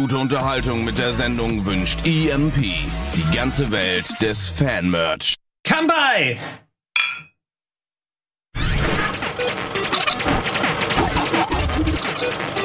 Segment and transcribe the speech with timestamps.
[0.00, 2.56] gute Unterhaltung mit der Sendung wünscht EMP.
[2.56, 5.34] Die ganze Welt des Fanmerch.
[5.62, 6.38] Kambai!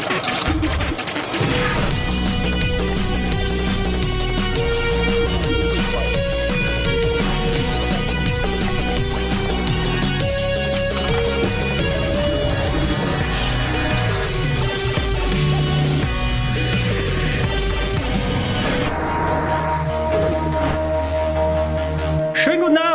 [0.07, 0.34] Schönen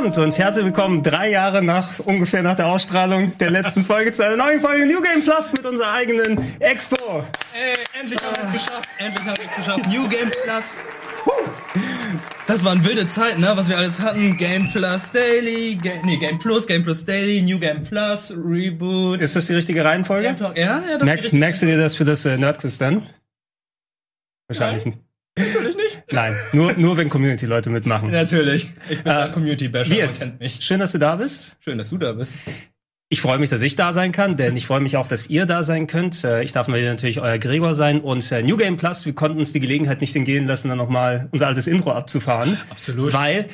[0.00, 4.24] Abend und herzlich willkommen drei Jahre nach ungefähr nach der Ausstrahlung der letzten Folge zu
[4.24, 7.22] einer neuen Folge New Game Plus mit unserer eigenen Expo.
[7.52, 8.88] Ey, endlich haben wir es geschafft.
[8.96, 9.86] Endlich haben wir es geschafft.
[9.88, 10.72] New Game Plus.
[12.46, 13.52] Das waren wilde Zeiten, ne?
[13.54, 14.38] Was wir alles hatten.
[14.38, 19.20] Game Plus Daily, Game, nee, Game Plus, Game Plus Daily, New Game Plus, Reboot.
[19.20, 20.34] Ist das die richtige Reihenfolge?
[20.34, 20.56] Talk.
[20.56, 23.06] Ja, ja, das Merkst, merkst du dir das für das äh, Nerdquiz dann?
[24.48, 24.98] Wahrscheinlich nicht.
[25.36, 25.89] Natürlich nicht.
[26.12, 28.10] Nein, nur, nur wenn Community-Leute mitmachen.
[28.10, 28.70] Natürlich.
[28.88, 30.56] Ich bin Äh, ein Community-Basher, man kennt mich.
[30.60, 31.56] schön, dass du da bist.
[31.60, 32.36] Schön, dass du da bist.
[33.12, 35.44] Ich freue mich, dass ich da sein kann, denn ich freue mich auch, dass ihr
[35.46, 36.22] da sein könnt.
[36.22, 39.52] Äh, Ich darf natürlich euer Gregor sein und äh, New Game Plus, wir konnten uns
[39.52, 42.56] die Gelegenheit nicht entgehen lassen, dann nochmal unser altes Intro abzufahren.
[42.70, 43.12] Absolut.
[43.12, 43.46] Weil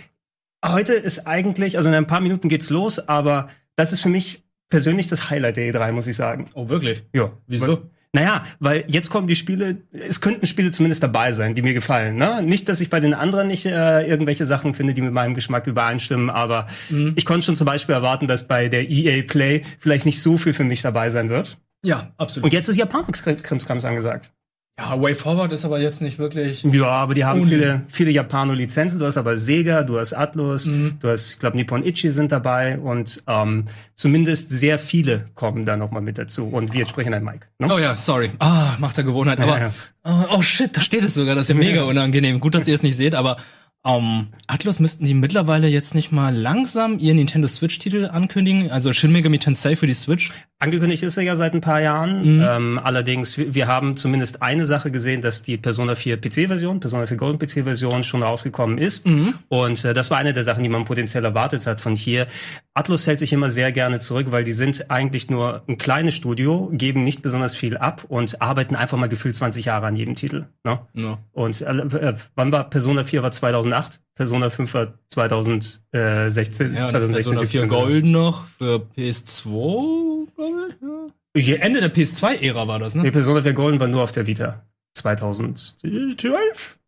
[0.65, 4.43] heute ist eigentlich, also in ein paar Minuten geht's los, aber das ist für mich
[4.69, 6.47] persönlich das Highlight der E3, muss ich sagen.
[6.55, 7.05] Oh, wirklich?
[7.15, 7.33] Ja.
[7.47, 7.89] Wieso?
[8.17, 12.17] Naja, weil jetzt kommen die Spiele, es könnten Spiele zumindest dabei sein, die mir gefallen.
[12.17, 12.43] Ne?
[12.43, 15.67] Nicht, dass ich bei den anderen nicht äh, irgendwelche Sachen finde, die mit meinem Geschmack
[15.67, 17.13] übereinstimmen, aber Mhm.
[17.17, 20.55] ich konnte schon zum Beispiel erwarten, dass bei der EA Play vielleicht nicht so viel
[20.55, 21.59] für mich dabei sein wird.
[21.83, 22.45] Ja, absolut.
[22.45, 24.31] Und jetzt ist Japanik-Krimskrams angesagt.
[24.79, 26.63] Ja, Way Forward ist aber jetzt nicht wirklich.
[26.65, 28.99] Ja, aber die haben viele, viele Japano-Lizenzen.
[29.01, 30.99] Du hast aber Sega, du hast Atlus, Mhm.
[31.01, 35.79] du hast, ich glaube, Nippon Ichi sind dabei und ähm, zumindest sehr viele kommen da
[35.79, 36.47] nochmal mit dazu.
[36.49, 37.47] Und wir sprechen ein Mike.
[37.59, 37.73] Ne?
[37.73, 38.31] Oh ja, sorry.
[38.39, 39.41] Ah, macht der Gewohnheit.
[39.41, 39.71] Aber, Ja,
[40.05, 41.35] Oh, oh shit, da steht es sogar.
[41.35, 42.39] Das ist ja mega unangenehm.
[42.39, 43.39] Gut, dass ihr es nicht seht, aber
[43.87, 48.71] ähm, Atlus müssten die mittlerweile jetzt nicht mal langsam ihr Nintendo Switch-Titel ankündigen.
[48.71, 50.33] Also Shin Megami Tensei für die Switch.
[50.59, 52.43] Angekündigt ist er ja seit ein paar Jahren.
[52.43, 57.17] Ähm, allerdings, wir, haben zumindest eine Sache gesehen, dass die Persona 4 PC-Version, Persona 4
[57.19, 59.07] Golden PC-Version schon rausgekommen ist.
[59.49, 62.27] Und äh, das war eine der Sachen, die man potenziell erwartet hat von hier.
[62.73, 66.71] Atlus hält sich immer sehr gerne zurück, weil die sind eigentlich nur ein kleines Studio,
[66.73, 70.47] geben nicht besonders viel ab und arbeiten einfach mal gefühlt 20 Jahre an jedem Titel.
[70.65, 70.81] Ne?
[70.95, 71.19] Ja.
[71.33, 73.76] Und äh, äh, wann war Persona 4 war 2008,
[74.15, 77.69] Persona 5 war 2016, Ja, 2016, und Persona 4 17.
[77.69, 81.47] Gold noch für PS2, glaube ich.
[81.49, 81.57] Ja.
[81.57, 83.13] Ende der PS2-Ära war das, Nee, ne?
[83.13, 84.65] Persona 4 Golden war nur auf der Vita.
[84.95, 86.79] 2012?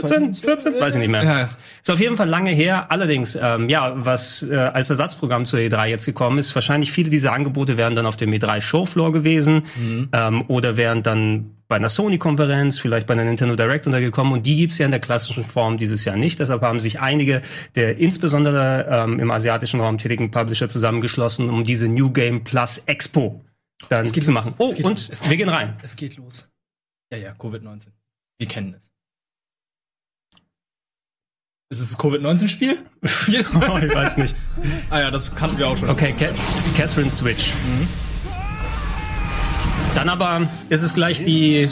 [0.00, 0.34] 14?
[0.34, 0.80] 14?
[0.80, 1.22] Weiß ich nicht mehr.
[1.24, 1.48] Ja.
[1.80, 2.90] Ist auf jeden Fall lange her.
[2.90, 7.32] Allerdings, ähm, ja, was äh, als Ersatzprogramm zur E3 jetzt gekommen ist, wahrscheinlich viele dieser
[7.32, 9.62] Angebote wären dann auf dem E3 Showfloor gewesen
[10.12, 14.32] ähm, oder wären dann bei einer Sony-Konferenz, vielleicht bei einer Nintendo Direct untergekommen.
[14.32, 16.38] Und die gibt's ja in der klassischen Form dieses Jahr nicht.
[16.38, 17.42] Deshalb haben sich einige
[17.74, 23.42] der insbesondere ähm, im asiatischen Raum tätigen Publisher zusammengeschlossen, um diese New Game Plus Expo
[23.88, 24.28] dann zu los.
[24.28, 24.54] machen.
[24.58, 25.28] Oh, Es geht und los.
[25.28, 25.56] Wir gehen los.
[25.56, 25.76] rein.
[25.82, 26.48] Es geht los.
[27.12, 27.88] Ja, ja, Covid-19.
[28.38, 28.90] Wir kennen es.
[31.68, 32.78] Ist es das Covid-19-Spiel?
[33.26, 33.84] Jedes Oh, Mal.
[33.84, 34.36] ich weiß nicht.
[34.88, 35.90] Ah ja, das kannten wir auch schon.
[35.90, 36.26] Okay, Ca
[36.76, 37.54] Catherine Switch.
[39.96, 41.68] Dann aber ist es gleich die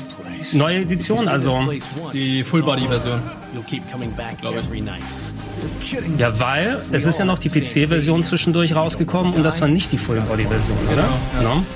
[0.53, 1.71] neue Edition, also
[2.13, 3.23] Die Full-Body-Version.
[4.41, 5.93] glaube ich.
[6.19, 9.99] ja, weil es ist ja noch die PC-Version zwischendurch rausgekommen und das war nicht die
[9.99, 11.03] Full-Body-Version, oder?
[11.03, 11.19] Genau,
[11.49, 11.55] ja.
[11.57, 11.67] No?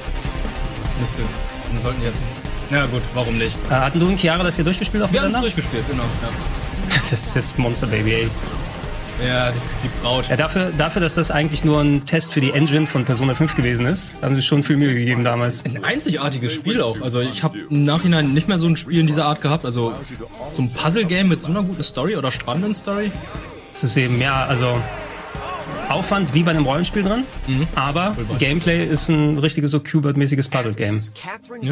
[0.82, 1.22] Das müsste.
[1.70, 2.20] Wir sollten jetzt.
[2.70, 3.56] Na gut, warum nicht?
[3.70, 6.02] Äh, hatten du und Chiara das hier durchgespielt auf Wir haben es durchgespielt, genau.
[6.98, 8.28] Das ist das Monster Baby, ey.
[9.20, 10.28] Ja, ja die, die Braut.
[10.28, 13.54] Ja, dafür, dafür, dass das eigentlich nur ein Test für die Engine von Persona 5
[13.54, 15.64] gewesen ist, haben sie schon viel Mühe gegeben damals.
[15.64, 17.00] Ein einzigartiges Spiel auch.
[17.00, 19.64] Also ich habe im Nachhinein nicht mehr so ein Spiel in dieser Art gehabt.
[19.64, 19.94] Also
[20.54, 23.10] so ein Puzzle-Game mit so einer guten Story oder spannenden Story.
[23.72, 24.81] Es ist eben mehr, also
[25.88, 27.25] Aufwand wie bei einem Rollenspiel drin,
[27.75, 31.03] aber Gameplay ist ein richtiges so Qbert-mäßiges Puzzle-Game.
[31.14, 31.64] Catherine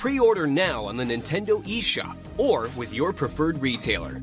[0.00, 0.02] 7th.
[0.02, 4.20] Pre-order now on the Nintendo eShop or with your preferred retailer.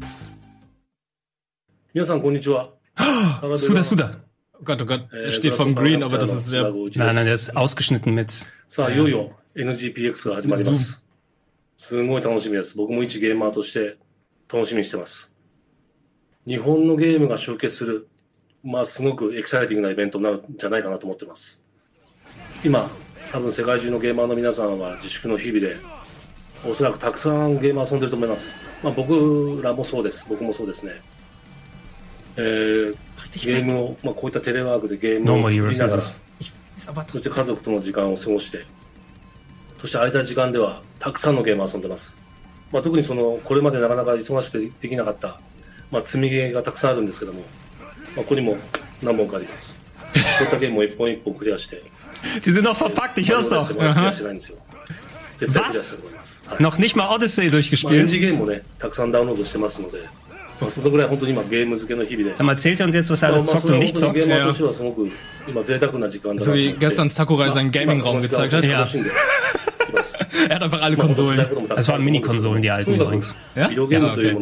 [1.93, 2.69] 皆さんこんにちは。
[3.55, 4.19] Suda Suda.
[4.59, 6.71] Oh Gott, oh Gott, Äh, steht vom Green, aber das ist sehr.
[6.71, 8.47] Nein, nein, der ist ausgeschnitten mit.
[8.67, 11.03] さあ、いよいよ NGPX が始まります。
[11.77, 12.75] すごい楽しみです。
[12.75, 13.97] 僕も一ゲーマーとして
[14.51, 15.35] 楽しみにしてます。
[16.47, 18.07] 日本のゲームが集結する、
[18.63, 21.63] まあ、すごくエキサイティングなイベントになるんじゃないかなと思ってます。
[22.63, 22.89] 今、
[23.31, 25.77] 多分世界中のゲーマーの皆さんは自粛の日々で、
[26.65, 28.55] おそらくたくさんゲーム遊んでると思います。
[28.81, 30.25] まあ、僕らもそうです。
[30.29, 30.93] 僕もそうですね。
[32.37, 32.95] えー、
[33.45, 36.19] ゲームを、まあ、こういったテレワークでゲームを作りながら、そ
[37.19, 38.65] して家族との時間を過ごして、
[39.81, 42.17] そして空いた時間ではたくさんのゲームを遊んでます。
[42.71, 45.39] まあ、特にその、これまでなかなか忙しくてできなかった、
[45.91, 48.55] まあ、積みゲーがたくさんあるんですけども、まあ、ここにも
[49.01, 49.79] 何本かあります。
[49.97, 50.09] こ
[50.41, 51.83] ういったゲームを一本一本クリアして、
[52.45, 53.69] Die sind noch verpackt, ich hör's doch.
[55.47, 56.01] Was?
[56.59, 58.09] Noch nicht mal Odyssey durchgespielt?
[62.35, 64.25] Sag mal, erzählt er uns jetzt, was er alles zockt und nicht zockt?
[64.25, 64.51] Ja.
[66.39, 68.63] So wie gestern Sakurai seinen Gaming-Raum gezeigt hat.
[68.65, 68.87] Ja.
[70.49, 71.45] er hat einfach alle Konsolen.
[71.75, 73.35] Es waren Mini-Konsolen, die alten übrigens.
[73.55, 73.69] Ja?
[73.69, 74.35] ja okay.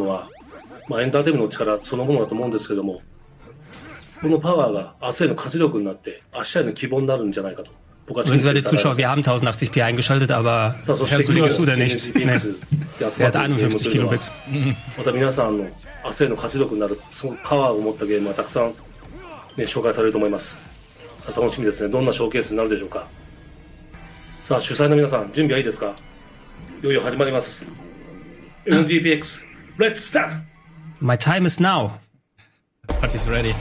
[4.21, 7.71] このパワーが明日への活力になって、明日への希望になるんじゃないかと。
[8.07, 11.79] 僕は信 Übrigens, werte Zuschauer, wir haben 1080p eingeschaltet, aber さあ、そして hörst du, 今 hörst du denn
[11.79, 12.13] nicht?
[12.13, 12.23] Nee.
[12.23, 14.75] Er ま hat っているゲーム51というのは Kilobit.
[14.97, 15.63] また皆さんの
[16.06, 18.69] 明日への活力になる、そのパワーを持ったゲームはたくさん、
[19.57, 20.59] ね、紹介されると思います。
[21.21, 21.89] さあ、楽しみですね。
[21.89, 23.07] どんなショーケースになるでしょうか？
[24.44, 25.95] さあ、主催の皆さん、準備はいいですか？
[26.83, 27.65] いよいよ始まります。
[28.67, 29.41] NGPX、
[29.79, 30.31] Let's start!
[31.00, 31.94] My time is now.
[32.88, 33.56] Party's ready.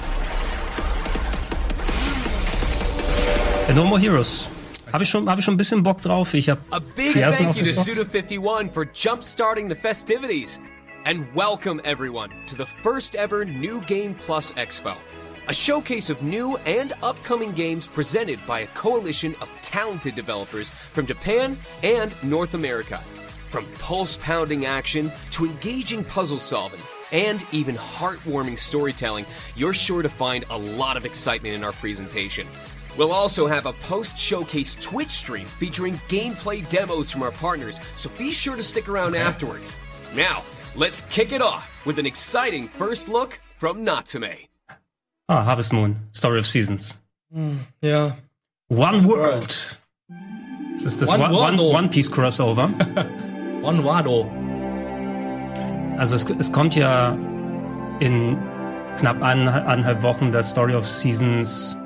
[3.72, 4.50] No More Heroes.
[4.92, 6.34] Habe ich, schon, hab ich schon ein bisschen Bock drauf.
[6.34, 8.12] Ich habe A big die ersten thank you to aufgezockt.
[8.12, 10.60] Suda51 for jump-starting the festivities.
[11.06, 14.94] And welcome everyone to the first ever New Game Plus Expo.
[15.48, 21.06] A showcase of new and upcoming games presented by a coalition of talented developers from
[21.06, 22.98] Japan and North America.
[23.50, 26.80] From pulse-pounding action to engaging puzzle solving
[27.12, 29.24] and even heartwarming storytelling,
[29.56, 32.46] you're sure to find a lot of excitement in our presentation.
[32.96, 38.08] We'll also have a post showcase Twitch stream featuring gameplay demos from our partners, so
[38.16, 39.74] be sure to stick around afterwards.
[40.14, 40.42] Now,
[40.76, 44.46] let's kick it off with an exciting first look from Natsume.
[45.28, 45.96] Ah, Harvest Moon.
[46.12, 46.94] Story of Seasons.
[47.80, 48.12] Yeah.
[48.68, 49.76] One World.
[50.72, 51.60] Das ist das One One, World.
[51.60, 52.68] One, One Piece Crossover.
[53.62, 54.30] One Wado.
[55.98, 57.12] Also es, es kommt ja
[58.00, 58.36] in
[58.98, 61.76] knapp eineinhalb eineinhalb Wochen das Story of Seasons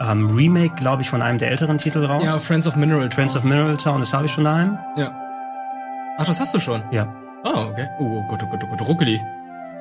[0.00, 2.24] ähm, Remake, glaube ich, von einem der älteren Titel raus.
[2.24, 3.10] Ja, Friends of Mineral.
[3.10, 4.78] Friends of Mineral Town, das habe ich schon daheim.
[4.96, 5.12] Ja.
[6.18, 6.82] Ach, das hast du schon?
[6.90, 7.12] Ja.
[7.44, 7.88] Oh, okay.
[7.98, 8.88] Oh, Gott, oh Gott, oh Gott.
[8.88, 9.20] Ruckeli.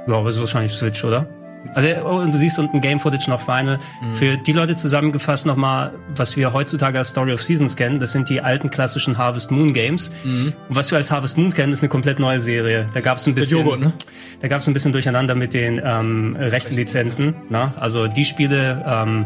[0.07, 1.27] Ja, aber ist wahrscheinlich Switch, oder?
[1.73, 3.79] Also, oh, und du siehst unten Game Footage noch Final.
[4.13, 8.29] Für die Leute zusammengefasst nochmal, was wir heutzutage als Story of Seasons kennen, das sind
[8.29, 10.11] die alten klassischen Harvest Moon Games.
[10.23, 12.87] Und was wir als Harvest Moon kennen, ist eine komplett neue Serie.
[12.93, 13.93] Da gab es ein bisschen, Joghurt, ne?
[14.41, 17.33] da gab es ein bisschen Durcheinander mit den ähm, Rechtelizenzen.
[17.49, 17.73] Na?
[17.79, 19.25] Also die Spiele, ähm,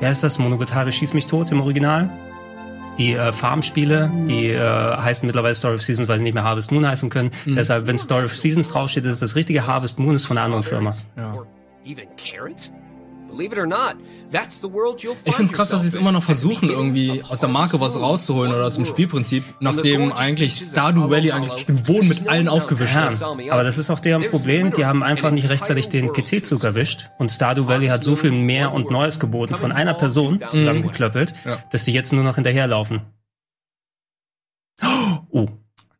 [0.00, 0.38] wer ist das?
[0.38, 2.10] Monogatari schieß mich tot im Original.
[2.98, 6.70] Die äh, Farmspiele, die äh, heißen mittlerweile Story of Seasons, weil sie nicht mehr Harvest
[6.70, 7.32] Moon heißen können.
[7.44, 10.46] Deshalb, wenn Story of Seasons draufsteht, ist es das richtige Harvest Moon, ist von einer
[10.46, 10.94] anderen Firma.
[11.16, 11.46] Or
[13.40, 13.52] even carrots?
[13.52, 13.96] Believe it or not,
[14.30, 17.22] that's the world you'll find Ich find's krass, dass sie es immer noch versuchen, irgendwie
[17.22, 21.36] of aus der Marke was rauszuholen oder aus dem Spielprinzip, nachdem eigentlich Stardew Valley of
[21.36, 23.22] eigentlich den Boden mit allen aufgewischt hat.
[23.22, 24.72] Aber das ist auch deren Problem.
[24.72, 27.10] Die haben einfach nicht rechtzeitig den PC-Zug erwischt.
[27.18, 31.58] Und Stardew Valley hat so viel mehr und Neues geboten von einer Person zusammengeklöppelt, Ja.
[31.70, 33.02] dass die jetzt nur noch hinterherlaufen.
[35.30, 35.48] Oh,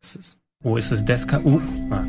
[0.02, 1.60] ist- oh, ist das Death Oh,
[1.90, 2.04] ah.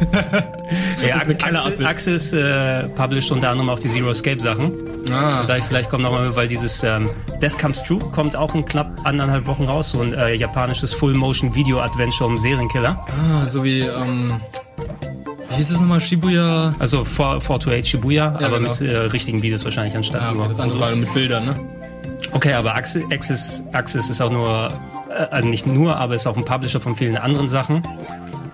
[1.06, 1.86] ja, kleine Axis, Asse.
[1.86, 4.72] Axis äh, published unter anderem auch die Zero Escape Sachen.
[5.12, 7.10] Ah, Da ich vielleicht kommt nochmal, weil dieses ähm,
[7.42, 12.28] Death Comes True kommt auch in knapp anderthalb Wochen raus, so ein äh, japanisches Full-Motion-Video-Adventure
[12.28, 13.00] um Serienkiller.
[13.08, 14.40] ah, so wie, ähm,
[15.50, 16.00] wie hieß es nochmal?
[16.00, 16.74] Shibuya?
[16.78, 18.68] Also 4, 428 Shibuya, aber genau.
[18.68, 21.54] mit äh, richtigen Videos wahrscheinlich anstatt Ja, okay, nur das andere war mit Bildern, ne?
[22.32, 24.72] Okay, aber Axis, Axis, Axis ist auch nur,
[25.10, 27.82] äh, also nicht nur, aber ist auch ein Publisher von vielen anderen Sachen.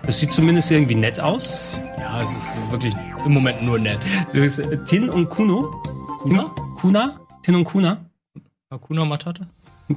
[0.03, 1.81] Das sieht zumindest irgendwie nett aus.
[1.97, 2.93] Ja, es ist wirklich
[3.25, 3.99] im Moment nur nett.
[4.33, 5.71] Äh, Tin und Kuno.
[6.23, 6.53] Kuna?
[6.79, 7.19] Kuna?
[7.43, 8.05] Tin und Kuna?
[8.71, 9.45] Hakuna Matata?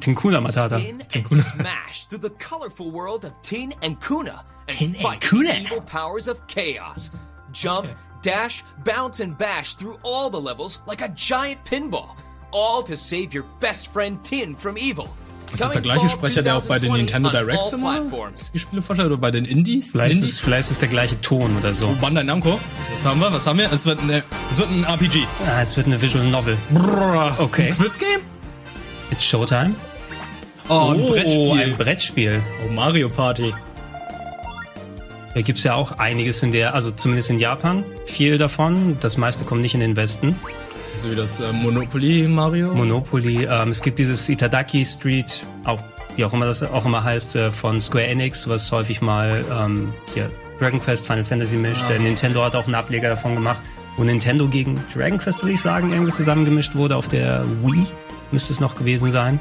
[0.00, 0.76] Tin Kuna Matata.
[0.76, 5.54] And smash through the colorful world of Tin and Kuna and Tin and Kuna.
[5.54, 7.10] evil powers of chaos.
[7.52, 7.88] Jump,
[8.22, 12.16] dash, bounce, and bash through all the levels like a giant pinball.
[12.50, 15.08] All to save your best friend Tin from evil.
[15.52, 18.00] Ist das der gleiche Sprecher, der auch bei den Nintendo Directs immer
[18.52, 19.92] die Spiele vorstellt oder bei den Indies?
[19.92, 20.40] Vielleicht ist, Indies?
[20.40, 21.94] vielleicht ist der gleiche Ton oder so.
[22.00, 22.58] Bandai Namco.
[22.90, 23.32] Was haben wir?
[23.32, 23.70] Was haben wir?
[23.72, 25.26] Es wird, eine, es wird ein RPG.
[25.46, 26.56] Ah, es wird eine Visual Novel.
[27.38, 27.68] Okay.
[27.68, 28.20] Ein Quizgame?
[29.10, 29.74] It's Showtime.
[30.68, 31.60] Oh, ein Brettspiel.
[31.60, 32.42] ein Brettspiel.
[32.66, 33.52] oh, Mario Party.
[35.34, 38.96] Da gibt's ja auch einiges in der, also zumindest in Japan, viel davon.
[39.00, 40.38] Das meiste kommt nicht in den Westen.
[40.96, 42.72] So wie das äh, Monopoly Mario.
[42.72, 45.80] Monopoly, ähm, es gibt dieses Itadaki Street, auch
[46.16, 49.92] wie auch immer das auch immer heißt, äh, von Square Enix, was häufig mal ähm,
[50.12, 51.84] hier Dragon Quest, Final Fantasy mischt.
[51.88, 53.62] Der Nintendo hat auch einen Ableger davon gemacht,
[53.96, 57.86] wo Nintendo gegen Dragon Quest, würde ich sagen, irgendwie zusammengemischt wurde auf der Wii.
[58.30, 59.40] Müsste es noch gewesen sein.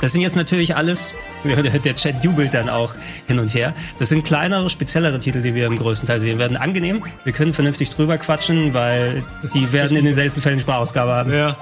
[0.00, 1.14] Das sind jetzt natürlich alles,
[1.84, 2.94] der Chat jubelt dann auch
[3.26, 3.74] hin und her.
[3.98, 6.56] Das sind kleinere, speziellere Titel, die wir im größten Teil sehen werden.
[6.56, 9.24] Angenehm, wir können vernünftig drüber quatschen, weil
[9.54, 11.32] die werden in den seltensten Fällen Sprachausgabe haben.
[11.32, 11.56] Ja.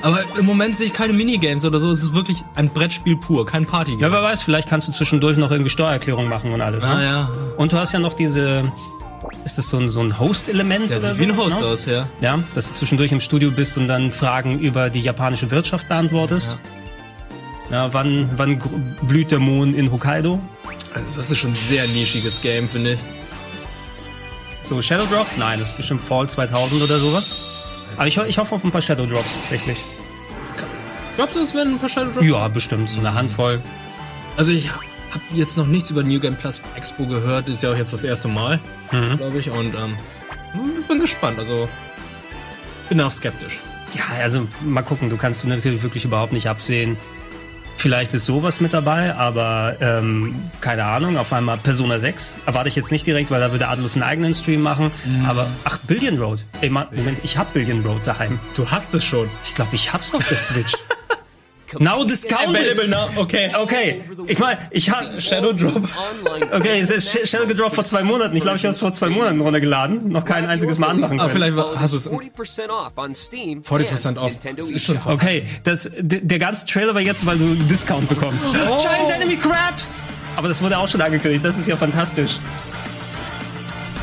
[0.00, 1.90] Aber im Moment sehe ich keine Minigames oder so.
[1.90, 4.02] Es ist wirklich ein Brettspiel pur, kein Partygame.
[4.02, 6.84] Ja, wer weiß, vielleicht kannst du zwischendurch noch irgendwie Steuererklärung machen und alles.
[6.84, 6.90] Ne?
[6.90, 7.30] Ah ja.
[7.56, 8.70] Und du hast ja noch diese,
[9.44, 11.66] ist das so ein, so ein Host-Element oder sieht wie ein Host ne?
[11.66, 12.08] aus, ja.
[12.20, 16.48] Ja, dass du zwischendurch im Studio bist und dann Fragen über die japanische Wirtschaft beantwortest.
[16.48, 16.77] Ja,
[17.70, 18.68] wann, wann gr-
[19.02, 20.38] blüht der Mond in Hokkaido?
[20.94, 22.98] Also Das ist schon ein sehr nischiges Game, finde ich.
[24.62, 25.26] So, Shadow Drop?
[25.36, 27.32] Nein, das ist bestimmt Fall 2000 oder sowas.
[27.96, 29.78] Aber ich, ich hoffe auf ein paar Shadow Drops tatsächlich.
[31.16, 32.22] Glaubst du, es werden ein paar Shadow Drop?
[32.22, 33.60] Ja, bestimmt, so eine Handvoll.
[34.36, 37.48] Also ich habe jetzt noch nichts über New Game Plus Expo gehört.
[37.48, 38.60] Ist ja auch jetzt das erste Mal,
[38.90, 39.50] glaube ich.
[39.50, 39.96] Und ähm,
[40.80, 41.38] ich bin gespannt.
[41.38, 41.68] Also
[42.88, 43.58] bin auch skeptisch.
[43.94, 46.98] Ja, also mal gucken, du kannst natürlich wirklich überhaupt nicht absehen.
[47.78, 52.74] Vielleicht ist sowas mit dabei, aber ähm, keine Ahnung, auf einmal Persona 6 erwarte ich
[52.74, 54.90] jetzt nicht direkt, weil da würde Atlus einen eigenen Stream machen.
[55.28, 56.44] Aber ach, Billion Road.
[56.60, 58.40] Ey, Moment, ich hab Billion Road daheim.
[58.56, 59.30] Du hast es schon.
[59.44, 60.72] Ich glaube, ich hab's auf der Switch.
[61.78, 62.88] Now discounted.
[62.88, 63.08] now.
[63.16, 63.50] Okay.
[63.54, 65.82] Okay, ich meine, ich hab Shadow Drop.
[66.52, 68.34] Okay, es ist Sh- Shadow gedroppt vor zwei Monaten.
[68.36, 70.08] Ich glaube, ich habe es vor zwei Monaten runtergeladen.
[70.08, 71.34] Noch kein einziges Mal anmachen Ah, können.
[71.36, 72.10] vielleicht war- hast du es.
[72.10, 74.30] 40% off on Steam 40% and off.
[74.32, 74.98] Nintendo Das ist schon.
[75.04, 78.46] Okay, das, der ganze Trailer war jetzt, weil du einen Discount bekommst.
[78.48, 78.78] Oh.
[78.78, 80.04] Giant Enemy Crabs!
[80.36, 81.44] Aber das wurde auch schon angekündigt.
[81.44, 82.36] Das ist ja fantastisch.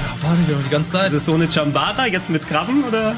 [0.08, 1.08] Ach, warte ich die ganze Zeit.
[1.08, 3.16] Ist es so eine Chambara jetzt mit Krabben oder?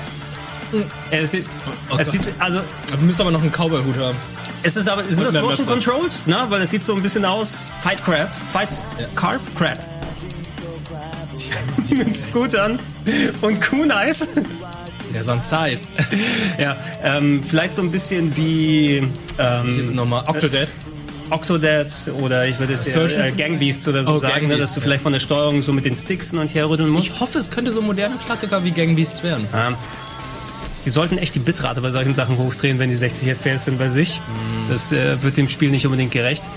[1.11, 1.45] Es sieht,
[1.89, 2.23] Oh es Gott.
[2.25, 2.59] sieht, also,
[2.91, 4.17] Du müsst aber noch einen Cowboy-Hut haben.
[4.67, 5.67] Es ist aber, sind das Motion Website.
[5.67, 6.27] Controls?
[6.27, 6.45] Ne?
[6.49, 7.63] Weil es sieht so ein bisschen aus.
[7.81, 8.29] Fight Crab.
[8.51, 9.79] Fight Carp Crab.
[11.95, 12.79] Mit Scootern
[13.41, 14.27] und Kunais.
[15.13, 15.87] Der so ein Size.
[16.59, 19.07] Ja, ähm, vielleicht so ein bisschen wie
[19.37, 20.67] ähm, Ist es nochmal Octodad?
[21.29, 21.87] Octodad
[22.21, 24.79] oder ich würde jetzt eher, äh, Gangbeasts oder so Oh, sagen, ne, Gangbeasts, dass du
[24.79, 24.83] ja.
[24.85, 27.05] vielleicht von der Steuerung so mit den Sticks und her rütteln musst.
[27.05, 29.47] Ich hoffe, es könnte so moderne Klassiker wie Gang Beasts werden.
[29.53, 29.77] Ja.
[30.87, 33.89] Die sollten echt die Bitrate bei solchen Sachen hochdrehen, wenn die 60 FPS sind bei
[33.89, 34.21] sich.
[34.21, 34.69] Mhm.
[34.71, 36.47] Das äh, wird dem Spiel nicht unbedingt gerecht.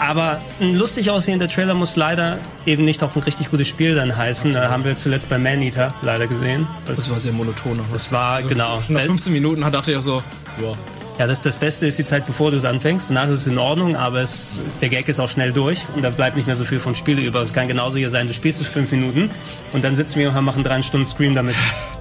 [0.00, 4.16] Aber ein lustig aussehender Trailer muss leider eben nicht auch ein richtig gutes Spiel dann
[4.16, 4.54] heißen.
[4.54, 6.66] Da haben wir zuletzt bei Maneater leider gesehen.
[6.84, 7.78] Das, war sehr monoton.
[7.92, 8.80] das war, genau.
[8.80, 10.16] Schon nach 15 Minuten hat- dachte ich auch so,
[10.60, 10.72] ja.
[11.20, 13.10] Ja, das, das Beste ist die Zeit, bevor du es anfängst.
[13.10, 16.10] Danach ist es in Ordnung, aber es, der Gag ist auch schnell durch und da
[16.10, 17.40] bleibt nicht mehr so viel vom Spiel über.
[17.42, 19.30] Es kann genauso hier sein, du spielst es fünf Minuten
[19.72, 21.54] und dann sitzen wir und machen drei Stunden Scream damit.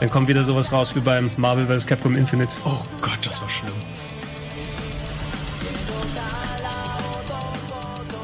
[0.00, 1.86] Dann kommt wieder sowas raus wie beim Marvel vs.
[1.86, 2.54] Capcom Infinite.
[2.64, 3.72] Oh Gott, das war schlimm.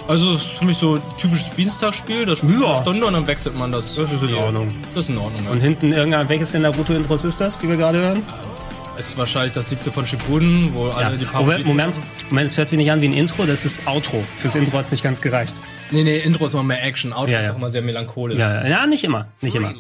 [0.07, 2.27] Also, es ist für mich so ein typisches Beanstalk-Spiel.
[2.27, 2.73] Das spielt Ja.
[2.75, 3.95] eine Stunde und dann wechselt man das.
[3.95, 4.75] Das ist in Ordnung.
[4.95, 5.47] Das ist in Ordnung.
[5.51, 8.23] Und hinten irgendein, welches der Naruto-Intros ist das, die wir gerade hören?
[8.99, 12.69] Ist wahrscheinlich das siebte von Shippuden, wo alle die paar Moment, Moment, Moment, es hört
[12.69, 14.23] sich nicht an wie ein Intro, das ist Outro.
[14.39, 15.61] Fürs Intro hat es nicht ganz gereicht.
[15.91, 17.13] Nee, nee, Intro ist immer mehr Action.
[17.13, 17.53] Outro Ja, ist ja.
[17.53, 18.39] auch immer sehr melancholisch.
[18.39, 19.75] Ja, ja nicht immer, nicht immer.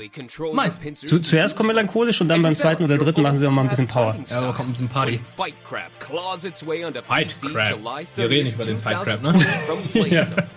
[0.53, 0.83] Meist.
[1.07, 3.69] Zu, zuerst kommt melancholisch und dann beim zweiten oder dritten machen sie auch mal ein
[3.69, 4.17] bisschen Power.
[4.29, 5.21] Ja, da kommt ein bisschen Party.
[5.37, 7.71] Fight Crab claws its way onto Fight PC Crab.
[7.71, 9.33] July Wir 30th, reden nicht über den Fight Crab, ne?
[9.33, 10.49] 2020 from Playzone.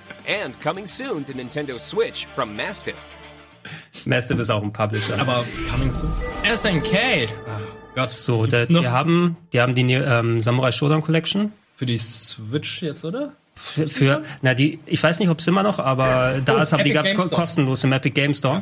[0.44, 2.96] And coming soon to Nintendo Switch from Mastiff.
[4.06, 5.20] Mastiff ist auch ein Publisher.
[5.20, 6.12] Aber coming soon.
[6.44, 7.30] SNK.
[7.48, 7.60] Ah,
[7.98, 11.52] Gott, So, da, die haben, die haben die ähm, Samurai Shodown Collection.
[11.76, 13.34] für die Switch jetzt, oder?
[13.56, 16.74] Für, für na die, ich weiß nicht, ob es immer noch, aber da Oh, ist,
[16.74, 18.62] aber die gab es kostenlos im Epic Game Store.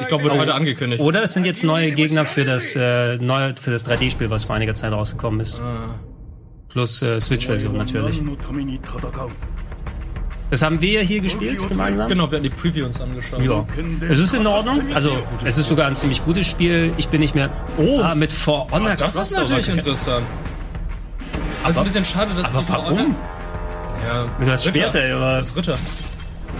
[0.00, 1.02] Ich glaube, wurde heute angekündigt.
[1.02, 4.56] Oder es sind jetzt neue Gegner für das äh, neue für das 3D-Spiel, was vor
[4.56, 5.60] einiger Zeit rausgekommen ist.
[5.60, 5.98] Ah.
[6.70, 8.22] Plus äh, Switch-Version natürlich.
[10.50, 12.08] Das haben wir hier gespielt gemeinsam.
[12.08, 13.42] Genau, wir hatten die Preview uns angeschaut.
[13.42, 13.66] Ja,
[14.08, 14.80] es ist in Ordnung.
[14.94, 16.92] Also es ist sogar ein ziemlich gutes Spiel.
[16.98, 17.50] Ich bin nicht mehr.
[17.78, 18.94] Oh, ah, mit For Honor.
[18.94, 19.40] Das ist Crossover.
[19.42, 20.24] natürlich interessant.
[21.62, 22.98] Aber es ist ein bisschen schade, dass Aber die For warum?
[22.98, 23.14] Honor-
[24.06, 24.78] Ja, Mit das Ritter.
[24.78, 25.76] Schwert, ey, aber Das Ritter.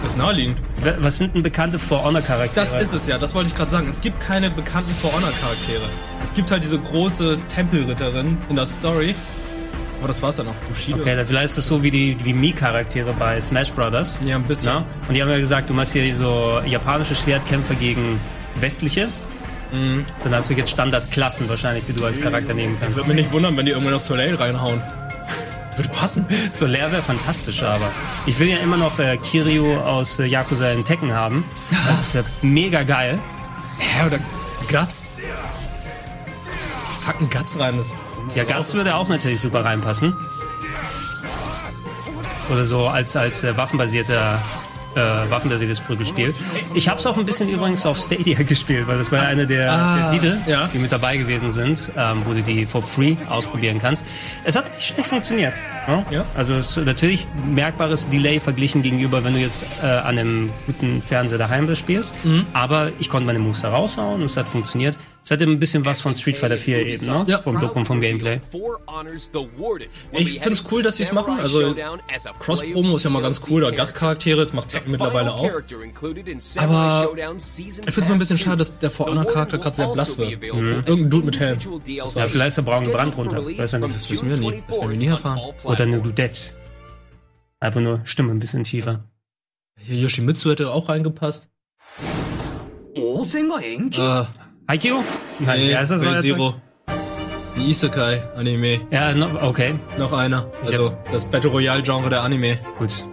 [0.03, 0.57] Das ist naheliegend.
[0.99, 2.65] was sind denn bekannte For Honor Charaktere?
[2.65, 3.87] Das ist es ja, das wollte ich gerade sagen.
[3.87, 5.85] Es gibt keine bekannten For Honor Charaktere.
[6.21, 9.15] Es gibt halt diese große Tempelritterin in der Story.
[9.99, 10.55] Aber das war's dann auch.
[10.67, 10.99] Bushido.
[10.99, 14.21] Okay, vielleicht ist das so wie die wie Mii-Charaktere bei Smash Brothers.
[14.23, 14.69] Ja, ein bisschen.
[14.69, 14.85] Ja?
[15.07, 18.19] Und die haben ja gesagt, du machst hier so japanische Schwertkämpfer gegen
[18.59, 19.07] westliche.
[19.71, 20.05] Mhm.
[20.23, 22.97] Dann hast du jetzt Standardklassen wahrscheinlich, die du als Charakter nehmen kannst.
[22.97, 24.81] Würde mich nicht wundern, wenn die irgendwann noch Soleil reinhauen.
[25.75, 26.25] Würde passen.
[26.49, 27.91] Solar wäre fantastischer, aber
[28.25, 31.43] ich will ja immer noch äh, Kiryu aus äh, Yakuza in Tekken haben.
[31.87, 33.19] Das wäre mega geil.
[33.77, 34.19] Hä, oder
[34.69, 35.11] Guts?
[37.05, 37.77] Packen Guts rein.
[37.77, 37.93] Das
[38.35, 40.15] Ja, Guts würde auch natürlich super reinpassen.
[42.49, 44.39] Oder so als, als äh, waffenbasierter
[44.95, 46.33] äh, waffenbasiertes Prügelspiel.
[46.73, 49.71] Ich habe es auch ein bisschen übrigens auf Stadia gespielt, weil das war eine der,
[49.71, 50.67] Ah, der Titel, ja.
[50.73, 54.05] die mit dabei gewesen sind, ähm, wo du die for free ausprobieren kannst.
[54.43, 55.53] Es hat nicht schlecht funktioniert.
[55.87, 56.03] Ne?
[56.09, 56.25] Ja.
[56.35, 61.01] Also es ist natürlich merkbares Delay verglichen gegenüber, wenn du jetzt äh, an einem guten
[61.03, 62.15] Fernseher daheim das spielst.
[62.25, 62.45] Mhm.
[62.53, 64.97] Aber ich konnte meine Moves da raushauen und es hat funktioniert.
[65.27, 67.25] Es hatte ein bisschen was von Street Fighter 4 eben, ne?
[67.27, 67.41] Ja.
[67.41, 68.39] Vom Look und vom Gameplay.
[70.13, 71.37] Ich find's cool, dass die's machen.
[71.37, 71.75] Also,
[72.39, 75.51] Cross-Promo ist ja mal ganz cool, oder Gastcharaktere, das macht Tekken mittlerweile auch.
[76.55, 80.41] Aber ich find's nur ein bisschen schade, dass der For Honor-Charakter gerade sehr blass wird.
[80.41, 80.83] Mhm.
[80.85, 81.59] Irgendein Dude mit Helm.
[81.87, 83.45] Ja, vielleicht ist der braune Brand runter.
[83.45, 83.95] Weiß ja nicht.
[83.95, 84.63] Das wissen wir nie.
[84.65, 85.41] Das werden wir nie erfahren.
[85.65, 86.53] Oder eine Dudette.
[87.59, 89.03] Einfach nur Stimme ein bisschen tiefer.
[89.77, 91.49] Hier Yoshimitsu hätte auch reingepasst.
[92.95, 94.25] Äh,
[94.67, 95.03] Haikyuu?
[95.39, 96.03] Nein, nee, ist das?
[96.03, 96.55] Jetzt Zero.
[97.55, 98.77] Ein Isekai-Anime.
[98.77, 98.87] sagen?
[98.91, 100.51] Ja, no, okay, Noch einer.
[100.65, 102.59] Also, das Battle Royale-Genre der Anime.
[102.77, 103.05] gut.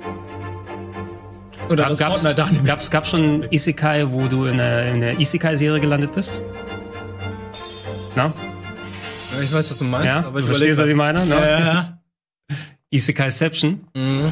[1.71, 2.25] Oder Gab, gab's,
[2.67, 6.43] gab's, gab's schon Isekai, wo du in der, in der Isekai-Serie gelandet bist?
[8.17, 8.25] Na?
[9.35, 10.19] Ja, Ich weiß, was du meinst, Ja?
[10.19, 11.25] aber ich du verstehst, was ich meine?
[11.25, 11.35] Ne?
[11.35, 11.99] Ja, ja.
[12.91, 13.81] Isekai-ception.
[13.97, 14.31] Mhm.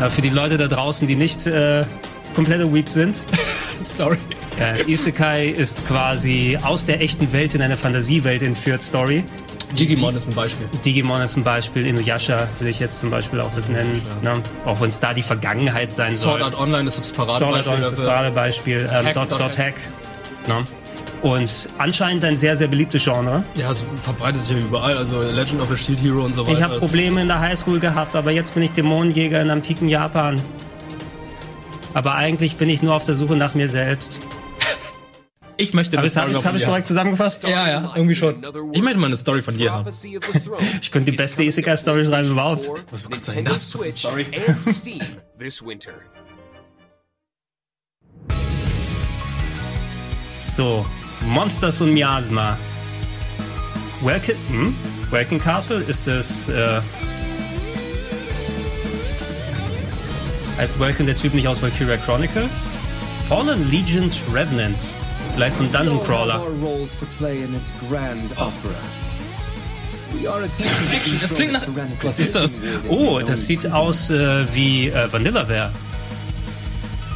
[0.00, 1.84] Ja, für die Leute da draußen, die nicht äh,
[2.34, 3.26] komplette Weeps sind.
[3.82, 4.16] Sorry.
[4.60, 9.24] Ja, Isekai ist quasi aus der echten Welt in eine Fantasiewelt entführt Story.
[9.78, 10.68] Digimon ist ein Beispiel.
[10.84, 14.02] Digimon ist zum Beispiel, Inuyasha will ich jetzt zum Beispiel auch das nennen.
[14.22, 14.34] Ne?
[14.66, 16.42] Auch wenn es da die Vergangenheit sein Sword soll.
[16.42, 18.06] Art Online ist das Sword Art Paradebeispiel Online ist das.
[18.06, 18.90] Paradebeispiel.
[18.92, 19.74] Ähm, Hack, Dot, Dot Dot Hack.
[20.46, 20.48] Hack.
[20.48, 20.64] Ne?
[21.22, 23.42] Und anscheinend ein sehr, sehr beliebtes Genre.
[23.54, 24.98] Ja, es verbreitet sich ja überall.
[24.98, 26.58] Also Legend of the Shield Hero und so weiter.
[26.58, 30.40] Ich habe Probleme in der Highschool gehabt, aber jetzt bin ich Dämonenjäger in antiken Japan.
[31.94, 34.20] Aber eigentlich bin ich nur auf der Suche nach mir selbst.
[35.60, 37.42] Ich möchte Habe eine ich Story hab von ich korrekt zusammengefasst?
[37.42, 38.42] Ja, ja, irgendwie schon.
[38.72, 39.90] Ich möchte mal eine Story von dir haben.
[40.80, 42.70] Ich könnte die beste Isekai-Story schreiben überhaupt.
[42.90, 44.26] Muss mal kurz eine Nass putzen, sorry.
[44.48, 45.00] and Steam
[45.38, 45.92] this winter.
[50.38, 50.86] So,
[51.26, 52.58] Monsters und Miasma.
[54.02, 54.74] Welkin, hm?
[55.10, 56.80] Welkin Castle ist es, äh,
[60.56, 62.66] heißt Welkin der Typ nicht aus Valkyria Chronicles?
[63.28, 64.96] Fallen Legion Revenants.
[65.34, 66.42] Vielleicht so ein Dungeon Crawler.
[71.22, 71.62] Das klingt nach...
[72.02, 72.60] Was ist das?
[72.88, 75.70] Oh, das sieht aus äh, wie äh, Vanillaware.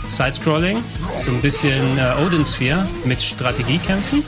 [0.09, 0.85] Sidescrolling,
[1.19, 4.23] so ein bisschen äh, Odin Sphere mit Strategiekämpfen.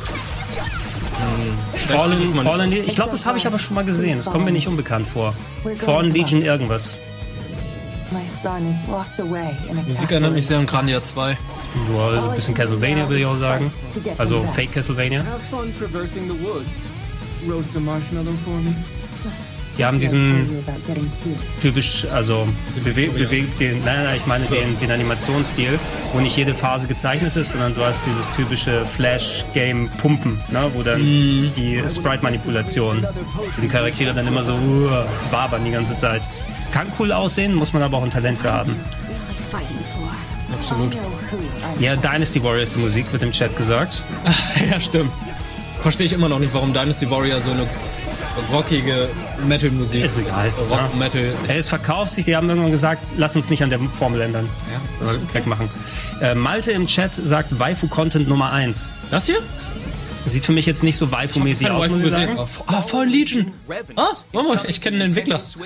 [1.74, 4.16] Fallen, man- Fallen, ich glaube, das habe ich aber schon mal gesehen.
[4.16, 5.34] Das kommt mir nicht unbekannt vor.
[5.76, 6.98] Fallen Legion irgendwas.
[9.86, 11.30] Musik erinnert mich sehr an Grandia 2.
[11.30, 11.36] Ja,
[12.20, 13.72] so ein bisschen Castlevania würde ich auch sagen.
[14.18, 15.24] Also Fake Castlevania.
[15.24, 16.68] Have fun traversing the woods.
[17.48, 18.74] Roast a marshmallow for me.
[19.78, 20.64] Die haben diesen
[21.60, 22.48] typisch, also
[22.82, 25.78] bewe bewegt den, nein, nein, ich meine den, den Animationsstil,
[26.14, 31.02] wo nicht jede Phase gezeichnet ist, sondern du hast dieses typische Flash-Game-Pumpen, ne, wo dann
[31.02, 34.90] die Sprite-Manipulation, wo die Charaktere dann immer so uh,
[35.30, 36.26] wabern die ganze Zeit.
[36.72, 38.76] Kann cool aussehen, muss man aber auch ein Talent für haben.
[40.52, 40.96] Absolut.
[41.78, 44.04] Ja, Dynasty Warriors die Musik, wird im Chat gesagt.
[44.70, 45.10] ja, stimmt.
[45.82, 47.66] Verstehe ich immer noch nicht, warum Dynasty Warrior so eine
[48.52, 49.08] rockige
[49.46, 50.04] Metal-Musik...
[50.04, 50.52] Ist egal.
[50.70, 51.34] Rock-Metal...
[51.46, 54.48] Hey, es verkauft sich, die haben irgendwann gesagt, lass uns nicht an der Formel ändern.
[54.70, 55.06] Ja.
[55.06, 55.70] Oder Wegmachen.
[56.20, 58.92] Äh, Malte im Chat sagt Waifu-Content Nummer 1.
[59.10, 59.38] Das hier?
[60.26, 62.36] Sieht für mich jetzt nicht so Waifu-mäßig aus, Waifu muss ich gesehen.
[62.36, 62.50] sagen.
[62.66, 63.52] Ah, Fallen Legion.
[63.96, 65.40] Ah, warte mal, ich kenne den Entwickler.
[65.40, 65.56] Ist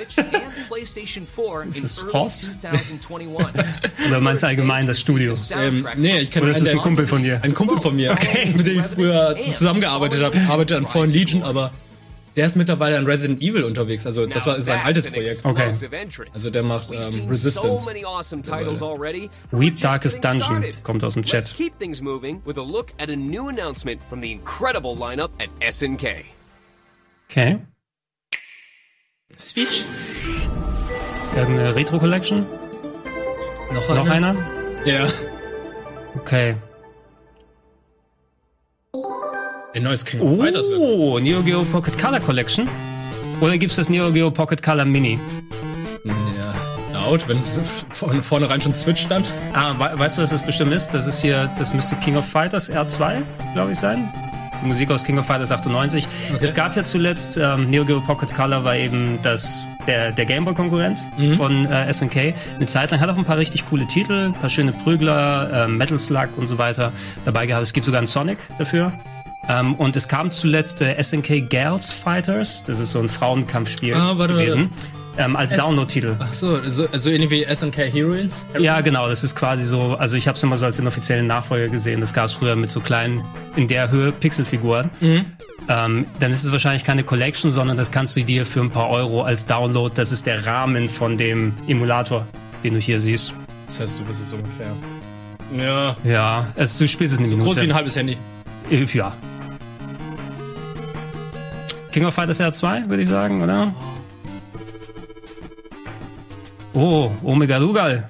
[1.85, 2.53] das Horst?
[4.09, 5.35] Oder meinst du allgemein das Studio?
[5.59, 7.41] Ähm, nee, ich kenne Oder ist einen, das ein Kumpel von dir?
[7.43, 8.17] Ein Kumpel von mir,
[8.57, 11.73] mit dem ich früher zusammengearbeitet habe, arbeitet an Fallen Legion, aber
[12.37, 14.07] der ist mittlerweile an Resident Evil unterwegs.
[14.07, 15.45] Also das war ist sein altes Projekt.
[15.45, 15.73] Okay.
[16.33, 17.87] Also der macht ähm, Resistance.
[19.51, 21.57] Weep Darkest Dungeon kommt aus dem Let's Chat.
[21.57, 25.49] keep things moving with a look at a new announcement from the incredible lineup at
[25.75, 26.25] SNK.
[27.29, 27.59] Okay.
[29.37, 29.85] Switch.
[31.37, 32.47] Irgendeine Retro-Collection?
[33.73, 34.35] Noch, Noch einer?
[34.85, 35.09] Ja.
[36.17, 36.57] Okay.
[39.73, 40.81] Ein neues King of Fighters wird.
[40.81, 42.69] Oh, Neo Geo Pocket Color Collection?
[43.41, 45.19] Oder gibt's das Neo Geo Pocket Color Mini?
[46.05, 46.13] Ja.
[46.93, 49.27] Laut, wenn es von vornherein schon Switch stand.
[49.53, 50.91] Ah, we weißt du, was das bestimmt ist?
[50.91, 53.23] Das ist hier, das müsste King of Fighters R2,
[53.55, 54.13] glaube ich, sein.
[54.61, 56.07] Die Musik aus King of Fighters 98.
[56.41, 60.99] Es gab ja zuletzt, ähm, Neo Geo Pocket Color war eben das, der, der Gameboy-Konkurrent
[61.37, 62.35] von äh, SNK.
[62.57, 65.79] Eine Zeit lang hat auch ein paar richtig coole Titel, ein paar schöne Prügler, ähm,
[65.79, 66.93] Metal Slug und so weiter
[67.25, 67.63] dabei gehabt.
[67.63, 68.93] Es gibt sogar einen Sonic dafür.
[69.51, 72.63] Ähm, und es kam zuletzt äh, SNK Girls Fighters.
[72.65, 74.35] Das ist so ein Frauenkampfspiel Ah, warte, warte.
[74.35, 74.71] gewesen.
[75.19, 76.15] ähm, als Download-Titel.
[76.21, 78.45] Ach so, so, so ähnlich wie SNK Heroines?
[78.59, 81.69] Ja, genau, das ist quasi so, also ich habe es immer so als inoffiziellen Nachfolger
[81.69, 82.01] gesehen.
[82.01, 83.23] Das gab es früher mit so kleinen,
[83.57, 84.91] in der Höhe Pixelfiguren.
[85.69, 88.89] Ähm, dann ist es wahrscheinlich keine Collection, sondern das kannst du dir für ein paar
[88.89, 92.27] Euro als Download, das ist der Rahmen von dem Emulator,
[92.65, 93.33] den du hier siehst.
[93.67, 94.73] Das heißt, du bist es ungefähr.
[95.59, 95.97] Ja.
[96.05, 97.75] Ja, also du spielst es nicht Groß wie ein Minute.
[97.75, 98.17] halbes Handy.
[98.71, 99.13] Äh, Ja.
[101.93, 103.75] King of Fighters R2, würde ich sagen, oder?
[106.73, 108.05] Oh, Omega Rugal.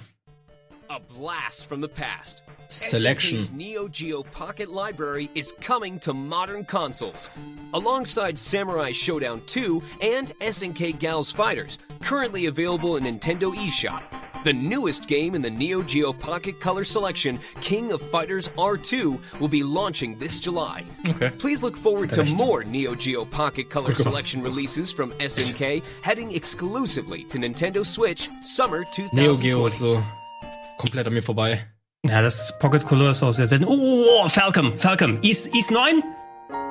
[0.91, 2.43] A blast from the past.
[2.69, 3.39] Selection.
[3.39, 7.31] SNK's Neo Geo Pocket Library is coming to modern consoles.
[7.73, 14.03] Alongside Samurai Showdown 2 and SNK Gals Fighters, currently available in Nintendo eShop.
[14.43, 19.49] The newest game in the Neo Geo Pocket Color Selection, King of Fighters R2, will
[19.49, 20.83] be launching this July.
[21.07, 21.31] Okay.
[21.39, 27.25] Please look forward to more Neo Geo Pocket Color Selection releases from SNK, heading exclusively
[27.25, 29.15] to Nintendo Switch summer 2020.
[29.15, 30.03] Neo Geo ist so
[30.79, 31.61] komplett an mir vorbei.
[32.07, 33.67] Ja, das Pocket Color ist auch sehr selten.
[33.67, 35.19] Oh, oh Falcom, Falcom.
[35.21, 36.03] Is, Is 9?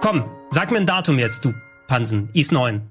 [0.02, 1.54] Komm, sag mir ein Datum jetzt, du
[1.88, 2.30] Pansen.
[2.34, 2.82] Is 9.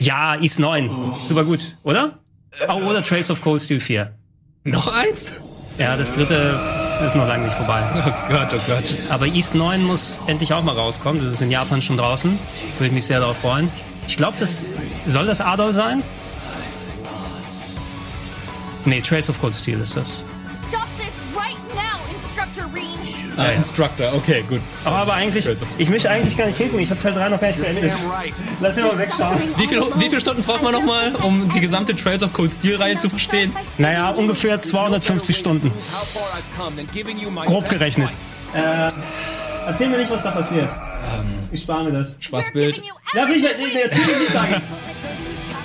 [0.00, 0.90] Ja, Is 9.
[1.22, 2.18] Super gut, oder?
[2.68, 4.12] Oh, oder Trails of Cold Steel 4.
[4.64, 5.32] Noch eins?
[5.78, 7.82] Ja, das dritte ist, ist noch lange nicht vorbei.
[7.94, 8.94] Oh Gott, oh Gott.
[9.10, 11.22] Aber East 9 muss endlich auch mal rauskommen.
[11.22, 12.38] Das ist in Japan schon draußen.
[12.78, 13.70] Würde mich sehr darauf freuen.
[14.08, 14.64] Ich glaube, das
[15.06, 16.02] soll das Adol sein?
[18.86, 20.24] Nee, Trails of Cold Steel ist das.
[23.36, 24.60] Ah, Instructor, okay, gut.
[24.84, 25.46] Aber, aber eigentlich,
[25.78, 26.78] ich möchte eigentlich gar nicht hinten.
[26.78, 27.94] Ich habe Teil 3 noch gar nicht beendet.
[28.60, 29.38] Lass mich mal wegschauen.
[29.56, 32.76] Wie, viel, wie viele Stunden braucht man nochmal, um die gesamte Trails of Cold Steel
[32.76, 33.54] Reihe zu verstehen?
[33.78, 35.70] Naja, ungefähr 250 Stunden.
[37.44, 38.10] Grob gerechnet.
[38.54, 38.88] Äh,
[39.66, 40.70] erzähl mir nicht, was da passiert.
[41.52, 42.16] Ich spare mir das.
[42.20, 42.80] Schwarzbild.
[43.14, 44.62] Darf ich, erzähl mir nicht sagen.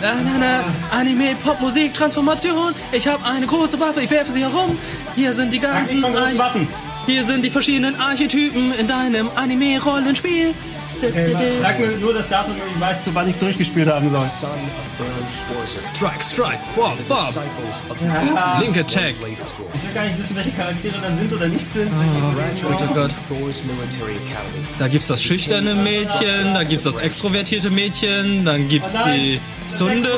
[0.01, 2.73] Na, na, na, Anime, Popmusik, Transformation.
[2.91, 4.77] Ich habe eine große Waffe, ich werfe sie herum.
[5.15, 6.67] Hier sind die ganzen von großen Waffen.
[7.05, 10.53] Hier sind die verschiedenen Archetypen in deinem Anime-Rollenspiel.
[11.61, 14.21] Sag mir nur das Datum, damit ich weiß, zu wann ich es durchgespielt haben soll.
[15.83, 17.33] Strike, strike, Bob, Bob.
[18.59, 19.15] Link Attack.
[19.19, 21.91] Ich will gar nicht wissen, welche Charaktere da sind oder nicht sind.
[21.91, 23.11] Oh Gott.
[24.77, 30.09] Da gibt's das schüchterne Mädchen, da gibt's das extrovertierte Mädchen, dann gibt's die Zunde,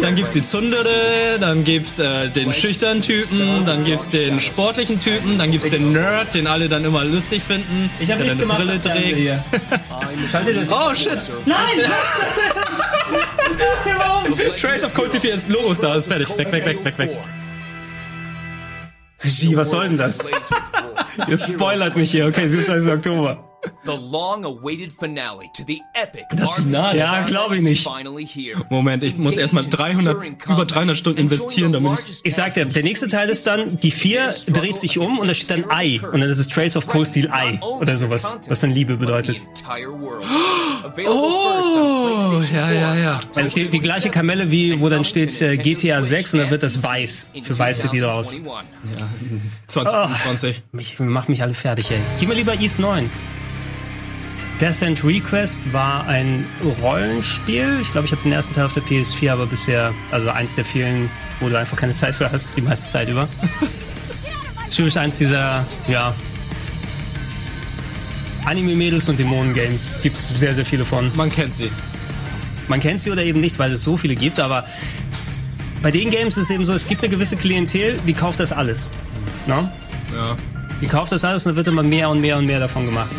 [0.00, 5.38] dann gibt's die Zundere, dann gibt's äh, den schüchternen Typen, dann gibt's den sportlichen Typen,
[5.38, 8.50] dann gibt's den Nerd, den alle dann immer lustig finden, Ich habe der nichts dann
[8.50, 8.84] eine gemacht.
[8.84, 9.42] Brille
[10.62, 10.70] trägt.
[10.70, 11.18] Oh shit!
[11.46, 11.90] Nein!
[13.96, 14.38] Warum?
[14.56, 16.28] Trails of Cold Steel 4 ist Logos da, ist fertig.
[16.36, 17.10] Weg, weg, weg, weg, weg.
[19.24, 20.26] Regie, was soll denn das?
[21.26, 22.26] Ihr spoilert mich hier.
[22.26, 22.92] Okay, 27.
[22.92, 23.47] Oktober.
[23.84, 26.96] The long-awaited finale to the epic Das Finale?
[26.98, 27.88] Ja, glaub ich nicht.
[28.70, 30.16] Moment, ich muss erstmal 300,
[30.46, 32.20] über 300 Stunden investieren, damit ich...
[32.22, 35.34] Ich sag dir, der nächste Teil ist dann, die 4 dreht sich um und da
[35.34, 36.00] steht dann Ei.
[36.00, 37.58] Und dann ist es Trails of Cold Steel Ei.
[37.60, 38.32] Oder sowas.
[38.46, 39.42] Was dann Liebe bedeutet.
[41.06, 43.18] Oh, ja, ja, ja.
[43.34, 46.62] Also die, die gleiche Kamelle wie, wo dann steht äh, GTA 6 und dann wird
[46.62, 47.30] das Weiß.
[47.42, 48.38] Für Weiß City draus.
[49.66, 50.62] 2025.
[50.72, 51.98] Mich, macht mich alle fertig, ey.
[52.18, 53.10] Gib mir lieber East 9.
[54.60, 56.44] Death and Request war ein
[56.82, 57.78] Rollenspiel.
[57.80, 60.64] Ich glaube, ich habe den ersten Teil auf der PS4, aber bisher, also eins der
[60.64, 63.28] vielen, wo du einfach keine Zeit für hast, die meiste Zeit über.
[64.70, 66.12] Typisch eins dieser, ja,
[68.46, 70.00] Anime-Mädels und Dämonen-Games.
[70.02, 71.12] Gibt's sehr, sehr viele von.
[71.14, 71.70] Man kennt sie.
[72.66, 74.64] Man kennt sie oder eben nicht, weil es so viele gibt, aber
[75.82, 78.52] bei den Games ist es eben so, es gibt eine gewisse Klientel, die kauft das
[78.52, 78.90] alles.
[79.46, 79.70] No?
[80.12, 80.36] Ja.
[80.80, 83.14] Die kauft das alles und dann wird immer mehr und mehr und mehr davon gemacht.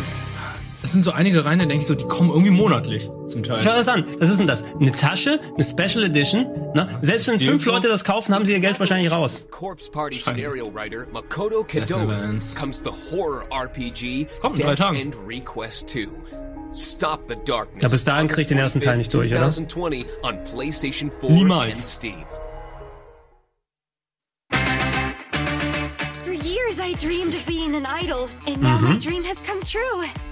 [0.82, 3.62] Es sind so einige rein, da denke ich so, die kommen irgendwie monatlich zum Teil.
[3.62, 4.04] Schau das an.
[4.18, 4.64] Was ist denn das?
[4.80, 6.46] Eine Tasche, eine Special Edition.
[6.74, 6.88] Ne?
[7.02, 7.66] Selbst wenn fünf?
[7.66, 9.46] Leute das kaufen, haben sie ihr Geld wahrscheinlich raus.
[9.50, 12.54] Corpse Party scenario writer Makoto Kadoa Deathlands.
[12.54, 15.12] comes the horror RPG Kommt in drei Death Tagen.
[15.26, 16.08] Request 2.
[16.72, 17.82] Stop the darkness.
[17.82, 19.50] Ja, bis dahin krieg ich den ersten Teil nicht durch, oder?
[19.50, 22.00] 2020 on PlayStation 4 Niemals.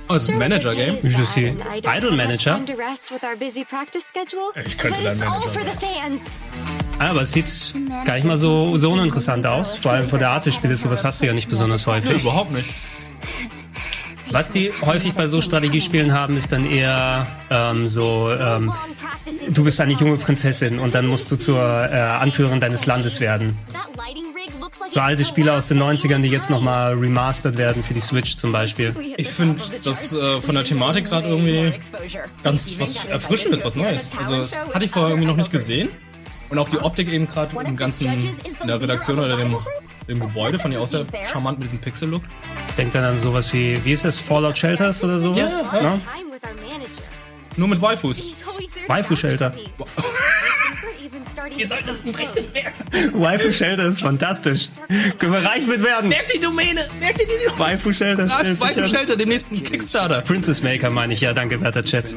[0.09, 0.97] Oh, es ist ein Manager-Game?
[1.81, 2.55] don't Idol Manager?
[2.55, 6.21] time to rest with our busy practice schedule, Ich könnte dein Manager the fans.
[6.99, 7.75] Aber es sieht
[8.05, 9.77] gar nicht mal so, so uninteressant aus.
[9.77, 12.23] Vor allem vor der Art des Spiels, sowas hast du ja nicht besonders Nee, häufig.
[12.23, 12.69] überhaupt nicht.
[14.31, 18.73] Was die häufig bei so Strategiespielen haben, ist dann eher ähm, so, ähm,
[19.49, 23.57] du bist eine junge Prinzessin und dann musst du zur äh, Anführerin deines Landes werden.
[24.89, 28.53] So alte Spiele aus den 90ern, die jetzt nochmal remastered werden für die Switch zum
[28.53, 28.95] Beispiel.
[29.17, 31.75] Ich finde das äh, von der Thematik gerade irgendwie
[32.43, 34.11] ganz was Erfrischendes, was Neues.
[34.19, 35.89] Also das hatte ich vorher irgendwie noch nicht gesehen.
[36.51, 39.57] Und auch die Optik eben gerade im ganzen, in der Redaktion oder dem,
[40.09, 42.23] dem Gebäude fand ich auch sehr charmant mit diesem Pixel-Look.
[42.79, 45.53] Denkt dann an sowas wie, wie ist das, Fallout Shelters oder sowas?
[45.73, 45.83] Ja, ja.
[45.83, 46.01] Ne?
[46.49, 47.03] Our manager.
[47.57, 48.19] Nur mit Waifus.
[48.19, 48.37] He's
[51.57, 52.73] Wir sollten das rechtes Werk.
[53.13, 54.69] Waifu Shelter ist fantastisch.
[55.19, 56.09] Können wir reich mit werden.
[56.09, 56.87] Merkt die Domäne!
[57.01, 57.59] Merkt ihr die Domäne!
[57.59, 58.29] Waifu Shelter.
[58.29, 58.89] schnell Waifu.
[58.89, 60.21] Shelter, demnächst ein Kickstarter.
[60.23, 62.15] Princess Maker meine ich, ja, danke, werter Chat.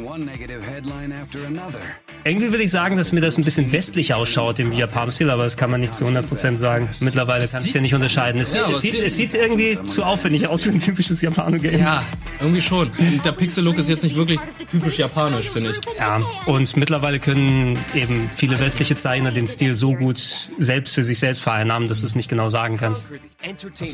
[2.23, 5.57] Irgendwie würde ich sagen, dass mir das ein bisschen westlich ausschaut im Japan-Stil, aber das
[5.57, 6.89] kann man nicht zu 100% sagen.
[6.99, 8.39] Mittlerweile kannst du es ja nicht unterscheiden.
[8.39, 11.79] Es, Ja, es, sieht, es sieht irgendwie zu aufwendig aus für ein typisches Japano-Game.
[11.79, 12.03] Ja,
[12.39, 12.91] irgendwie schon.
[12.91, 15.77] Und der Pixel-Look ist jetzt nicht wirklich typisch japanisch, finde ich.
[15.97, 21.17] Ja, und mittlerweile können eben viele westliche Zeichner den Stil so gut selbst für sich
[21.17, 23.10] selbst vereinnahmen, dass du es nicht genau sagen kannst.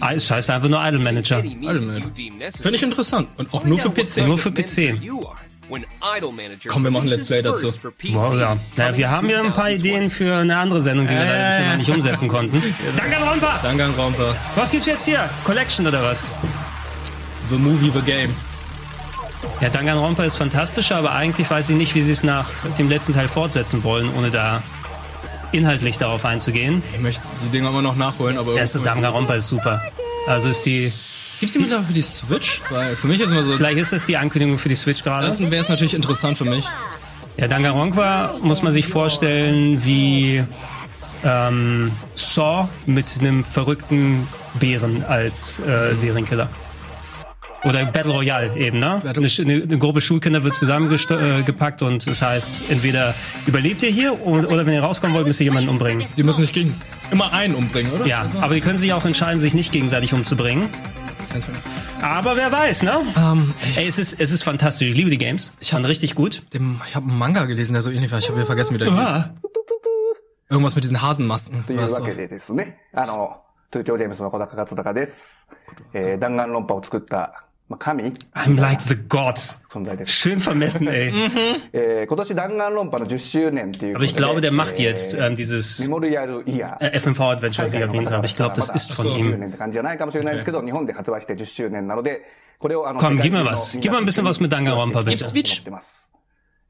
[0.02, 1.42] Es heißt einfach nur Idle Manager.
[1.42, 3.30] Finde ich interessant.
[3.38, 4.26] Und auch nur für PC.
[4.26, 5.00] Nur für PC.
[6.68, 7.68] Komm, wir machen Let's Play dazu.
[8.14, 8.58] Wow, ja.
[8.76, 11.70] Naja, wir haben ja ein paar Ideen für eine andere Sendung, die wir leider bisher
[11.70, 12.56] noch nicht umsetzen konnten.
[12.98, 13.60] Danke, Romper!
[13.64, 14.36] Danke an Raumper.
[14.56, 15.30] Was gibt's jetzt hier?
[15.44, 16.32] Collection oder was?
[17.50, 18.36] The Movie, The Game.
[19.62, 23.14] Ja, Danganronpa ist fantastisch, aber eigentlich weiß ich nicht, wie sie es nach dem letzten
[23.14, 24.62] Teil fortsetzen wollen, ohne da
[25.52, 26.84] inhaltlich darauf einzugehen.
[26.94, 28.52] Ich möchte die Dinger immer noch nachholen, aber...
[28.52, 29.82] Der erste Danganronpa ist super.
[30.28, 30.94] Also ist die,
[31.40, 32.62] Gibt's die mittlerweile für die Switch?
[32.70, 33.56] Weil für mich ist immer so...
[33.56, 35.28] vielleicht ist das die Ankündigung für die Switch gerade.
[35.28, 36.66] Erstens wäre es natürlich interessant für mich.
[37.38, 40.44] Ja, Danganronpa muss man sich vorstellen wie
[41.24, 44.28] ähm, Saw mit einem verrückten
[44.60, 46.50] Bären als äh, Serienkiller.
[47.64, 49.02] Oder Battle Royale eben, ne?
[49.04, 54.66] Eine, eine, Gruppe Schulkinder wird zusammengepackt und das heißt, entweder überlebt ihr hier und, oder
[54.66, 56.06] wenn ihr rauskommen wollt, müsst ihr jemanden umbringen.
[56.16, 56.72] Die müssen sich gegen
[57.12, 58.06] immer einen umbringen, oder?
[58.06, 60.70] Ja, aber die können sich auch entscheiden, sich nicht gegenseitig umzubringen
[62.03, 63.01] Aber wer weiß, ne?
[63.17, 64.89] Ähm, Ey, es ist, es ist fantastisch.
[64.91, 65.53] Ich liebe die Games.
[65.61, 66.43] Ich fand richtig gut.
[66.53, 68.19] dem, ich habe einen Manga gelesen, der so ähnlich war.
[68.19, 68.99] Ich habe wieder vergessen, wie der hieß.
[68.99, 69.31] Ah,
[70.51, 71.65] Irgendwas mit diesen Hasenmasken.
[71.67, 72.17] という Weißt わけ du?
[72.17, 73.41] でですね、あの、
[73.73, 75.49] 東京ゲームズの小高勝隆です。
[75.95, 77.45] えー、弾丸論破を作った、まあ、
[78.34, 79.36] 神 I'm like the God.
[80.06, 81.12] Schön vermessen, ey.
[81.28, 81.56] Mhm.
[81.74, 82.08] Äh,
[83.94, 88.26] aber ich glaube, der macht jetzt ähm, dieses äh, FMV Adventure, was ich erwähnt habe.
[88.26, 89.34] Ich glaube, das ist von ihm.
[89.34, 90.44] Okay.
[92.98, 93.78] Komm, gib mir was.
[93.80, 95.18] Gib mir ein bisschen was mit Danganronpa, bitte.
[95.18, 95.64] Gib Switch.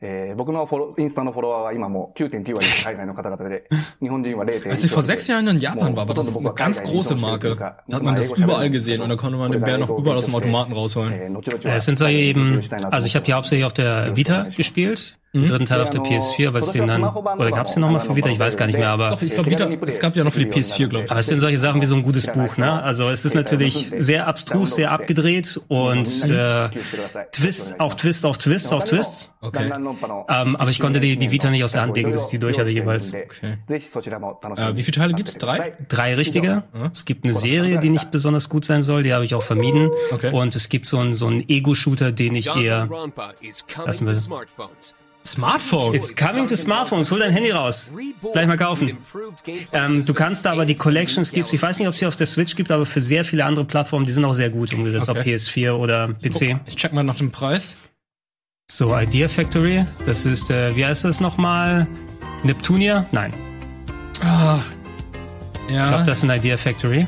[0.04, 3.68] えー僕のフォロインスタのフォロワーは今もう9.9割海外の方々で、
[4.00, 7.54] 日本人は0.1 Als ich vor sechs Jahren in Japan war, war das eine ganz große Marke.
[7.56, 10.24] Da hat man das überall gesehen und da konnte man den Bär noch überall aus
[10.26, 11.12] dem Automaten rausholen.
[11.12, 12.60] Äh, Es sind solche eben,
[12.90, 16.53] also ich habe die hauptsächlich auf der Vita gespielt, den dritten Teil auf der PS4,
[16.53, 18.29] weil es den dann, oder gab es den nochmal für Vita?
[18.29, 20.39] Ich weiß gar nicht mehr, aber, Doch, ich glaube, wieder, es gab ja noch für
[20.39, 21.11] die PS4, glaube ich.
[21.11, 22.81] aber es sind solche Sachen wie so ein gutes Buch, ne?
[22.81, 26.69] Also es ist natürlich sehr abstrus, sehr abgedreht und äh,
[27.31, 29.33] Twist auf Twist auf Twist auf Twists.
[29.41, 29.71] Okay.
[30.29, 32.39] Ähm, aber ich konnte die, die Vita nicht aus der Hand legen, bis ich die
[32.39, 33.13] durch hatte jeweils.
[33.13, 33.57] Okay.
[33.69, 35.37] Äh, wie viele Teile gibt's?
[35.37, 35.73] Drei?
[35.87, 36.63] Drei richtige.
[36.91, 39.91] Es gibt eine Serie, die nicht besonders gut sein soll, die habe ich auch vermieden.
[40.11, 40.31] Okay.
[40.31, 42.89] Und es gibt so einen, so einen Ego-Shooter, den ich eher
[43.85, 44.15] lassen will.
[45.27, 45.93] Smartphone?
[45.93, 47.11] It's coming to Smartphones.
[47.11, 47.91] Hol dein Handy raus.
[48.33, 48.97] Gleich mal kaufen.
[49.73, 51.53] Ähm, du kannst da aber die Collections gibt's.
[51.53, 53.65] Ich weiß nicht, ob es sie auf der Switch gibt, aber für sehr viele andere
[53.65, 55.35] Plattformen, die sind auch sehr gut umgesetzt, ob Okay.
[55.35, 56.59] PS4 oder PC.
[56.65, 57.75] Ich check mal nach dem Preis.
[58.69, 59.85] So, Idea Factory.
[60.05, 61.87] Das ist, äh, wie heißt das nochmal?
[62.43, 63.05] Neptunia?
[63.11, 63.33] Nein.
[64.23, 64.63] Ach.
[65.67, 65.89] Ich Ja.
[65.89, 67.07] glaube, das ist ein Idea Factory.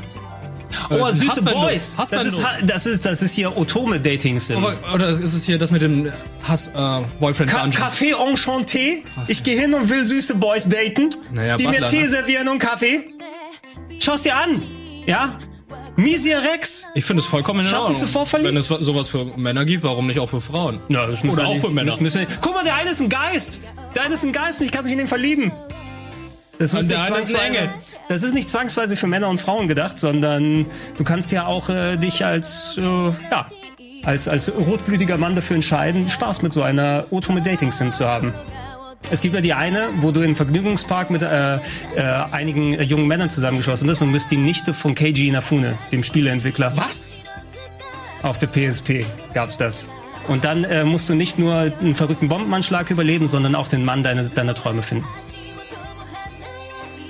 [0.90, 1.54] Oh, das süße Husband-Los.
[1.54, 1.96] Boys.
[1.96, 2.32] Das Husband-Los.
[2.60, 4.64] ist, das ist, das ist hier Otome Dating Sim.
[4.94, 7.82] Oder, ist es hier das mit dem Hass, äh, Boyfriend Ka Dungeon?
[7.82, 9.02] Café Enchanté.
[9.28, 12.08] Ich gehe hin und will süße Boys daten, Naja, die mir Butler, Tee ne?
[12.08, 13.00] servieren und Kaffee.
[13.98, 14.62] Schau's dir an.
[15.06, 15.38] Ja?
[15.96, 16.86] Misia Rex.
[16.94, 18.00] Ich finde es vollkommen in Ich hab Ordnung.
[18.00, 18.48] sofort verliebt.
[18.50, 20.78] Wenn es sowas für Männer gibt, warum nicht auch für Frauen?
[20.88, 21.96] Ja, das müssen Oder wir auch nicht- für Männer.
[22.00, 23.60] müssen- Guck mal, der eine ist ein Geist.
[23.94, 25.52] Der eine ist ein Geist und ich kann mich in den verlieben.
[26.58, 27.70] Das, muss der nicht eine ist ein Engel.
[28.10, 30.66] Das ist nicht zwangsweise für Männer und Frauen gedacht, sondern
[30.98, 33.46] du kannst ja auch äh, dich als, äh, ja,
[34.02, 38.34] als, als rotblütiger Mann dafür entscheiden, Spaß mit so einer Otome Dating Sim zu haben.
[39.12, 41.60] Es gibt ja die eine, wo du im Vergnügungspark mit äh, äh,
[42.32, 46.72] einigen äh, jungen Männern zusammengeschlossen bist und bist die Nichte von Keiji Inafune, dem Spieleentwickler.
[46.76, 47.18] Was?
[48.22, 49.88] Auf der PSP gab's das.
[50.26, 54.02] Und dann äh, musst du nicht nur einen verrückten Bombenanschlag überleben, sondern auch den Mann
[54.02, 55.06] deiner, deiner Träume finden.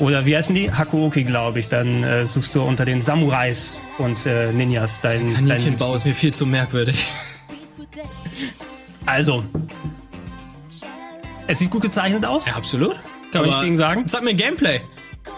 [0.01, 0.73] Oder wie heißen die?
[0.73, 1.69] Hakuoki, glaube ich.
[1.69, 5.97] Dann äh, suchst du unter den Samurais und äh, Ninjas deinen Kaninchenbau Liebsten.
[5.97, 7.07] ist mir viel zu merkwürdig.
[9.05, 9.45] Also,
[11.47, 12.47] es sieht gut gezeichnet aus.
[12.47, 12.99] Ja, absolut.
[13.33, 14.05] Kann man nicht gegen sagen.
[14.07, 14.81] Sag mir Gameplay.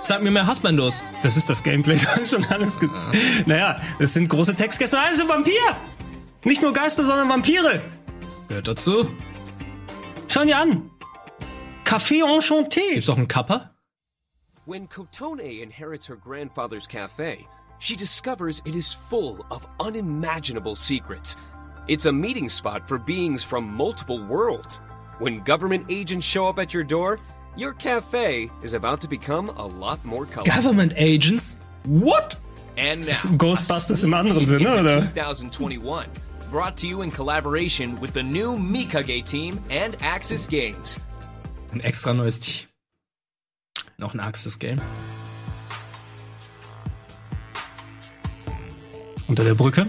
[0.02, 1.02] Sag mir mehr Husbandos.
[1.22, 1.96] Das ist das Gameplay.
[2.04, 2.88] Das ist schon alles ge
[3.46, 4.98] Naja, das sind große Textgäste.
[4.98, 5.52] Also Vampir!
[6.44, 7.82] Nicht nur Geister, sondern Vampire.
[8.48, 9.10] Gehört dazu.
[10.28, 10.82] Schau dir an.
[11.84, 12.94] Café Enchanté.
[12.94, 13.71] Gibt's auch einen Kappa?
[14.64, 17.48] When Kotone inherits her grandfather's cafe,
[17.80, 21.34] she discovers it is full of unimaginable secrets.
[21.88, 24.80] It's a meeting spot for beings from multiple worlds.
[25.18, 27.18] When government agents show up at your door,
[27.56, 30.54] your cafe is about to become a lot more colorful.
[30.54, 31.60] Government Agents?
[31.82, 32.36] What?
[32.76, 35.00] And now, Ghostbusters a im anderen sneak Sinne, into oder?
[35.08, 36.08] 2021,
[36.52, 41.00] brought to you in collaboration with the new Mikage team and Axis Games.
[41.72, 42.71] Ein extra neues Team.
[44.02, 44.78] Noch ein Axis-Game.
[49.28, 49.86] Unter der Brücke.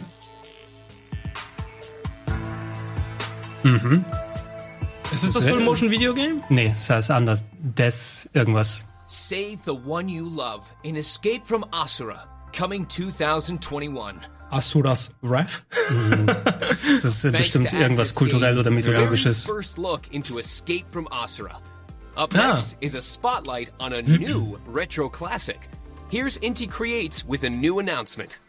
[3.63, 4.05] Mhm.
[5.11, 6.43] Ist es das Full-Motion-Video-Game?
[6.49, 7.47] Nee, das heißt anders.
[7.59, 8.85] Death irgendwas.
[9.07, 14.19] Save the one you love in Escape from Asura, coming 2021.
[14.51, 15.63] Asuras Wrath?
[16.93, 19.45] Das ist bestimmt irgendwas kulturell oder mythologisches.
[19.47, 21.59] First look into Escape from Asura.
[22.16, 22.54] Up Ah.
[22.54, 25.68] next is a spotlight on a new retro classic.
[26.10, 28.40] Here's Inti Creates with a new announcement.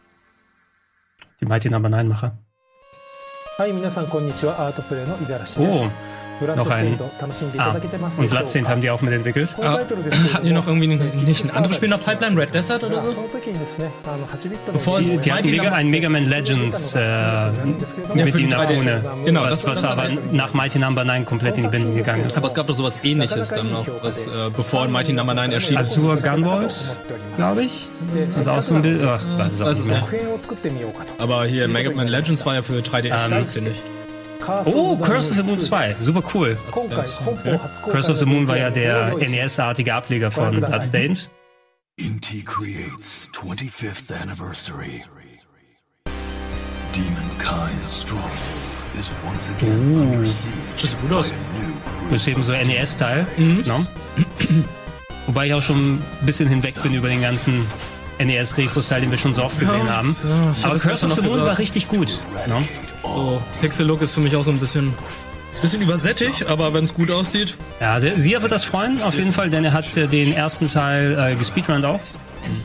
[1.41, 2.31] Die Mighty Number 9 Macher.
[3.57, 4.67] はい、皆さんこんにちは。
[4.67, 5.95] アートプレイの五十嵐です。
[6.56, 6.98] noch einen.
[7.58, 7.74] Ah,
[8.18, 9.54] und Bloodstained haben die auch mitentwickelt.
[9.60, 9.78] Ah,
[10.32, 13.00] hatten die noch irgendwie ein, nicht ein anderes Spiel in der Pipeline, Red Desert oder
[13.00, 13.28] so?
[14.72, 17.52] Bevor die, die hatten Mega, ein Mega Man Legends äh, ja,
[18.14, 21.14] mit die Nafone, genau, was, was aber nach Mighty Number no.
[21.14, 22.36] 9 komplett in die Binsen gegangen ist.
[22.36, 25.42] Aber es gab doch sowas ähnliches dann noch, was äh, bevor Mighty Number no.
[25.42, 25.78] 9 erschien.
[25.78, 26.74] Azur Gunworld,
[27.36, 27.88] glaube ich.
[28.36, 29.02] Also auch so ein Bild.
[29.04, 30.04] Ach, weiß es auch nicht mehr.
[31.18, 34.03] Aber hier, Mega Man Legends war ja für 3DS, ähm, finde ich.
[34.66, 35.94] Oh, Curse of the Moon 2.
[35.94, 36.56] Super cool.
[37.90, 41.28] Curse of the Moon war ja der NES-artige Ableger von Bloodstained.
[41.96, 45.04] Inti creates 25th anniversary.
[46.92, 47.84] Demon Kind
[48.98, 50.96] is once again under siege.
[51.02, 51.30] gut aus.
[52.10, 53.26] Das ist eben so NES-Style.
[53.36, 53.64] Mhm.
[53.66, 53.86] No?
[55.26, 57.66] Wobei ich auch schon ein bisschen hinweg bin über den ganzen
[58.18, 60.14] NES-Retro-Style, den wir schon so oft gesehen haben.
[60.62, 62.18] Ja, Aber Curse of the Moon war richtig gut.
[62.46, 62.62] No?
[63.04, 64.92] So, Pixel-Look ist für mich auch so ein bisschen,
[65.60, 67.56] bisschen übersättigt, aber wenn es gut aussieht.
[67.80, 70.66] Ja, der, Sia wird das freuen, auf jeden Fall, denn er hat äh, den ersten
[70.66, 72.00] Teil äh, gespeedrunnt auch.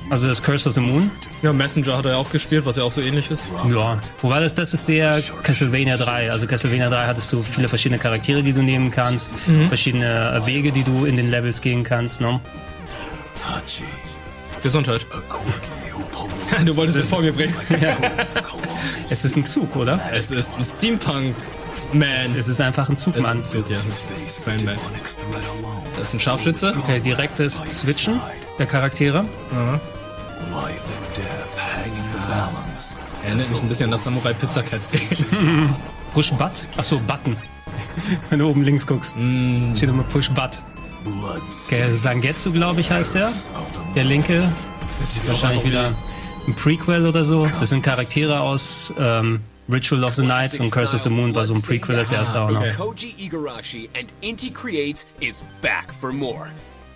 [0.10, 1.10] Also das Curse of the Moon.
[1.42, 3.48] Ja, Messenger hat er ja auch gespielt, was ja auch so ähnlich ist.
[3.72, 6.32] Ja, wobei das, das ist sehr Castlevania 3.
[6.32, 9.32] Also Castlevania 3 hattest du viele verschiedene Charaktere, die du nehmen kannst,
[9.70, 12.20] verschiedene äh, Wege, die du in den Levels gehen kannst.
[12.20, 12.42] Ne?
[14.64, 15.06] Gesundheit.
[16.66, 17.54] Du wolltest es vor mir bringen.
[19.10, 20.00] Es ist ein Zug, oder?
[20.14, 21.36] Es ist ein Steampunk
[21.94, 22.36] Man.
[22.38, 23.44] Es ist einfach ein Zugmann.
[23.44, 23.78] Zug, ja.
[23.88, 24.42] Das ist.
[25.98, 26.74] Das ist ein Scharfschütze.
[26.78, 28.22] Okay, direktes Switchen
[28.58, 29.18] der Charaktere.
[29.20, 29.30] Life
[30.52, 31.26] and death
[31.58, 32.96] hang in the balance.
[33.26, 35.76] Erinnert mich ein bisschen an das Samurai Pizza Cats Game.
[36.14, 36.68] Push Butt?
[36.78, 37.36] Achso, Button.
[38.30, 39.18] Wenn du oben links guckst.
[39.76, 40.62] Steht immer Push Butt.
[41.68, 43.32] Okay, Sangetsu, glaube ich, heißt der.
[43.96, 44.52] Der linke.
[45.00, 45.96] Das sieht Wahrscheinlich wieder
[46.48, 47.48] ein Prequel oder so.
[47.60, 51.46] Das sind Charaktere aus ähm, Ritual of the Night und Curse of the Moon war
[51.46, 52.64] so ein Prequel, das erste auch noch.
[52.76, 56.48] Koji Igarashi and Inti Creates is back for more.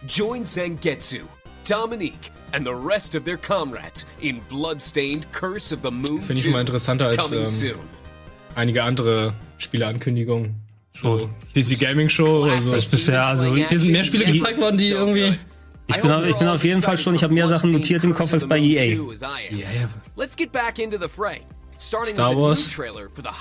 [0.08, 1.22] Join Zangetsu,
[1.68, 6.44] Dominique, and the rest of their comrades in Bloodstained Curse of the Moon Finde ich
[6.44, 7.76] 2, immer interessanter als ähm,
[8.56, 10.56] einige andere Spieleankündigungen.
[10.92, 12.72] So PC Gaming Show oder so.
[12.72, 15.38] Das ist bisher, also Hier sind mehr Spiele gezeigt worden, die irgendwie.
[15.88, 18.14] Ich bin, auf, ich bin auf jeden Fall schon, ich habe mehr Sachen notiert im
[18.14, 18.96] Kopf als bei E EA.
[18.96, 19.90] Ja, ja.
[20.18, 21.42] Let's get back into the fray.
[21.80, 22.78] Starting Star Wars.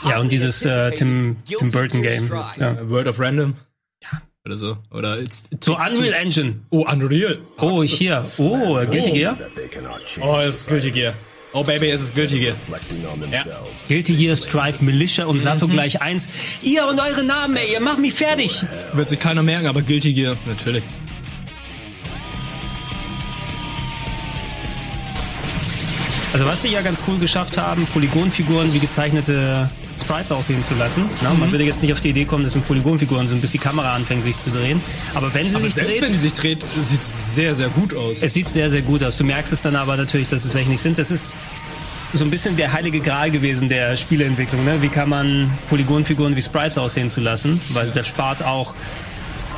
[0.04, 2.28] Ja, und dieses äh, Tim, Tim Burton Game.
[2.28, 2.88] Das, ja.
[2.88, 3.54] World of Random.
[4.44, 4.76] Oder so.
[4.90, 6.12] Oder it's, it So Unreal.
[6.14, 6.62] Engine.
[6.70, 7.38] Oh, Unreal.
[7.58, 8.24] Oh, hier.
[8.38, 9.14] Oh, Guilty Oh.
[9.14, 9.38] Gear.
[10.20, 11.14] Oh, es ist Guilty Gear.
[11.52, 12.56] Oh, Baby, es ist Guilty Gear.
[13.30, 13.44] Ja.
[13.86, 16.28] Guilty Gear, Strive, Militia und Sato gleich eins.
[16.62, 18.64] Ihr und eure Namen, ey, ihr macht mich fertig.
[18.94, 20.82] Wird sich keiner merken, aber Guilty Gear, natürlich.
[26.42, 31.04] Also was sie ja ganz cool geschafft haben, Polygonfiguren wie gezeichnete Sprites aussehen zu lassen.
[31.22, 33.58] Na, Man würde jetzt nicht auf die Idee kommen, dass es Polygonfiguren sind, bis die
[33.58, 34.80] Kamera anfängt sich zu drehen.
[35.14, 37.68] Aber wenn sie Aber sich selbst dreht, wenn die sich dreht, sieht es sehr, sehr
[37.68, 38.22] gut aus.
[38.22, 39.16] es sieht sehr, sehr gut aus.
[39.16, 40.98] Du merkst es dann aber natürlich, dass es welche nicht sind.
[40.98, 41.32] Das ist
[42.12, 44.64] so ein bisschen der heilige Gral gewesen der Spieleentwicklung.
[44.64, 44.82] Ne?
[44.82, 47.60] Wie kann man Polygonfiguren wie Sprites aussehen zu lassen?
[47.68, 48.74] Weil das spart auch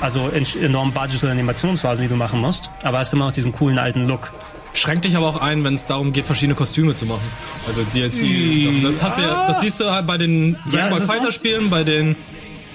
[0.02, 2.68] also en- enorm Budget und Animationsphasen, die du machen musst.
[2.82, 4.34] Aber hast immer noch diesen coolen alten Look.
[4.74, 7.22] Schränkt dich aber auch ein, wenn es darum geht, verschiedene Kostüme zu machen.
[7.66, 8.82] Also DLC.
[8.82, 11.84] Das, hast du ja, das siehst du halt bei den Dragon Ball Fighter Spielen, bei
[11.84, 12.16] den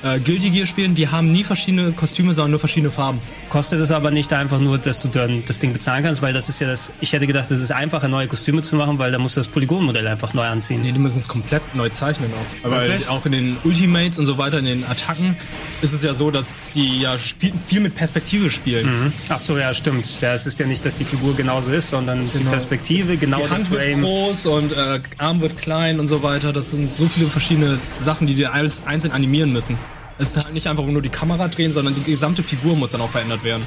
[0.03, 3.19] äh, Guilty Gear spielen, die haben nie verschiedene Kostüme, sondern nur verschiedene Farben.
[3.49, 6.49] Kostet es aber nicht einfach nur, dass du dann das Ding bezahlen kannst, weil das
[6.49, 9.17] ist ja das, ich hätte gedacht, es ist einfacher, neue Kostüme zu machen, weil da
[9.19, 10.81] musst du das Polygonmodell einfach neu anziehen.
[10.81, 12.69] Nee, die müssen es komplett neu zeichnen auch.
[12.71, 13.07] Weil Wirklich?
[13.09, 15.35] auch in den Ultimates und so weiter, in den Attacken,
[15.81, 19.05] ist es ja so, dass die ja spiel viel mit Perspektive spielen.
[19.05, 19.13] Mhm.
[19.29, 20.07] Ach so, ja, stimmt.
[20.21, 22.51] Ja, es ist ja nicht, dass die Figur genauso ist, sondern die Genau.
[22.51, 24.01] Perspektive, genau Die der Hand wird Frame.
[24.01, 26.53] groß und äh, Arm wird klein und so weiter.
[26.53, 29.77] Das sind so viele verschiedene Sachen, die dir alles einzeln animieren müssen.
[30.19, 33.01] Es ist halt nicht einfach nur die Kamera drehen, sondern die gesamte Figur muss dann
[33.01, 33.65] auch verändert werden.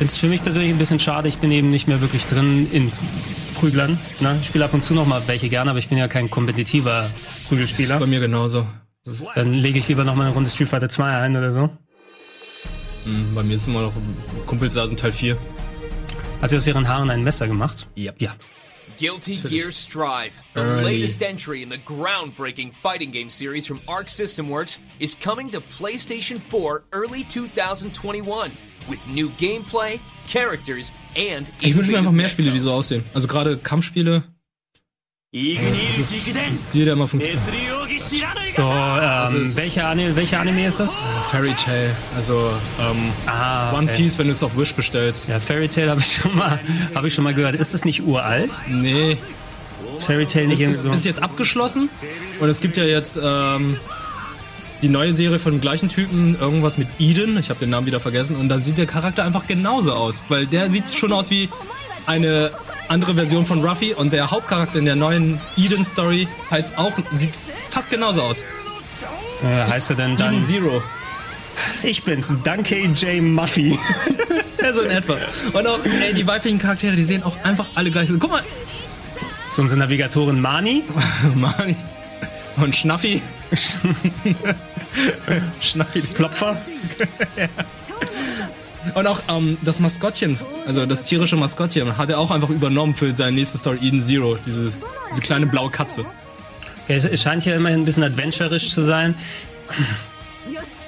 [0.00, 1.28] Ist für mich persönlich ein bisschen schade.
[1.28, 2.92] Ich bin eben nicht mehr wirklich drin in
[3.54, 3.98] Prüglern.
[4.20, 4.36] Ne?
[4.40, 7.10] Ich spiele ab und zu noch mal welche gerne, aber ich bin ja kein kompetitiver
[7.48, 7.88] Prügelspieler.
[7.88, 8.66] Das ist bei mir genauso.
[9.34, 11.70] Dann lege ich lieber noch mal eine Runde Street Fighter 2 ein oder so.
[13.04, 13.92] Hm, bei mir ist immer noch
[14.46, 15.38] Kumpels sind Teil 4.
[16.42, 17.88] Hat sie aus ihren Haaren ein Messer gemacht?
[17.96, 18.20] Yep.
[18.20, 18.34] Ja.
[18.98, 20.84] Guilty Gear Strive, the Early.
[20.84, 25.60] latest entry in the groundbreaking fighting game series from Arc System Works, is coming to
[25.60, 28.52] PlayStation 4 early 2021
[28.88, 33.04] with new gameplay, characters, and Ich wünsche mir einfach mehr Spiele, die so aussehen.
[33.14, 34.24] Also gerade Kampfspiele.
[35.32, 37.42] Das ist ein Stil, der immer funktioniert.
[38.46, 41.04] So, Das ähm, ist- welcher, Anime, welcher Anime ist das?
[41.30, 42.50] Fairy Tail, also
[42.80, 43.96] ähm, Ah, One okay.
[44.02, 45.28] Piece, wenn du es auf Wish bestellst.
[45.28, 46.58] Ja, Fairy Tail habe ich schon mal,
[46.94, 47.54] habe ich schon mal gehört.
[47.54, 48.60] Ist das nicht uralt?
[48.66, 49.18] Nee.
[49.98, 50.92] Fairy Tail nicht ist, so?
[50.92, 51.88] ist jetzt abgeschlossen
[52.40, 53.76] und es gibt ja jetzt ähm,
[54.82, 57.98] die neue Serie von dem gleichen Typen, irgendwas mit Eden, ich habe den Namen wieder
[58.00, 61.48] vergessen, und da sieht der Charakter einfach genauso aus, weil der sieht schon aus wie
[62.06, 62.52] eine
[62.88, 67.32] andere Version von Ruffy und der Hauptcharakter in der neuen Eden-Story heißt auch, sieht
[67.70, 68.44] fast genauso aus.
[69.42, 70.34] Äh, heißt er denn dann?
[70.34, 70.82] Eden Zero.
[71.82, 73.22] Ich bin's, Danke J.
[73.22, 73.78] Muffy.
[74.60, 75.16] Ja, so in etwa.
[75.52, 78.16] Und auch, ey, die weiblichen Charaktere, die sehen auch einfach alle gleich aus.
[78.18, 78.42] Guck mal,
[79.48, 80.82] ist unsere Navigatorin Mani.
[81.36, 81.76] Mani
[82.56, 83.22] und Schnaffi.
[85.60, 86.02] Schnaffi.
[86.02, 86.56] Klopfer.
[88.94, 93.14] Und auch ähm, das Maskottchen, also das tierische Maskottchen, hat er auch einfach übernommen für
[93.16, 94.36] seine nächste Story Eden Zero.
[94.44, 94.72] Diese,
[95.10, 96.04] diese kleine blaue Katze.
[96.88, 99.14] Ja, es- scheint ja immerhin ein bisschen adventurisch zu sein.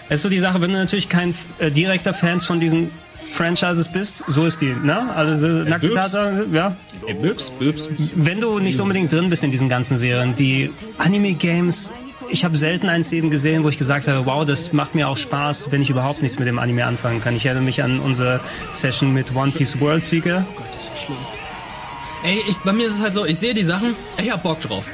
[0.09, 2.91] Es ist so die Sache, wenn du natürlich kein äh, direkter Fans von diesen
[3.31, 5.15] Franchises bist, so ist die, ne?
[5.15, 5.65] Also.
[5.65, 6.77] Tatsache, ja.
[7.07, 7.89] Ey, Böps, Böps.
[8.17, 11.93] Wenn du nicht unbedingt drin bist in diesen ganzen Serien, die Anime-Games,
[12.31, 15.17] ich habe selten eins eben gesehen, wo ich gesagt habe, wow, das macht mir auch
[15.17, 17.37] Spaß, wenn ich überhaupt nichts mit dem Anime anfangen kann.
[17.37, 18.41] Ich erinnere mich an unsere
[18.73, 20.47] Session mit One Piece World Seeker.
[20.57, 21.19] Gott, das war schlimm.
[22.23, 24.61] Ey, ich, bei mir ist es halt so, ich sehe die Sachen, ich hab Bock
[24.61, 24.85] drauf.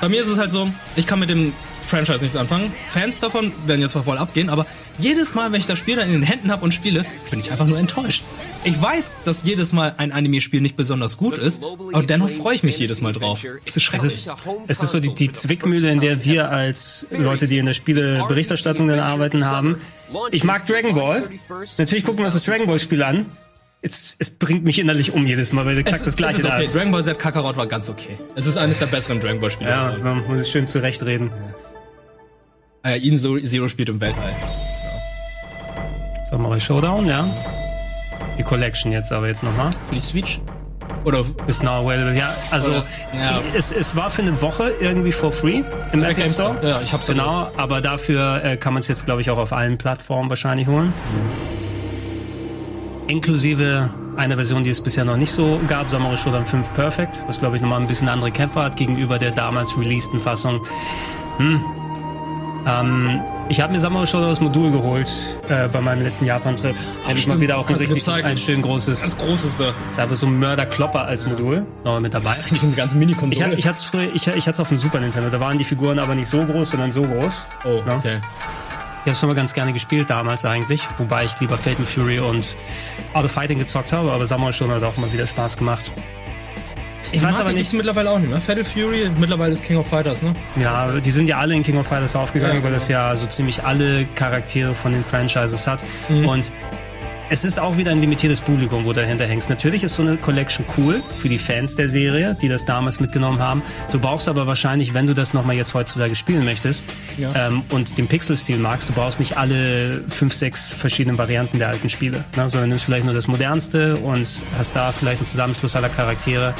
[0.00, 1.52] Bei mir ist es halt so, ich kann mit dem
[1.88, 2.72] Franchise nichts anfangen.
[2.88, 4.66] Fans davon werden jetzt zwar voll abgehen, aber
[4.98, 7.50] jedes Mal, wenn ich das Spiel dann in den Händen habe und spiele, bin ich
[7.50, 8.22] einfach nur enttäuscht.
[8.64, 11.62] Ich weiß, dass jedes Mal ein Anime-Spiel nicht besonders gut ist,
[11.92, 13.42] aber dennoch freue ich mich jedes Mal drauf.
[13.64, 14.26] Es ist Es schrecklich.
[14.26, 14.30] ist,
[14.66, 18.86] es ist so die, die Zwickmühle, in der wir als Leute, die in der Spieleberichterstattung
[18.88, 19.76] dann arbeiten haben.
[20.30, 21.28] Ich mag Dragon Ball.
[21.78, 23.26] Natürlich gucken wir uns das Dragon Ball Spiel an.
[23.80, 26.36] Es, es bringt mich innerlich um jedes Mal, weil exakt Es das ist, es gleiche
[26.38, 26.64] ist da okay.
[26.64, 26.74] ist.
[26.74, 28.18] Dragon Ball Z Kakarot war ganz okay.
[28.34, 29.70] Es ist eines der besseren Dragon Ball Spiele.
[29.70, 31.30] Ja, man muss es schön zurechtreden.
[32.88, 34.32] Äh, Eden Zero- spielt im Weltall.
[36.30, 37.24] Samurai Showdown, ja.
[38.38, 39.70] Die Collection jetzt aber jetzt nochmal.
[39.88, 40.40] Für die Switch?
[41.04, 42.14] Oder Ist now available.
[42.16, 42.84] Ja, also Oder-
[43.14, 43.40] ja.
[43.52, 45.62] Ich, es, es war für eine Woche irgendwie for free
[45.92, 46.56] im Epic Game Store.
[46.62, 49.52] Ja, ich hab's Genau, aber dafür äh, kann man es jetzt, glaube ich, auch auf
[49.52, 50.92] allen Plattformen wahrscheinlich holen.
[53.06, 57.38] Inklusive einer Version, die es bisher noch nicht so gab, Samurai Shodown 5 Perfect, was,
[57.38, 60.66] glaube ich, nochmal ein bisschen andere Kämpfer hat gegenüber der damals releaseden Fassung.
[61.38, 61.60] Hm.
[62.68, 65.10] Ähm, ich habe mir Samurai Shodown das Modul geholt
[65.48, 66.76] äh, bei meinem letzten Japan-Trip.
[66.76, 67.40] Endlich mal stimmt.
[67.40, 68.26] wieder auch ein richtig gezeigt.
[68.26, 69.02] ein schön großes.
[69.02, 69.72] das Großeste.
[69.88, 71.64] Ist einfach so ein Mörderklopper als Modul.
[71.84, 72.32] Nochmal mit dabei.
[72.32, 73.46] Eigentlich eine ganze Ich, Mini-Konsole.
[73.52, 75.30] hab- ich hatte es früher, ich, ich hatte es auf dem Super Nintendo.
[75.30, 77.48] Da waren die Figuren aber nicht so groß, sondern so groß.
[77.64, 77.96] oh, Ja.
[77.96, 78.20] okay.
[79.04, 82.54] Ich habe es immer ganz gerne gespielt damals eigentlich, wobei ich lieber Fatal Fury und
[83.14, 85.90] Out of Fighting gezockt habe, aber Samurai schon hat auch mal wieder Spaß gemacht.
[87.12, 88.40] Ich weiß aber nicht, mittlerweile auch nicht mehr.
[88.40, 90.32] Fatal Fury, mittlerweile ist King of Fighters, ne?
[90.56, 93.26] ja, die sind ja alle in King of Fighters aufgegangen, Ja, weil das ja so
[93.26, 95.84] ziemlich alle Charaktere von den Franchises hat.
[96.08, 96.28] Mhm.
[96.28, 96.52] Und
[97.30, 99.50] es ist auch wieder ein limitiertes Publikum, wo du dahinter hängst.
[99.50, 103.38] Natürlich ist so eine Collection cool für die Fans der Serie, die das damals mitgenommen
[103.38, 103.62] haben.
[103.92, 106.86] Du brauchst aber wahrscheinlich, wenn du das nochmal jetzt heutzutage spielen möchtest
[107.18, 107.48] Ja.
[107.48, 111.90] ähm, und den Pixel-Stil magst, du brauchst nicht alle fünf, sechs verschiedenen Varianten der alten
[111.90, 112.48] Spiele, ne?
[112.48, 114.26] sondern nimmst vielleicht nur das modernste und
[114.56, 116.54] hast da vielleicht einen Zusammenschluss aller Charaktere.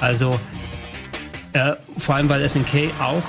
[0.00, 0.38] Also
[1.52, 3.22] äh, vor allem, weil SNK auch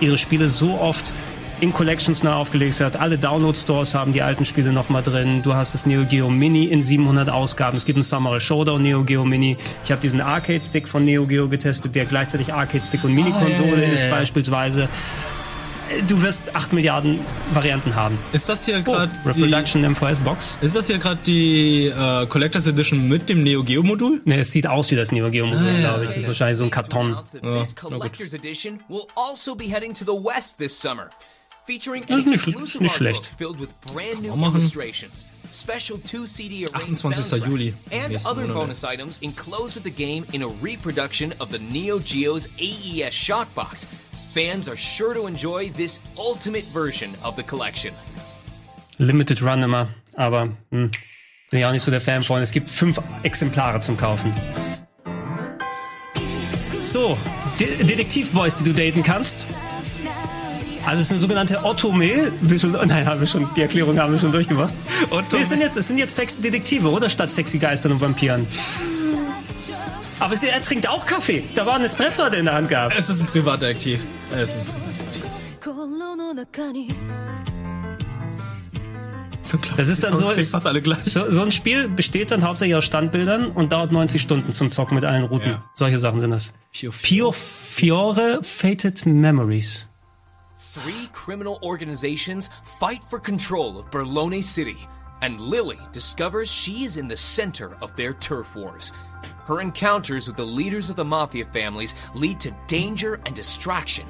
[0.00, 1.14] ihre Spiele so oft
[1.60, 2.96] in Collections neu aufgelegt hat.
[2.96, 5.42] Alle Download-Stores haben die alten Spiele nochmal drin.
[5.42, 7.76] Du hast das Neo Geo Mini in 700 Ausgaben.
[7.76, 9.56] Es gibt einen Samurai Showdown Neo Geo Mini.
[9.84, 13.86] Ich habe diesen Arcade-Stick von Neo Geo getestet, der gleichzeitig Arcade-Stick und Mini-Konsole Ah, ja,
[13.86, 14.10] ja, ist ja.
[14.10, 14.88] beispielsweise.
[16.08, 17.20] du wirst 8 Milliarden
[17.54, 18.18] Varianten haben.
[18.32, 20.58] Ist das hier gerade oh, Reproduction MVS Box?
[20.60, 24.20] Ist das hier gerade die äh, Collectors Edition mit dem Neo Geo Modul?
[24.24, 25.88] Ne, es sieht aus wie das Neo Geo Modul, Ah, ja.
[25.90, 26.08] glaube ich.
[26.10, 27.16] Das ist wahrscheinlich so ein Karton.
[27.60, 31.08] This collector's edition will also be heading to the west this summer,
[31.66, 33.32] featuring an ist nicht- exclusive schlecht.
[33.38, 37.24] filled with brand new illustrations, special two CD arranged 28.
[37.24, 37.74] soundtrack, Juli.
[37.92, 42.48] and other bonus items enclosed with the game in a reproduction of the Neo Geo's
[42.58, 43.86] AES Shockbox.
[44.34, 47.92] Fans are sure to enjoy this ultimate version of the collection.
[48.98, 50.90] Limited Run immer, aber hm,
[51.50, 52.42] bin ich auch nicht so der Fan von.
[52.42, 54.32] Es gibt fünf Exemplare zum Kaufen.
[56.80, 57.16] So,
[57.58, 59.46] De Detektivboys, die du daten kannst.
[60.86, 62.32] Also es sind sogenannte Otome.
[62.40, 64.72] Wir schon, nein, haben wir schon, die Erklärung haben wir schon durchgemacht.
[65.32, 67.08] Nee, es sind jetzt, es sind jetzt sexy Detektive, oder?
[67.08, 68.46] Statt sexy Geistern und Vampiren.
[70.20, 71.42] Aber sie, er trinkt auch Kaffee.
[71.56, 72.94] Da war ein Espresso, hat er in der Hand gehabt.
[72.96, 74.00] Es ist ein Privatdetektiv.
[74.32, 74.66] Es ist ein
[79.42, 79.76] so klar.
[79.76, 80.98] Das ist dann so, ist, fast alle gleich.
[81.04, 84.94] so, so ein Spiel besteht dann hauptsächlich aus Standbildern und dauert 90 Stunden zum Zocken
[84.94, 85.50] mit allen Routen.
[85.50, 85.64] Ja.
[85.74, 86.52] Solche Sachen sind das.
[87.02, 89.88] Pio Fiore Fated Memories.
[90.76, 94.86] Three criminal organizations fight for control of Berlone City,
[95.22, 98.92] and Lily discovers she is in the center of their turf wars.
[99.46, 104.06] Her encounters with the leaders of the mafia families lead to danger and distraction.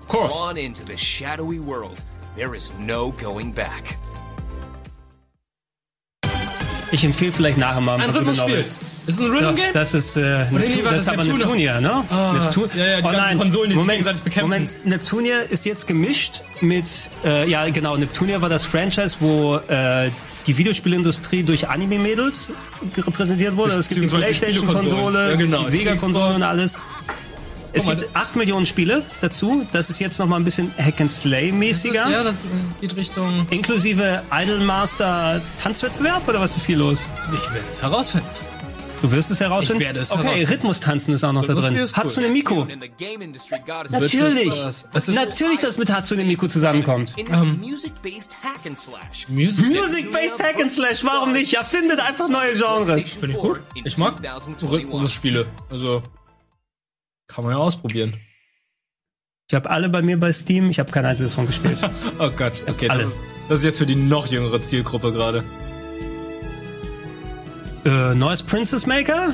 [0.00, 0.40] Of course.
[0.40, 2.02] Drawn into the shadowy world,
[2.34, 3.98] there is no going back.
[6.92, 8.58] Ich empfehle vielleicht nachher mal Ein Rhythmusspiel.
[8.58, 9.72] Ist es ein Rhythm Game?
[9.72, 11.24] Das ist, äh, Neptun, das ist aber?
[11.24, 12.04] Neptunia, ne?
[12.10, 14.48] Ah, Neptun ja, ja, die oh ganzen nein, Konsolen, die sich Moment, gegenseitig bekämpfen.
[14.48, 16.86] Moment, Neptunia ist jetzt gemischt mit,
[17.24, 20.10] äh, ja genau, Neptunia war das Franchise, wo äh,
[20.46, 22.52] die Videospielindustrie durch Anime-Mädels
[22.96, 23.74] repräsentiert wurde.
[23.74, 25.30] Es gibt die Playstation-Konsole.
[25.30, 26.80] Ja, genau, die Sega-Konsole und alles.
[27.76, 29.66] Es mal, gibt 8 Millionen Spiele dazu.
[29.72, 32.08] Das ist jetzt noch mal ein bisschen Hack-and-Slay-mäßiger.
[32.10, 32.48] Ja, das äh,
[32.80, 33.46] geht Richtung.
[33.50, 37.06] Inklusive Idolmaster Tanzwettbewerb oder was ist hier los?
[37.32, 38.26] Ich werde es herausfinden.
[39.02, 39.82] Du wirst es herausfinden?
[39.82, 40.44] Ich werde es okay.
[40.44, 41.76] Rhythmustanzen ist auch noch da drin.
[41.76, 42.04] Ist cool.
[42.04, 42.62] Hatsune Miku.
[42.62, 42.80] And
[43.90, 44.62] Natürlich.
[44.62, 47.12] das- das ist- Natürlich, dass mit Hatsune Miku zusammenkommt.
[47.16, 49.28] in this music-based hack and slash.
[49.28, 49.66] Music.
[49.66, 51.52] Music-based Hack and Slash, warum nicht?
[51.52, 53.14] Ja, findet einfach neue Genres.
[53.14, 53.60] Finde ich gut.
[53.84, 54.14] Ich mag
[54.62, 55.46] Rhythmusspiele.
[55.70, 56.02] Also
[57.28, 58.16] kann man ja ausprobieren.
[59.48, 61.78] Ich habe alle bei mir bei Steam, ich habe kein einziges von gespielt.
[62.18, 63.02] Oh Gott, okay, Alle.
[63.04, 65.44] das ist, das ist jetzt für die noch jüngere Zielgruppe gerade.
[67.84, 69.32] äh, neues Princess Maker?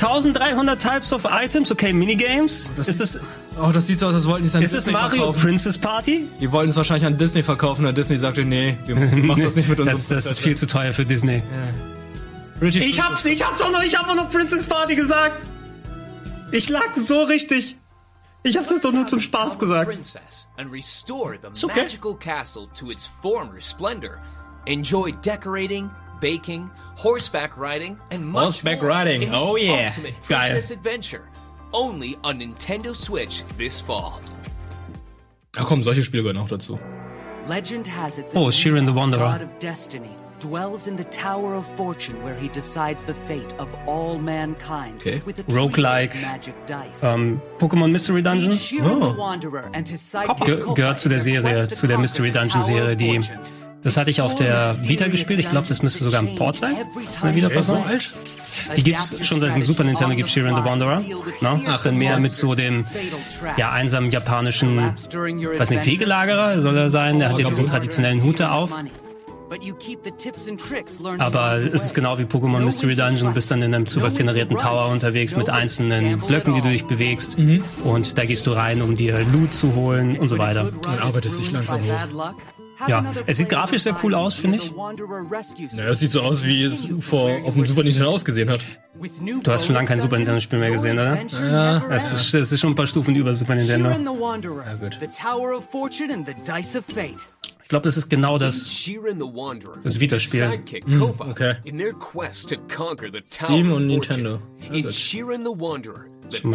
[0.00, 2.70] 1300 Types of Items, okay, Minigames.
[2.76, 3.20] ist es,
[3.58, 5.40] Oh, das sieht so aus, als wollten die es an ist es Disney Mario verkaufen.
[5.40, 6.26] Princess Party?
[6.42, 9.70] Die wollten es wahrscheinlich an Disney verkaufen, und Disney sagte, nee, wir machen das nicht
[9.70, 11.42] mit unserem Das, das ist viel zu teuer für Disney.
[12.58, 15.46] Pretty Ich hab's, ich hab's auch noch, ich hab auch noch Princess Party gesagt.
[16.56, 17.76] Ich lag so richtig.
[18.42, 19.98] Ich hab das doch nur zum Spaß gesagt.
[20.56, 21.82] And restore the okay.
[21.82, 24.22] magical castle to its former splendor.
[24.66, 25.90] Enjoy decorating,
[26.20, 29.28] baking, horseback riding, and much Horseback more riding.
[29.34, 29.88] Oh, yeah.
[29.88, 30.56] ultimate Geil.
[30.56, 31.28] adventure.
[31.74, 34.22] Only on Nintendo Switch this fall.
[35.58, 36.78] Ach komm, solche Spiele gehören auch dazu.
[37.48, 39.38] Legend has it Oh, Shiren the Wanderer.
[39.38, 43.68] God of Destiny dwells in the Tower of Fortune where he decides the fate of
[43.86, 45.20] all mankind Okay.
[45.26, 46.14] with a Roguelike.
[46.22, 47.02] magic dice.
[47.02, 48.52] Ähm, Pokémon Mystery Dungeon.
[48.52, 52.62] Shiren the Wanderer and his sidekick Ge gehört zu der Serie, zu der Mystery Dungeon
[52.62, 53.20] Serie, die.
[53.82, 55.38] Das hatte ich auf der Vita gespielt.
[55.38, 56.76] Ich glaube, das müsste sogar ein Port sein.
[57.22, 57.84] Eine Wiederfassung.
[58.76, 61.00] Die gibt's schon seit dem Super Nintendo, gibt Shiren the Wanderer.
[61.40, 61.62] Ne?
[61.72, 62.84] Ist dann mehr mit so dem
[63.56, 67.20] ja, einsamen japanischen, weiß nicht, Wegelagerer soll er sein.
[67.20, 68.72] Der hat ja diesen traditionellen Hut da auf.
[71.18, 73.28] Aber es ist genau wie Pokémon Mystery Dungeon.
[73.28, 77.38] Du bist dann in einem zufallsgenerierten Tower unterwegs mit einzelnen Blöcken, die du dich bewegst.
[77.84, 80.70] Und da gehst du rein, um dir Loot zu holen und so weiter.
[80.86, 82.34] Man arbeitet sich langsam hoch.
[82.88, 84.70] Ja, es sieht grafisch sehr cool aus, finde ich.
[85.72, 88.60] Naja, es sieht so aus, wie es vor, auf dem Super Nintendo ausgesehen hat.
[89.42, 91.18] Du hast schon lange kein Super Nintendo-Spiel mehr gesehen, oder?
[91.32, 91.80] Ja.
[91.88, 93.90] Das ist, das ist schon ein paar Stufen über Super Nintendo.
[95.90, 96.40] Shiren the
[97.66, 98.70] Ich glaube, das ist genau das.
[98.70, 99.78] Shiren the Wanderer.
[99.82, 100.38] Das Vita-Spiel.
[100.38, 101.56] Sidekick Hm, okay.
[103.28, 103.88] Steam und.
[103.88, 104.40] Nintendo.
[104.70, 104.92] Ja, gut.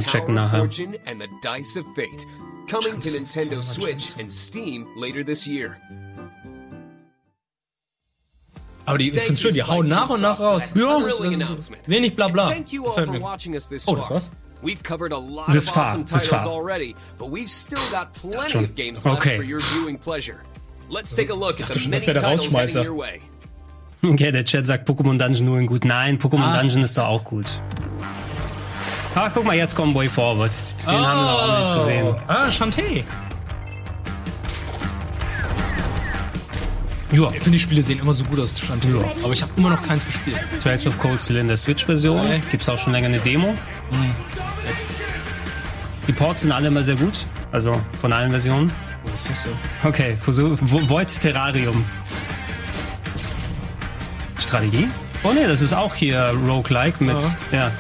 [0.08, 0.60] Checken nachher.
[0.60, 2.26] Fortune and the Dice of Fate.
[2.70, 5.76] Coming to Nintendo Switch and Steam later this year.
[8.86, 10.72] Aber die, ich find's schön, die hauen nach und nach raus.
[10.76, 12.54] Ja, das ist wenig Blabla.
[13.86, 14.32] Oh, das war's?
[14.64, 18.76] We've covered a lot This of awesome titles already, but we've still got plenty of
[18.76, 19.36] games left Okay.
[19.36, 20.40] for your viewing pleasure.
[20.92, 22.82] Let's take a look at dachte the schon, das wäre der Rausschmeißer.
[22.90, 23.22] your way.
[24.04, 25.86] Okay, der Chat sagt Pokémon Dungeon nur in gut.
[25.86, 26.58] Nein, Pokémon Ah.
[26.60, 27.46] Dungeon ist doch auch gut.
[29.16, 30.52] Ah, guck mal, jetzt kommt Way Forward.
[30.86, 32.16] Den haben wir noch nicht gesehen.
[32.28, 33.04] Ah, Shantae.
[37.12, 37.28] Ja.
[37.28, 39.04] Ich finde, die Spiele sehen immer so gut aus, Stand ja.
[39.24, 40.40] Aber ich habe immer noch keins gespielt.
[40.64, 42.20] Trails of Cold Steel in der Switch-Version.
[42.26, 42.42] Okay.
[42.52, 43.54] Gibt's auch schon länger eine Demo.
[46.08, 47.26] Die Ports sind alle immer sehr gut.
[47.52, 48.72] Also von allen Versionen.
[49.12, 49.50] Wo ist das so?
[49.84, 51.84] Okay, Vo- Void Terrarium.
[54.40, 54.88] Strategie?
[55.24, 57.72] Oh ne, das ist auch hier Roguelike mit, ja.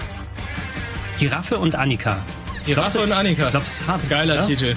[1.17, 2.17] Giraffe und Annika.
[2.65, 3.45] Giraffe und Annika.
[3.45, 4.09] Ich glaube, das habe ich.
[4.09, 4.45] Geiler ja?
[4.45, 4.75] Titel.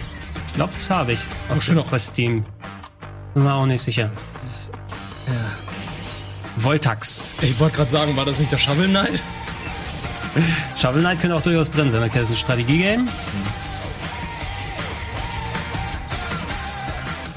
[0.48, 1.20] Ich glaube, das habe ich.
[1.54, 1.88] Oh, schön noch.
[1.90, 2.44] Bei Steam.
[3.34, 4.10] Bin mir auch nicht sicher.
[5.26, 5.32] Ja.
[6.56, 7.24] Voltax.
[7.42, 9.20] Ich wollte gerade sagen, war das nicht der Shovel Knight?
[10.76, 12.02] Shovel Knight könnte auch durchaus drin sein.
[12.04, 13.08] Okay, das ist ein Strategiegame.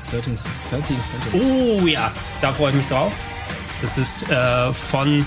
[0.09, 0.35] 13,
[0.69, 1.23] 13 Cent.
[1.33, 3.13] Oh ja, da freue ich mich drauf.
[3.81, 5.25] Das ist äh, von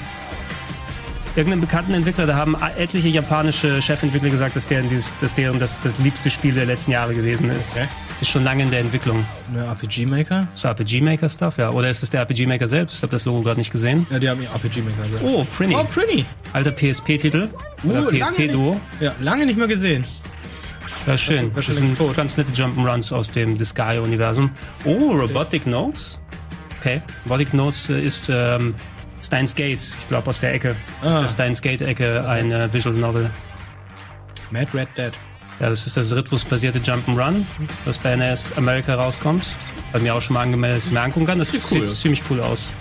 [1.37, 2.27] irgendeinem bekannten Entwickler.
[2.27, 6.55] Da haben etliche japanische Chefentwickler gesagt, dass deren, dieses, dass deren das, das liebste Spiel
[6.55, 7.73] der letzten Jahre gewesen ist.
[7.73, 7.89] Okay.
[8.21, 9.25] Ist schon lange in der Entwicklung.
[9.55, 10.49] Der RPG Maker?
[10.53, 11.71] Ist RPG Maker Stuff, ja.
[11.71, 12.97] Oder ist es der RPG Maker selbst?
[12.97, 14.07] Ich habe das Logo gerade nicht gesehen.
[14.11, 15.25] Ja, die haben ihr RPG Maker gesagt.
[15.25, 15.75] Oh, Prinny.
[15.75, 16.25] Oh, Pretty.
[16.53, 17.49] Alter PSP-Titel.
[17.85, 18.81] Uh, PSP-Duo.
[19.01, 20.05] Ja, lange nicht mehr gesehen.
[21.07, 21.51] Ja, schön.
[21.55, 22.17] Das sind tot.
[22.17, 24.51] ganz nette Jump'n'Runs aus dem Disgaea-Universum.
[24.85, 26.21] Oh, Robotic Notes.
[26.79, 27.03] Okay.
[27.27, 28.75] Robotic Notes äh, ist ähm,
[29.23, 29.81] Steins Gate.
[29.83, 30.77] Ich glaube aus der Ecke.
[31.03, 31.21] Aus Ah.
[31.23, 33.31] der Steins Gate-Ecke eine Visual Novel.
[34.51, 35.13] Mad Red Dead.
[35.59, 37.45] Ja, das ist das rhythmusbasierte Jump'n'Run,
[37.85, 39.45] das bei NS America rauskommt.
[39.93, 41.39] Bei mir auch schon mal angemeldet, dass ich mir angucken kann.
[41.39, 42.01] Das Sieht sieht cool aus.
[42.01, 42.73] ziemlich cool aus.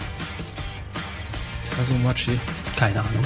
[1.78, 2.40] Tazumachi.
[2.78, 3.26] Keine Ahnung.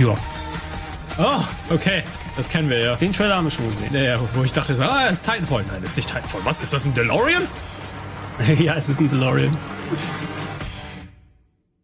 [0.00, 0.16] Ja,
[1.18, 1.44] Oh,
[1.74, 2.02] okay.
[2.34, 2.96] Das kennen wir ja.
[2.96, 3.92] den Trailer haben wir schon gesehen.
[3.92, 5.64] Ja, ja, wo ich dachte, ah, es ist Titanfall.
[5.64, 6.42] Nein, das ist nicht Titanfall.
[6.44, 7.46] Was, ist das ein DeLorean?
[8.58, 9.54] ja, es ist ein DeLorean.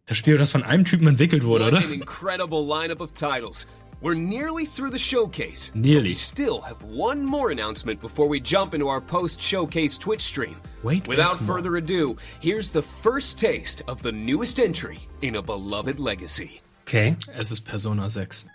[0.07, 1.77] Das Spiel, das von einem Typen entwickelt wurde, oder?
[1.77, 3.67] an incredible lineup of titles.
[4.01, 5.71] We're nearly through the showcase.
[5.75, 6.09] Nearly.
[6.09, 10.55] We still have one more announcement before we jump into our post showcase Twitch stream.
[10.81, 15.99] Wait, Without further ado, here's the first taste of the newest entry in a beloved
[15.99, 16.61] legacy.
[16.87, 17.17] Okay.
[17.37, 18.47] Es ist Persona 6.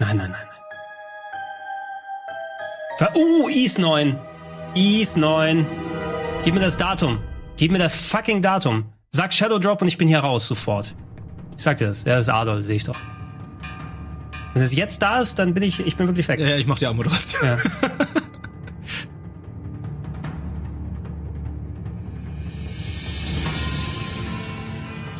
[0.00, 0.46] Nein, nein, nein,
[2.98, 3.08] nein.
[3.14, 4.18] Uh, Is 9.
[4.74, 5.64] Is 9.
[6.44, 7.20] Gib mir das Datum.
[7.56, 8.86] Gib mir das fucking Datum.
[9.12, 10.96] Sag Shadow Drop und ich bin hier raus sofort.
[11.56, 12.02] Ich sag dir das.
[12.02, 12.96] Ja, das ist Adol, sehe ich doch.
[14.52, 16.40] Wenn es jetzt da ist, dann bin ich, ich bin wirklich weg.
[16.40, 17.44] Ja, ich mach die Abmoderation.
[17.44, 17.56] Ja.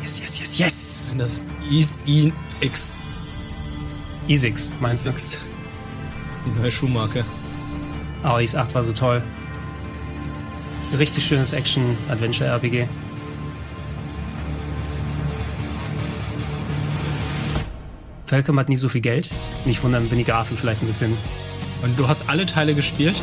[0.01, 0.96] Yes, yes, yes, yes.
[1.15, 2.99] Das ist East E X.
[4.27, 5.11] Isix, meinst du?
[6.45, 7.23] Die neue Schuhmarke.
[8.23, 9.23] Oh, Is 8 war so toll.
[10.97, 12.87] Richtig schönes Action-Adventure-RPG.
[18.25, 19.29] Falcom hat nie so viel Geld.
[19.65, 21.17] Nicht wundern, wenn die Grafik vielleicht ein bisschen.
[21.83, 23.21] Und du hast alle Teile gespielt?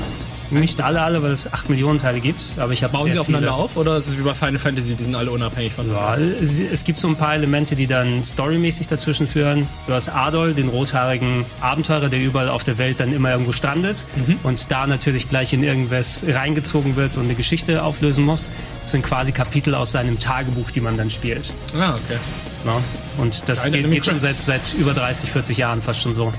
[0.50, 2.42] Nicht alle, alle, weil es 8 Millionen Teile gibt.
[2.58, 3.62] Aber ich habe Bauen sie aufeinander viele.
[3.62, 6.18] auf oder ist es wie bei Final Fantasy, die sind alle unabhängig voneinander?
[6.18, 9.68] Ja, es, es gibt so ein paar Elemente, die dann storymäßig dazwischen führen.
[9.86, 14.06] Du hast Adol, den rothaarigen Abenteurer, der überall auf der Welt dann immer irgendwo strandet
[14.42, 18.52] und da natürlich gleich in irgendwas reingezogen wird und eine Geschichte auflösen muss.
[18.82, 21.52] Das sind quasi Kapitel aus seinem Tagebuch, die man dann spielt.
[21.74, 22.18] Ah, okay.
[22.64, 22.80] Ja?
[23.18, 26.32] Und das geht, geht schon seit, seit über 30, 40 Jahren fast schon so.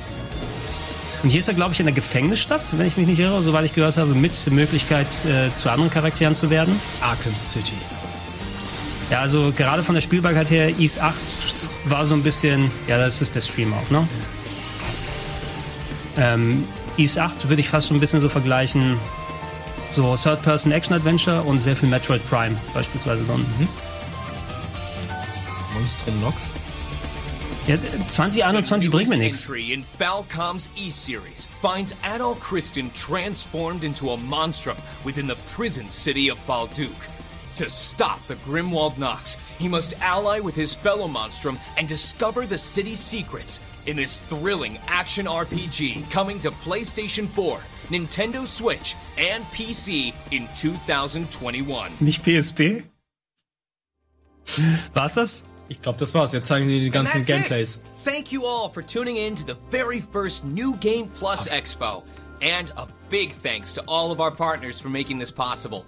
[1.26, 3.66] Und hier ist er, glaube ich, in der Gefängnisstadt, wenn ich mich nicht irre, soweit
[3.66, 6.80] ich gehört habe, mit Möglichkeit, äh, zu anderen Charakteren zu werden.
[7.02, 7.74] Arkham City.
[9.10, 11.18] Ja, also gerade von der Spielbarkeit her, Ease 8
[11.86, 14.08] war so ein bisschen, ja, das ist der Stream auch, ne?
[16.16, 19.00] Ähm, Ease 8 würde ich fast so ein bisschen so vergleichen,
[19.90, 23.44] so Third-Person-Action-Adventure und sehr viel Metroid Prime beispielsweise dann.
[25.74, 26.54] Monstrum Nox.
[27.68, 29.50] Ja, 2021 bringt mir nichts.
[29.50, 36.38] in Falcom's E-Series finds Adol Christian transformed into a monstrum within the prison city of
[36.46, 37.10] Balduke.
[37.56, 42.58] To stop the Grimwald Nox, he must ally with his fellow monstrum and discover the
[42.58, 47.60] city's secrets in this thrilling action RPG coming to PlayStation 4,
[47.90, 51.92] Nintendo Switch, and PC in 2021.
[52.00, 52.86] Nicht PSP?
[54.94, 55.46] War's das?
[55.68, 56.32] Ich glaube, das war's.
[56.32, 57.78] Jetzt zeigen sie die ganzen Gameplays.
[57.78, 57.84] it.
[58.04, 62.04] Thank you all for tuning in to the very first New Game Plus Expo.
[62.42, 65.86] And a big thanks to all of our partners for making this possible.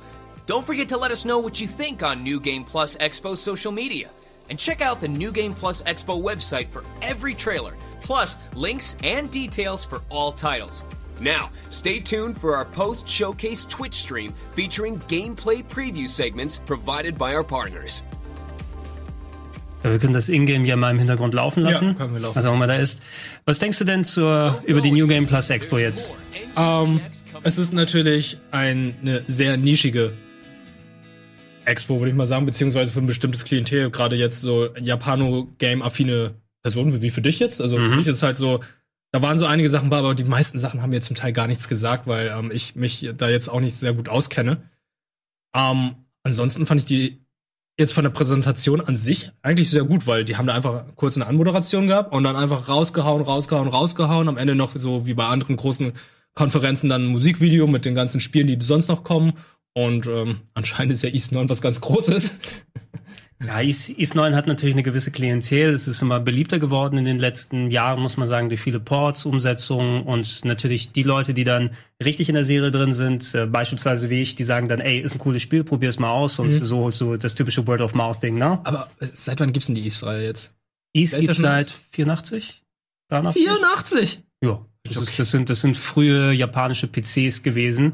[0.47, 3.71] Don't forget to let us know what you think on New Game Plus Expo social
[3.71, 4.09] media.
[4.49, 9.29] And check out the New Game Plus Expo website for every trailer, plus links and
[9.29, 10.85] details for all titles.
[11.19, 17.33] Now, stay tuned for our post showcase Twitch stream featuring gameplay preview segments provided by
[17.33, 18.03] our partners.
[19.87, 21.87] Ja, wir können das Ingame ja mal im Hintergrund laufen lassen.
[21.89, 23.01] Ja, können wir laufen Was auch immer da ist.
[23.45, 26.11] Was denkst du denn zur, über die New Game Plus Expo jetzt?
[26.57, 26.99] Ähm,
[27.43, 30.11] es ist natürlich ein, eine sehr nischige
[31.65, 37.01] Expo, würde ich mal sagen, beziehungsweise für ein bestimmtes Klientel, gerade jetzt so Japano-Game-affine Personen,
[37.01, 37.61] wie für dich jetzt.
[37.61, 38.61] Also für mich ist halt so,
[39.11, 41.47] da waren so einige Sachen bei, aber die meisten Sachen haben mir zum Teil gar
[41.47, 44.63] nichts gesagt, weil ähm, ich mich da jetzt auch nicht sehr gut auskenne.
[45.55, 47.26] Ähm, ansonsten fand ich die
[47.77, 51.15] jetzt von der Präsentation an sich eigentlich sehr gut, weil die haben da einfach kurz
[51.15, 54.27] eine Anmoderation gehabt und dann einfach rausgehauen, rausgehauen, rausgehauen.
[54.27, 55.93] Am Ende noch so wie bei anderen großen
[56.33, 59.33] Konferenzen dann ein Musikvideo mit den ganzen Spielen, die sonst noch kommen.
[59.73, 62.39] Und ähm, anscheinend ist ja East 9 was ganz Großes.
[63.45, 65.69] Ja, Is 9 hat natürlich eine gewisse Klientel.
[65.69, 69.25] Es ist immer beliebter geworden in den letzten Jahren, muss man sagen, durch viele Ports,
[69.25, 71.69] Umsetzungen und natürlich die Leute, die dann
[72.03, 75.13] richtig in der Serie drin sind, äh, beispielsweise wie ich, die sagen dann, ey, ist
[75.15, 76.65] ein cooles Spiel, probier's mal aus und Mhm.
[76.65, 78.59] so, so das typische Word-of-Mouth-Ding, ne?
[78.63, 80.55] Aber seit wann gibt's denn die East-Reihe jetzt?
[80.93, 82.63] Ist gibt's schon seit 84?
[83.09, 83.43] 83?
[83.43, 84.23] 84!
[84.43, 87.93] Ja, das, ist, das, sind, das sind frühe japanische PCs gewesen.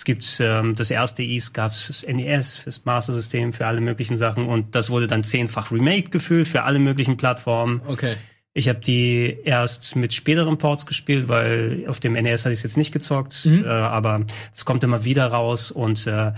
[0.00, 4.16] Es gibt ähm, das erste East gab's fürs NES, fürs Master System, für alle möglichen
[4.16, 7.82] Sachen und das wurde dann zehnfach remaked gefühlt für alle möglichen Plattformen.
[7.86, 8.14] Okay.
[8.54, 12.78] Ich habe die erst mit späteren Ports gespielt, weil auf dem NES hatte ich jetzt
[12.78, 13.66] nicht gezockt, Mhm.
[13.66, 14.24] äh, aber
[14.56, 16.32] es kommt immer wieder raus und äh,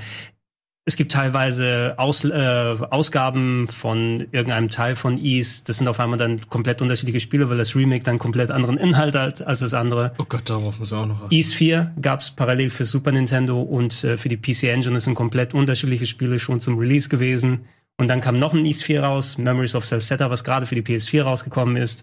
[0.85, 5.68] es gibt teilweise Aus, äh, Ausgaben von irgendeinem Teil von East.
[5.68, 9.14] Das sind auf einmal dann komplett unterschiedliche Spiele, weil das Remake dann komplett anderen Inhalt
[9.14, 10.12] hat als das andere.
[10.18, 11.30] Oh Gott, darauf müssen wir auch noch.
[11.30, 14.95] East 4 gab's parallel für Super Nintendo und äh, für die PC Engine.
[14.95, 17.66] Das sind komplett unterschiedliche Spiele schon zum Release gewesen.
[17.97, 20.83] Und dann kam noch ein East 4 raus, Memories of Celceta, was gerade für die
[20.83, 22.03] PS4 rausgekommen ist.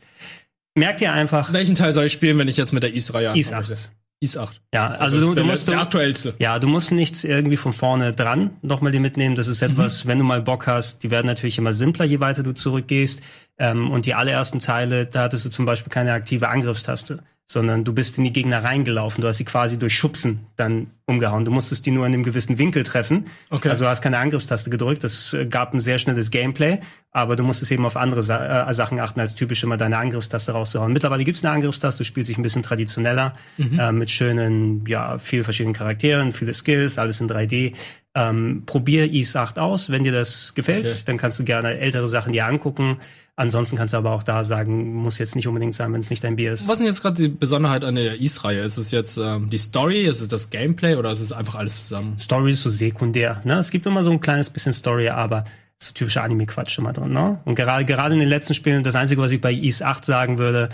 [0.75, 3.51] Merkt ihr einfach, Welchen Teil soll ich spielen, wenn ich jetzt mit der East-Reihe East
[3.51, 3.73] anfange?
[3.73, 3.91] 8.
[4.22, 4.59] East 8.
[4.74, 6.34] Ja, also du, du der, musst der du, aktuellste.
[6.39, 9.36] ja, du musst nichts irgendwie von vorne dran nochmal die mitnehmen.
[9.36, 12.43] Das ist etwas, wenn du mal Bock hast, die werden natürlich immer simpler, je weiter
[12.43, 13.22] du zurückgehst.
[13.57, 17.93] Ähm, und die allerersten Teile, da hattest du zum Beispiel keine aktive Angriffstaste, sondern du
[17.93, 19.22] bist in die Gegner reingelaufen.
[19.22, 21.45] Du hast sie quasi durch Schubsen dann umgehauen.
[21.45, 23.26] Du musstest die nur in einem gewissen Winkel treffen.
[23.49, 23.70] Okay.
[23.70, 25.05] Also du hast keine Angriffstaste gedrückt.
[25.05, 26.80] Das äh, gab ein sehr schnelles Gameplay,
[27.12, 30.51] aber du musstest eben auf andere Sa äh, Sachen achten, als typisch immer deine Angriffstaste
[30.51, 30.93] rauszuhauen.
[30.93, 33.80] Mittlerweile gibt's eine Angriffstaste, du spielst sich ein bisschen traditioneller, Mhm.
[33.80, 37.74] äh, mit schönen, ja, vielen verschiedenen Charakteren, viele Skills, alles in 3D.
[38.16, 40.97] Ähm, probier Ease 8 aus, wenn dir das gefällt, Okay.
[41.05, 42.97] dann kannst du gerne ältere Sachen dir angucken.
[43.36, 46.24] Ansonsten kannst du aber auch da sagen, muss jetzt nicht unbedingt sein, wenn es nicht
[46.24, 46.68] dein Bier ist.
[46.68, 48.62] Was ist denn jetzt gerade die Besonderheit an der East-Reihe?
[48.62, 51.78] Ist es jetzt ähm, die Story, ist es das Gameplay oder ist es einfach alles
[51.78, 52.18] zusammen?
[52.20, 53.41] Story ist so sekundär.
[53.45, 53.53] Ne?
[53.60, 55.45] Es gibt immer so ein kleines bisschen Story, aber
[55.82, 57.11] so typischer Anime-Quatsch immer drin.
[57.13, 57.39] Ne?
[57.45, 60.38] Und gerade gerade in den letzten Spielen, das Einzige, was ich bei Ease 8 sagen
[60.38, 60.69] würde,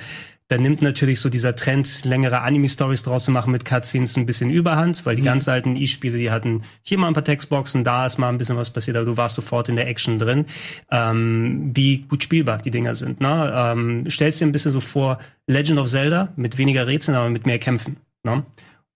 [0.48, 4.52] da nimmt natürlich so dieser Trend, längere Anime-Stories draus zu machen mit Cutscenes ein bisschen
[4.52, 5.26] überhand, weil die Mhm.
[5.26, 8.56] ganz alten E-Spiele, die hatten hier mal ein paar Textboxen, da ist mal ein bisschen
[8.56, 10.46] was passiert, aber du warst sofort in der Action drin.
[10.92, 13.22] Ähm, wie gut spielbar die Dinger sind.
[13.22, 13.54] Ne?
[13.56, 17.48] Ähm, stellst dir ein bisschen so vor Legend of Zelda mit weniger Rätseln, aber mit
[17.48, 17.98] mehr Kämpfen.
[18.24, 18.44] Ne?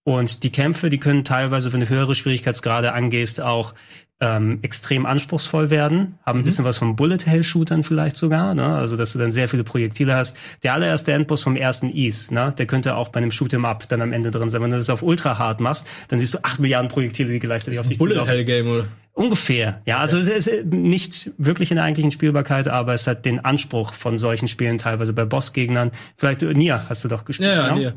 [0.04, 3.74] Und die Kämpfe, die können teilweise, wenn du höhere Schwierigkeitsgrade angehst, auch
[4.20, 6.18] ähm, extrem anspruchsvoll werden.
[6.24, 8.54] Haben ein bisschen was von Bullet-Hell-Shootern vielleicht sogar.
[8.54, 8.74] Ne?
[8.74, 10.36] Also, dass du dann sehr viele Projektile hast.
[10.62, 12.54] Der allererste Endboss vom ersten Ease, ne?
[12.56, 14.62] der könnte auch bei einem Shoot'em-up dann am Ende drin sein.
[14.62, 17.80] Wenn du das auf ultra hart machst, dann siehst du acht Milliarden Projektile, die gleichzeitig
[17.80, 18.30] auf dich Bullet zulaufen.
[18.30, 18.88] Hell Game oder?
[19.12, 19.98] Ungefähr, ja.
[19.98, 24.16] Also es ist nicht wirklich in der eigentlichen Spielbarkeit, aber es hat den Anspruch von
[24.18, 25.90] solchen Spielen teilweise bei Bossgegnern.
[26.16, 27.50] Vielleicht äh, Nier hast du doch gespielt.
[27.50, 27.80] Ja, ja, ne?
[27.80, 27.94] Nier.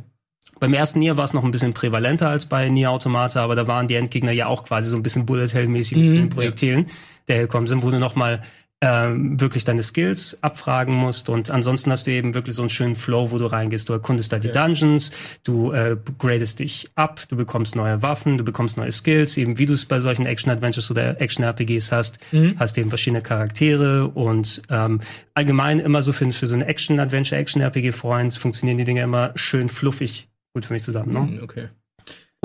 [0.64, 3.68] Beim ersten Nier war es noch ein bisschen prävalenter als bei Nier Automata, aber da
[3.68, 6.86] waren die Endgegner ja auch quasi so ein bisschen Bullet Hell-mäßig mit Mhm, vielen Projektilen,
[7.28, 8.42] der hergekommen sind, wo du noch mal
[8.80, 11.28] ähm, wirklich deine Skills abfragen musst.
[11.28, 13.90] Und ansonsten hast du eben wirklich so einen schönen Flow, wo du reingehst.
[13.90, 15.12] Du erkundest da die Dungeons,
[15.44, 19.66] du äh, gradest dich ab, du bekommst neue Waffen, du bekommst neue Skills, eben wie
[19.66, 22.56] du es bei solchen Action-Adventures oder Action-RPGs hast, Mhm.
[22.58, 24.08] hast eben verschiedene Charaktere.
[24.08, 25.02] Und ähm,
[25.34, 30.30] allgemein immer so für, für so eine Action-Adventure, Action-RPG-Freund funktionieren die Dinge immer schön fluffig
[30.54, 31.14] gut für mich zusammen.
[31.14, 31.20] Ne?
[31.20, 31.70] Mhm, Okay.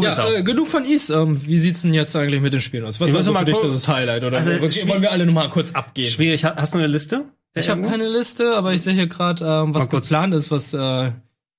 [0.01, 1.11] Ja, äh, genug von East.
[1.11, 3.01] Ähm, wie sieht's denn jetzt eigentlich mit den Spielen aus?
[3.01, 4.23] Was Ich war so mal für dich das Highlight?
[4.23, 6.07] Oder Also, wollen schwierig- wir alle noch mal kurz abgehen?
[6.09, 6.45] Schwierig.
[6.45, 7.25] Ha- Hast du eine Liste?
[7.57, 11.11] Ich habe keine Liste, aber ich sehe hier gerade, ähm, was geplant ist, was äh,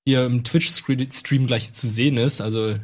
[0.06, 2.40] hier im Twitch-Stream gleich zu sehen ist.
[2.40, 2.76] Also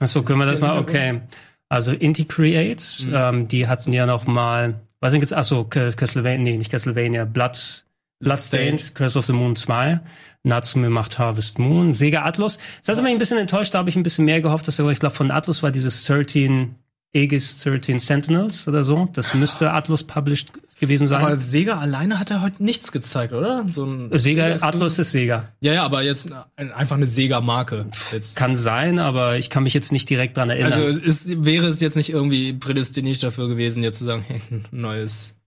[0.00, 0.76] Achso, können wir das mal?
[0.78, 1.20] Okay.
[1.68, 3.12] Also Inti Creates, Mhm.
[3.14, 7.83] ähm, die hatten ja noch mal, was sind jetzt, achso, Castlevania, nee, nicht Castlevania, Blood,
[8.24, 10.00] Bloodstained, Curse of the Moon 2,
[10.42, 12.58] Natsume macht Harvest Moon, Sega Atlus.
[12.80, 14.78] Das heißt, ich bin ein bisschen enttäuscht, da habe ich ein bisschen mehr gehofft, dass
[14.78, 16.74] er, ich glaube, von Atlus war dieses 13,
[17.14, 19.08] Aegis 13 Sentinels oder so.
[19.12, 21.22] Das müsste Atlus published gewesen sein.
[21.22, 23.64] Aber Sega alleine hat er heute nichts gezeigt, oder?
[23.68, 25.48] So ein Sega, Atlus ist Sega.
[25.60, 27.86] Ja, ja, aber jetzt ein, einfach eine Sega-Marke.
[28.34, 30.72] Kann sein, aber ich kann mich jetzt nicht direkt dran erinnern.
[30.72, 34.40] Also es ist, wäre es jetzt nicht irgendwie prädestiniert dafür gewesen, jetzt zu sagen, hey,
[34.50, 35.38] ein neues.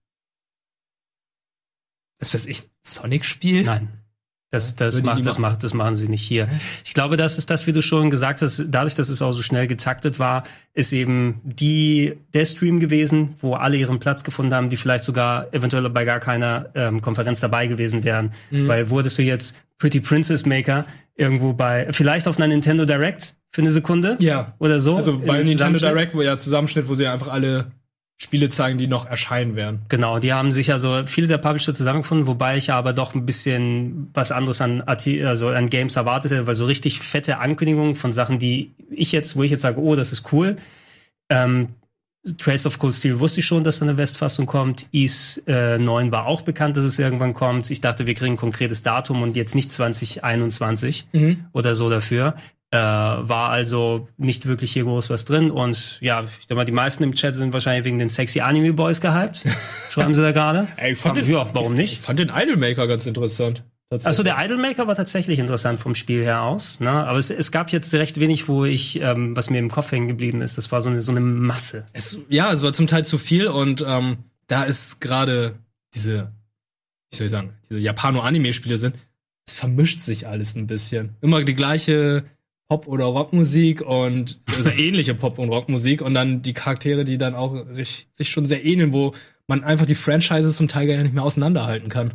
[2.20, 3.64] Was weiß ich, Sonic-Spiel?
[3.64, 3.90] Nein.
[4.50, 5.42] Das, das, macht, das, machen.
[5.42, 6.48] macht, das machen sie nicht hier.
[6.86, 9.42] Ich glaube, das ist das, wie du schon gesagt hast, dadurch, dass es auch so
[9.44, 10.44] schnell getaktet war,
[10.74, 15.54] ist eben die, der Stream gewesen, wo alle ihren Platz gefunden haben, die vielleicht sogar
[15.54, 18.32] eventuell bei gar keiner ähm, Konferenz dabei gewesen wären.
[18.50, 18.70] Mhm.
[18.70, 23.62] Weil wurdest du jetzt Pretty Princess Maker irgendwo bei, vielleicht auf einer Nintendo Direct für
[23.62, 24.16] eine Sekunde?
[24.20, 24.56] Ja.
[24.60, 24.96] Oder so?
[24.96, 25.78] Also bei Nintendo?
[25.78, 27.74] Direct, wo ja Zusammenschnitt, wo sie einfach alle
[28.20, 29.82] Spiele zeigen, die noch erscheinen werden.
[29.90, 34.10] Genau, die haben sich also viele der Publisher zusammengefunden, wobei ich aber doch ein bisschen
[34.14, 38.12] was anderes an, Arti- also an Games erwartet hätte, weil so richtig fette Ankündigungen von
[38.12, 40.56] Sachen, die ich jetzt, wo ich jetzt sage, oh, das ist cool.
[41.30, 41.70] Ähm,
[42.40, 44.88] Trace of Cold Steel wusste ich schon, dass da eine Westfassung kommt.
[44.92, 47.70] Is äh, 9 war auch bekannt, dass es irgendwann kommt.
[47.70, 51.46] Ich dachte, wir kriegen ein konkretes Datum und jetzt nicht 2021 Mhm.
[51.54, 52.36] oder so dafür.
[52.70, 55.52] Äh, war also nicht wirklich hier groß was drin.
[55.52, 58.74] Und ja, ich denke mal, die meisten im Chat sind wahrscheinlich wegen den sexy Anime
[58.74, 59.46] Boys gehypt.
[59.90, 60.68] Schreiben sie da gerade?
[60.76, 61.94] Ey, ich fand den, ja, warum nicht?
[61.94, 63.64] Ich fand den Idolmaker ganz interessant.
[63.90, 66.92] Also der Idolmaker war tatsächlich interessant vom Spiel her aus, ne?
[66.92, 70.10] Aber es, es gab jetzt recht wenig, wo ich, ähm, was mir im Kopf hängen
[70.10, 70.58] geblieben ist.
[70.58, 71.86] Das war so eine, so eine Masse.
[71.94, 75.56] Es, ja, es war zum Teil zu viel und ähm, da ist gerade
[75.94, 76.34] diese,
[77.12, 78.98] wie soll ich sagen, diese Japano-Anime-Spiele sind,
[79.48, 81.16] es vermischt sich alles ein bisschen.
[81.22, 82.26] Immer die gleiche
[82.70, 87.34] Pop- oder Rockmusik und also ähnliche Pop- und Rockmusik und dann die Charaktere, die dann
[87.36, 89.14] auch sich schon sehr ähneln, wo
[89.48, 92.14] man einfach die Franchises zum Teil gar nicht mehr auseinanderhalten kann.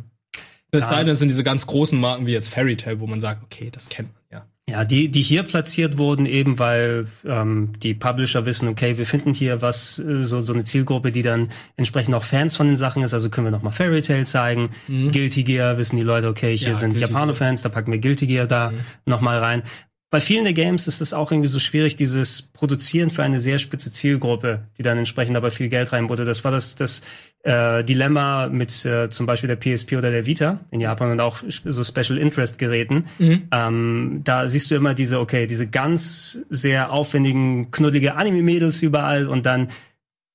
[0.71, 3.21] Es sei denn, es sind diese ganz großen Marken wie jetzt Fairy Tail, wo man
[3.21, 4.47] sagt, okay, das kennt man ja.
[4.67, 9.33] Ja, die, die hier platziert wurden, eben weil ähm, die Publisher wissen, okay, wir finden
[9.33, 13.03] hier was, äh, so, so eine Zielgruppe, die dann entsprechend auch Fans von den Sachen
[13.03, 13.13] ist.
[13.13, 14.69] Also können wir noch mal Fairy Tail zeigen.
[14.87, 16.73] Guilty Gear wissen die Leute, okay, hier Mhm.
[16.73, 18.77] Ja, sind Japaner-Fans, da packen wir Guilty Gear da Mhm.
[19.05, 19.63] noch mal rein.
[20.13, 23.57] Bei vielen der Games ist es auch irgendwie so schwierig, dieses Produzieren für eine sehr
[23.57, 26.27] spitze Zielgruppe, die dann entsprechend aber viel Geld reinbuttert.
[26.27, 27.01] Das war das, das
[27.41, 31.41] äh, Dilemma mit äh, zum Beispiel der PSP oder der Vita in Japan und auch
[31.47, 33.07] so Special Interest Geräten.
[33.17, 33.47] Mhm.
[33.51, 39.47] Ähm, da siehst du immer diese, okay, diese ganz sehr aufwendigen, knuddelige Anime-Mädels überall und
[39.47, 39.69] dann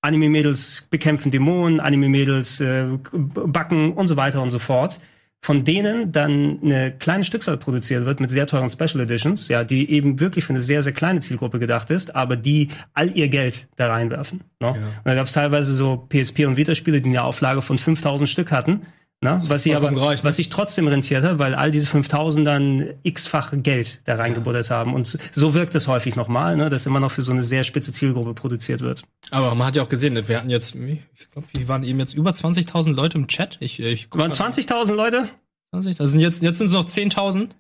[0.00, 4.98] Anime-Mädels bekämpfen Dämonen, Anime-Mädels äh, backen und so weiter und so fort.
[5.40, 9.90] Von denen dann eine kleine Stückzahl produziert wird mit sehr teuren Special Editions, ja, die
[9.90, 13.68] eben wirklich für eine sehr, sehr kleine Zielgruppe gedacht ist, aber die all ihr Geld
[13.76, 14.42] da reinwerfen.
[14.60, 14.70] Ne?
[14.70, 18.50] Und da gab es teilweise so PSP und Vita-Spiele, die eine Auflage von 5000 Stück
[18.50, 18.82] hatten,
[19.20, 19.40] ne?
[19.46, 20.28] was sich aber, reich, ne?
[20.28, 24.94] was sich trotzdem rentiert hat, weil all diese 5000 dann x-fach Geld da reingebuttert haben.
[24.94, 26.68] Und so wirkt es häufig nochmal, ne?
[26.68, 29.02] dass immer noch für so eine sehr spitze Zielgruppe produziert wird.
[29.30, 32.14] Aber man hat ja auch gesehen, wir hatten jetzt, ich glaube, die waren eben jetzt
[32.14, 33.56] über 20.000 Leute im Chat.
[33.60, 34.34] Ich, ich guck Waren mal.
[34.36, 35.28] 20.000 Leute?
[35.70, 36.00] 20?
[36.00, 37.50] Also jetzt, jetzt sind es noch 10.000.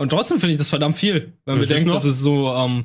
[0.00, 2.48] Und trotzdem finde ich das verdammt viel, wenn Das wir denken, noch- das ist so,
[2.54, 2.84] ähm,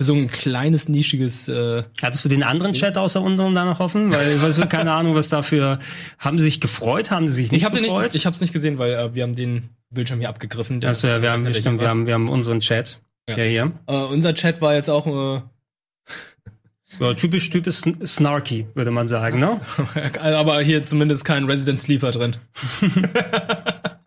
[0.00, 3.80] für so ein kleines, nischiges, äh, Hattest du den anderen Chat außer unserem da noch
[3.80, 4.12] offen?
[4.12, 5.80] Weil, so keine Ahnung, was dafür.
[6.20, 7.10] Haben sie sich gefreut?
[7.10, 8.04] Haben sie sich nicht ich habe den gefreut?
[8.04, 10.80] nicht, ich habe es nicht gesehen, weil äh, wir haben den Bildschirm hier abgegriffen.
[10.80, 13.00] der- also, ja, wir haben, der stimmt, wir haben, wir haben unseren Chat.
[13.28, 13.72] Ja, hier.
[13.88, 15.42] Äh, unser Chat war jetzt auch, äh,
[17.00, 19.60] Ja, typisch, typisch sn- snarky, würde man sagen, ne?
[20.20, 22.36] aber hier zumindest kein Resident Sleeper drin.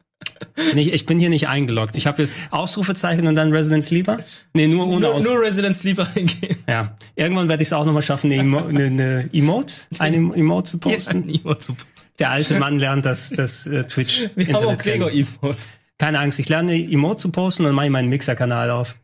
[0.74, 1.98] Nicht, ich bin hier nicht eingeloggt.
[1.98, 4.20] Ich habe jetzt Ausrufezeichen und dann Resident Sleeper?
[4.54, 5.24] Nee, nur ohne Nur, Aus.
[5.24, 6.58] nur Resident Sleeper hingehen.
[6.68, 6.96] Ja.
[7.16, 10.78] Irgendwann werde ich es auch nochmal schaffen, eine, Emo eine, eine Emote, eine Emote zu
[10.80, 11.30] posten.
[11.30, 11.90] Emote zu posten.
[12.20, 15.12] Der alte Mann lernt das, das äh, Twitch Wir haben auch Gregor.
[15.12, 15.70] Emotes.
[15.98, 18.96] Keine Angst, ich lerne Emote zu posten und dann mache ich meinen Mixer-Kanal auf.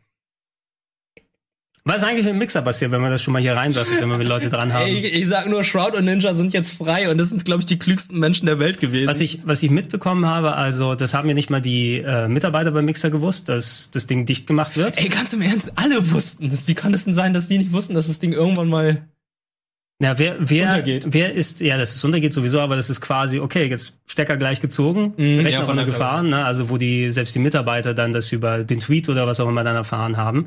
[1.88, 4.10] Was ist eigentlich mit dem Mixer passiert, wenn man das schon mal hier reinwirft, wenn
[4.10, 4.88] wir Leute dran haben?
[4.98, 7.66] Ich, ich sag nur, Shroud und Ninja sind jetzt frei und das sind, glaube ich,
[7.66, 9.06] die klügsten Menschen der Welt gewesen.
[9.06, 12.72] Was ich, was ich mitbekommen habe, also das haben ja nicht mal die äh, Mitarbeiter
[12.72, 14.98] beim Mixer gewusst, dass das Ding dicht gemacht wird.
[14.98, 16.68] Ey, ganz im Ernst, alle wussten das.
[16.68, 19.08] Wie kann es denn sein, dass die nicht wussten, dass das Ding irgendwann mal
[20.00, 21.08] Ja, wer, wer, Untergeht.
[21.10, 24.60] wer ist, ja, das ist untergeht sowieso, aber das ist quasi, okay, jetzt Stecker gleich
[24.60, 28.12] gezogen, Mhm, ja, Rechner von der runtergefahren, ne, also wo die, selbst die Mitarbeiter dann
[28.12, 30.46] das über den Tweet oder was auch immer dann erfahren haben.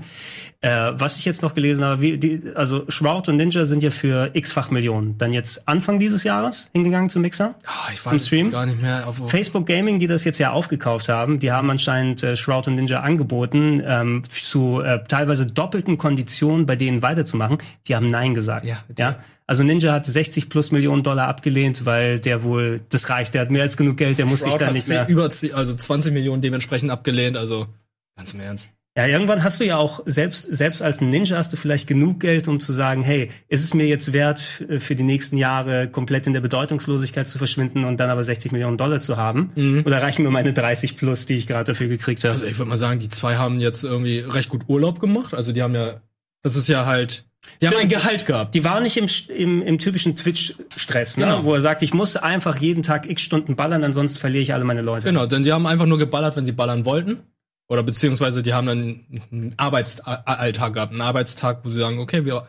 [0.61, 3.91] Äh, was ich jetzt noch gelesen habe, wie, die, also Shroud und Ninja sind ja
[3.91, 7.55] für x-fach Millionen dann jetzt Anfang dieses Jahres hingegangen zum Mixer.
[7.65, 8.51] Ah, ich Zum Stream?
[8.51, 9.05] gar nicht mehr.
[9.05, 12.75] Auf, Facebook Gaming, die das jetzt ja aufgekauft haben, die haben anscheinend äh, Shroud und
[12.75, 17.57] Ninja angeboten, ähm, zu äh, teilweise doppelten Konditionen bei denen weiterzumachen.
[17.87, 18.65] Die haben Nein gesagt.
[18.65, 19.17] Ja, ja.
[19.51, 23.49] Also Ninja hat 60 plus Millionen Dollar abgelehnt, weil der wohl, das reicht, der hat
[23.49, 25.09] mehr als genug Geld, der muss sich Shroud da nicht zehn- mehr.
[25.09, 27.67] über zehn- also 20 Millionen dementsprechend abgelehnt, also
[28.15, 28.69] ganz im Ernst.
[28.97, 32.21] Ja, irgendwann hast du ja auch, selbst, selbst als ein Ninja hast du vielleicht genug
[32.21, 34.39] Geld, um zu sagen, hey, ist es mir jetzt wert,
[34.79, 38.77] für die nächsten Jahre komplett in der Bedeutungslosigkeit zu verschwinden und dann aber 60 Millionen
[38.77, 39.83] Dollar zu haben?
[39.85, 42.33] Oder reichen mir meine 30 plus, die ich gerade dafür gekriegt habe?
[42.35, 45.33] Also ich würde mal sagen, die zwei haben jetzt irgendwie recht gut Urlaub gemacht.
[45.33, 45.99] Also die haben ja,
[46.41, 47.25] das ist ja halt
[47.61, 47.89] Die haben ein.
[47.89, 48.55] Gehalt gehabt.
[48.55, 51.25] Die waren nicht im, im, im typischen Twitch-Stress, ne?
[51.25, 51.43] Genau.
[51.43, 54.63] wo er sagt, ich muss einfach jeden Tag x Stunden ballern, ansonsten verliere ich alle
[54.63, 55.07] meine Leute.
[55.07, 57.19] Genau, denn die haben einfach nur geballert, wenn sie ballern wollten.
[57.67, 62.47] Oder beziehungsweise die haben dann einen Arbeitsalltag gehabt, einen Arbeitstag, wo sie sagen, okay, wir,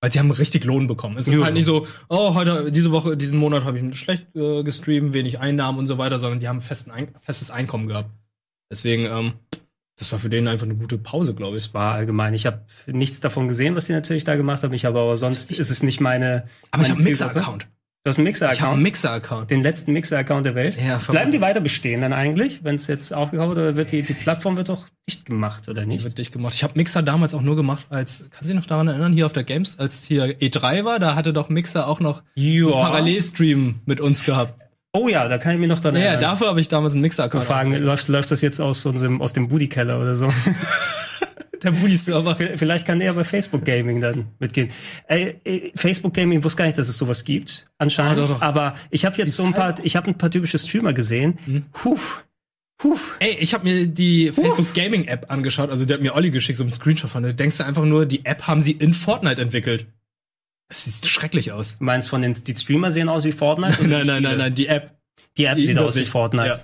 [0.00, 1.16] weil sie haben richtig Lohn bekommen.
[1.18, 1.44] Es ist Jo.
[1.44, 5.40] halt nicht so, oh, heute, diese Woche, diesen Monat habe ich schlecht äh, gestreamt, wenig
[5.40, 8.10] Einnahmen und so weiter, sondern die haben festen Ein festes Einkommen gehabt.
[8.70, 9.32] Deswegen, ähm,
[10.00, 11.66] das war für den einfach eine gute Pause, glaube ich.
[11.66, 12.34] Es war allgemein.
[12.34, 14.72] Ich habe nichts davon gesehen, was die natürlich da gemacht haben.
[14.74, 16.44] Ich habe aber sonst ist es nicht meine.
[16.72, 17.04] Aber ich meine habe einen.
[17.04, 17.68] Mixer-Account.
[18.02, 18.56] Du hast einen Mixer-Account.
[18.56, 19.50] Ich habe einen Mixer-Account.
[19.50, 20.78] Den letzten Mixer-Account der Welt.
[20.82, 20.96] Ja.
[21.06, 24.14] Bleiben die weiter bestehen dann eigentlich, wenn es jetzt aufgekauft wird, oder wird die, die
[24.14, 26.04] Plattform wird doch dicht gemacht, oder Die nicht?
[26.04, 26.54] wird dicht gemacht.
[26.54, 29.26] Ich habe Mixer damals auch nur gemacht, als, kannst du dich noch daran erinnern, hier
[29.26, 32.64] auf der Games, als hier E3 war, da hatte doch Mixer auch noch Ja.
[32.64, 34.58] einen Parallelstream mit uns gehabt.
[34.92, 36.22] Oh ja, da kann ich mir noch dann Ja, ja, erinnern.
[36.32, 37.44] dafür habe ich damals einen Mixer-Account.
[37.44, 40.32] fragen, läuft, läuft das jetzt aus unserem, aus dem Booty-Keller oder so?
[41.62, 42.36] Der Booty-Server.
[42.56, 44.70] Vielleicht kann der bei Facebook Gaming dann mitgehen.
[45.08, 48.12] Ey, Facebook Gaming wusste gar nicht, dass es sowas gibt, anscheinend.
[48.12, 48.40] Ah, doch, doch.
[48.40, 51.38] Aber ich habe jetzt so ein paar, ich habe ein paar typische Streamer gesehen.
[51.44, 51.64] Hm.
[51.84, 52.24] Huf,
[52.82, 53.16] huf.
[53.20, 56.56] Ey, ich habe mir die Facebook Gaming App angeschaut, also der hat mir Olli geschickt,
[56.56, 57.22] so einen Screenshot von.
[57.24, 59.84] Du denkst du einfach nur, die App haben sie in Fortnite entwickelt.
[60.70, 61.76] Das sieht schrecklich aus.
[61.78, 63.76] Du meinst von den die Streamer sehen aus wie Fortnite?
[63.86, 64.96] nein, nein, nein, nein, die App.
[65.36, 66.06] Die App die sieht aus wie.
[66.06, 66.48] Fortnite.
[66.48, 66.60] Ja.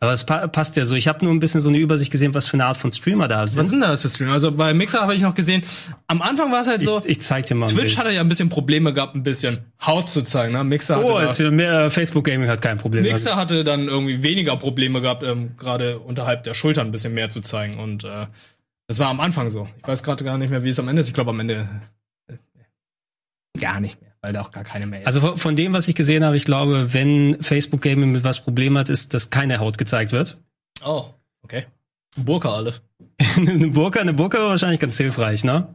[0.00, 0.94] Aber es pa passt ja so.
[0.94, 3.26] Ich habe nur ein bisschen so eine Übersicht gesehen, was für eine Art von Streamer
[3.26, 3.58] da sind.
[3.58, 4.32] Was denn das für Streamer?
[4.34, 5.64] Also bei Mixer habe ich noch gesehen,
[6.06, 7.66] am Anfang war es halt so, ich, ich zeig dir mal.
[7.68, 10.52] Twitch hatte ja ein bisschen Probleme gehabt, ein bisschen Haut zu zeigen.
[10.52, 10.62] Ne?
[10.62, 13.02] Mixer, Oh, hatte da, äh, mehr, Facebook Gaming hat kein Problem.
[13.02, 17.30] Mixer hatte dann irgendwie weniger Probleme gehabt, ähm, gerade unterhalb der Schultern ein bisschen mehr
[17.30, 17.80] zu zeigen.
[17.80, 18.26] Und äh,
[18.86, 19.68] das war am Anfang so.
[19.82, 21.08] Ich weiß gerade gar nicht mehr, wie es am Ende ist.
[21.08, 21.68] Ich glaube am Ende
[23.60, 25.06] gar nicht mehr, weil da auch gar keine mehr ist.
[25.06, 28.76] Also von- dem, was ich gesehen habe, ich glaube, wenn Facebook Gaming mit was Problem
[28.78, 30.38] hat, ist, dass keine Haut gezeigt wird.
[30.84, 31.06] oh,
[31.42, 31.66] okay.
[32.16, 32.74] Burka alle.
[33.36, 35.74] eine Burka, eine Burka war wahrscheinlich ganz hilfreich, ne?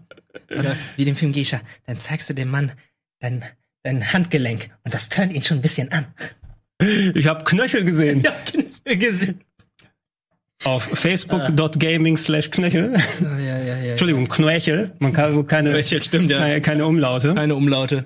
[0.52, 2.72] Oder wie dem Film Geisha, dann zeigst du dem Mann
[3.20, 3.44] dein,
[3.84, 6.06] dein Handgelenk und das turnt ihn schon ein bisschen an.
[7.14, 8.24] Ich habe Knöchel gesehen.
[8.86, 9.40] Ja, gesehen.
[10.66, 12.94] Auf facebook.gaming slash Knöchel.
[13.22, 13.92] Ja, ja, ja, ja.
[13.92, 14.92] Entschuldigung, Knöchel.
[15.00, 16.40] Man kann keine, Knöchel, stimmt, ja.
[16.40, 17.34] keine, keine Umlaute.
[17.36, 18.06] Keine Umlaute.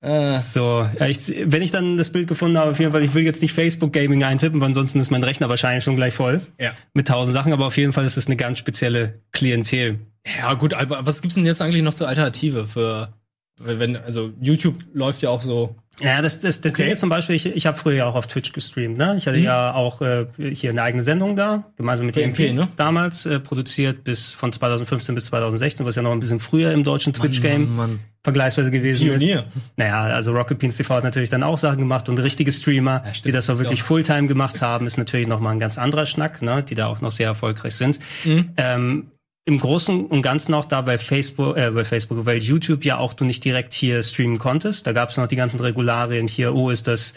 [0.00, 3.14] Äh, So, ja, ich, wenn ich dann das Bild gefunden habe, auf jeden Fall, ich
[3.14, 6.40] will jetzt nicht Facebook Gaming eintippen, weil ansonsten ist mein Rechner wahrscheinlich schon gleich voll.
[6.60, 6.72] Ja.
[6.94, 9.98] Mit tausend Sachen, aber auf jeden Fall ist es eine ganz spezielle Klientel.
[10.38, 13.12] ja, gut, aber was gibt's denn jetzt eigentlich noch zur Alternative für,
[13.58, 15.74] wenn, also YouTube läuft ja auch so.
[16.00, 16.82] Ja, das, das, das Okay.
[16.84, 19.14] Ding ist zum Beispiel, ich, ich habe früher ja auch auf Twitch gestreamt, ne?
[19.18, 19.44] Ich hatte Mhm.
[19.44, 22.68] ja auch äh, hier eine eigene Sendung da, gemeinsam mit Für EMP, MP, ne?
[22.76, 26.84] damals äh, produziert bis von 2015 bis 2016, was ja noch ein bisschen früher im
[26.84, 29.38] deutschen Twitch-Game vergleichsweise gewesen Pionier.
[29.48, 29.56] ist.
[29.76, 33.14] Naja, also Rocket Beans TV hat natürlich dann auch Sachen gemacht und richtige Streamer, Ja,
[33.14, 35.58] stimmt, die das auch das wirklich auch- Fulltime gemacht haben, ist natürlich noch mal ein
[35.58, 36.62] ganz anderer Schnack, ne?
[36.62, 37.98] Die da auch noch sehr erfolgreich sind.
[38.24, 38.50] Mhm.
[38.56, 39.06] Ähm,
[39.48, 43.14] im Großen und Ganzen auch da bei Facebook, äh, bei Facebook, weil YouTube ja auch
[43.14, 44.86] du nicht direkt hier streamen konntest.
[44.86, 47.14] Da gab es noch die ganzen Regularien hier, oh, ist das,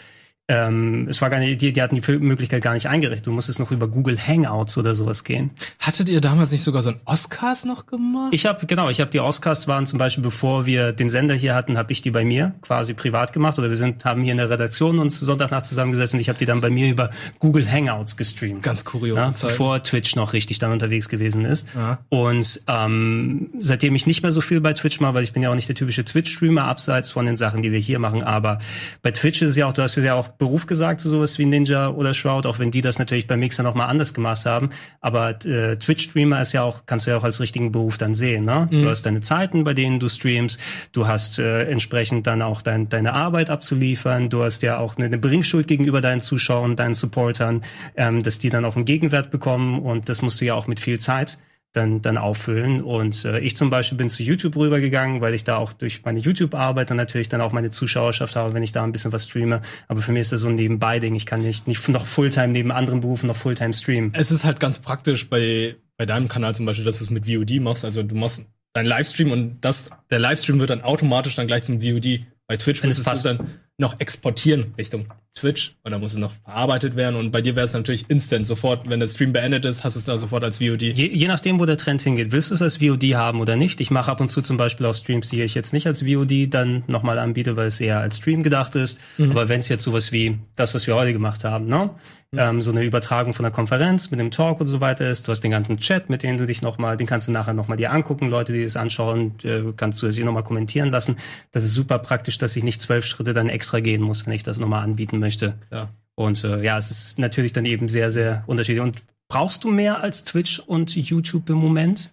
[0.48, 3.28] ähm, es war gar nicht, die, die hatten die Möglichkeit gar nicht eingerichtet.
[3.28, 5.52] Du musstest noch über Google Hangouts oder sowas gehen.
[5.78, 8.34] Hattet ihr damals nicht sogar so ein Oscars noch gemacht?
[8.34, 11.54] Ich habe genau, ich habe die Oscars waren zum Beispiel, bevor wir den Sender hier
[11.54, 14.38] hatten, habe ich die bei mir quasi privat gemacht oder wir sind haben hier in
[14.38, 18.16] der Redaktion uns Sonntagnacht zusammengesetzt und ich habe die dann bei mir über Google Hangouts
[18.16, 18.62] gestreamt.
[18.62, 21.68] Ganz kuriose Ja, bevor Twitch noch richtig dann unterwegs gewesen ist.
[21.76, 22.00] Ja.
[22.08, 25.50] Und ähm, seitdem ich nicht mehr so viel bei Twitch mache, weil ich bin ja
[25.50, 28.58] auch nicht der typische Twitch-Streamer, abseits von den Sachen, die wir hier machen, aber
[29.02, 31.44] bei Twitch ist es ja auch, du hast ja auch Beruf gesagt, so sowas wie
[31.44, 34.70] Ninja oder Shroud, auch wenn die das natürlich bei Mixer nochmal anders gemacht haben.
[35.00, 38.44] Aber äh, Twitch-Streamer ist ja auch, kannst du ja auch als richtigen Beruf dann sehen.
[38.44, 38.68] Ne?
[38.70, 38.82] Mhm.
[38.82, 40.60] Du hast deine Zeiten, bei denen du streamst,
[40.92, 45.06] du hast äh, entsprechend dann auch dein, deine Arbeit abzuliefern, du hast ja auch eine,
[45.06, 47.62] eine Bringschuld gegenüber deinen Zuschauern, deinen Supportern,
[47.96, 50.80] ähm, dass die dann auch einen Gegenwert bekommen und das musst du ja auch mit
[50.80, 51.38] viel Zeit
[51.72, 52.82] dann, dann auffüllen.
[52.82, 56.18] Und äh, ich zum Beispiel bin zu YouTube rübergegangen, weil ich da auch durch meine
[56.18, 59.62] YouTube-Arbeit dann natürlich dann auch meine Zuschauerschaft habe, wenn ich da ein bisschen was streame.
[59.88, 61.14] Aber für mich ist das so ein Nebenbei-Ding.
[61.14, 64.12] Ich kann nicht, nicht noch Fulltime neben anderen Berufen noch Fulltime streamen.
[64.14, 67.26] Es ist halt ganz praktisch bei, bei deinem Kanal zum Beispiel, dass du es mit
[67.26, 67.84] VOD machst.
[67.84, 71.80] Also du machst deinen Livestream und das, der Livestream wird dann automatisch dann gleich zum
[71.80, 72.20] VOD.
[72.46, 76.18] Bei Twitch es müsstest du es dann noch exportieren Richtung Twitch und dann muss es
[76.18, 79.64] noch verarbeitet werden und bei dir wäre es natürlich instant sofort, wenn der Stream beendet
[79.64, 80.82] ist, hast du es da sofort als VOD.
[80.82, 82.32] Je, je nachdem, wo der Trend hingeht.
[82.32, 83.80] Willst du es als VOD haben oder nicht?
[83.80, 86.52] Ich mache ab und zu zum Beispiel auch Streams, die ich jetzt nicht als VOD
[86.52, 89.00] dann nochmal anbiete, weil es eher als Stream gedacht ist.
[89.16, 89.30] Mhm.
[89.30, 91.90] Aber wenn es jetzt sowas wie das, was wir heute gemacht haben, ne?
[92.34, 95.32] Ähm, so eine Übertragung von der Konferenz mit dem Talk und so weiter ist, du
[95.32, 97.92] hast den ganzen Chat, mit dem du dich nochmal, den kannst du nachher nochmal dir
[97.92, 101.16] angucken, Leute, die das anschauen, äh, kannst du es hier nochmal kommentieren lassen.
[101.50, 104.42] Das ist super praktisch, dass ich nicht zwölf Schritte dann extra gehen muss, wenn ich
[104.42, 105.54] das nochmal anbieten möchte.
[105.70, 105.88] Ja.
[106.14, 108.82] Und äh, ja, es ist natürlich dann eben sehr, sehr unterschiedlich.
[108.82, 112.12] Und brauchst du mehr als Twitch und YouTube im Moment?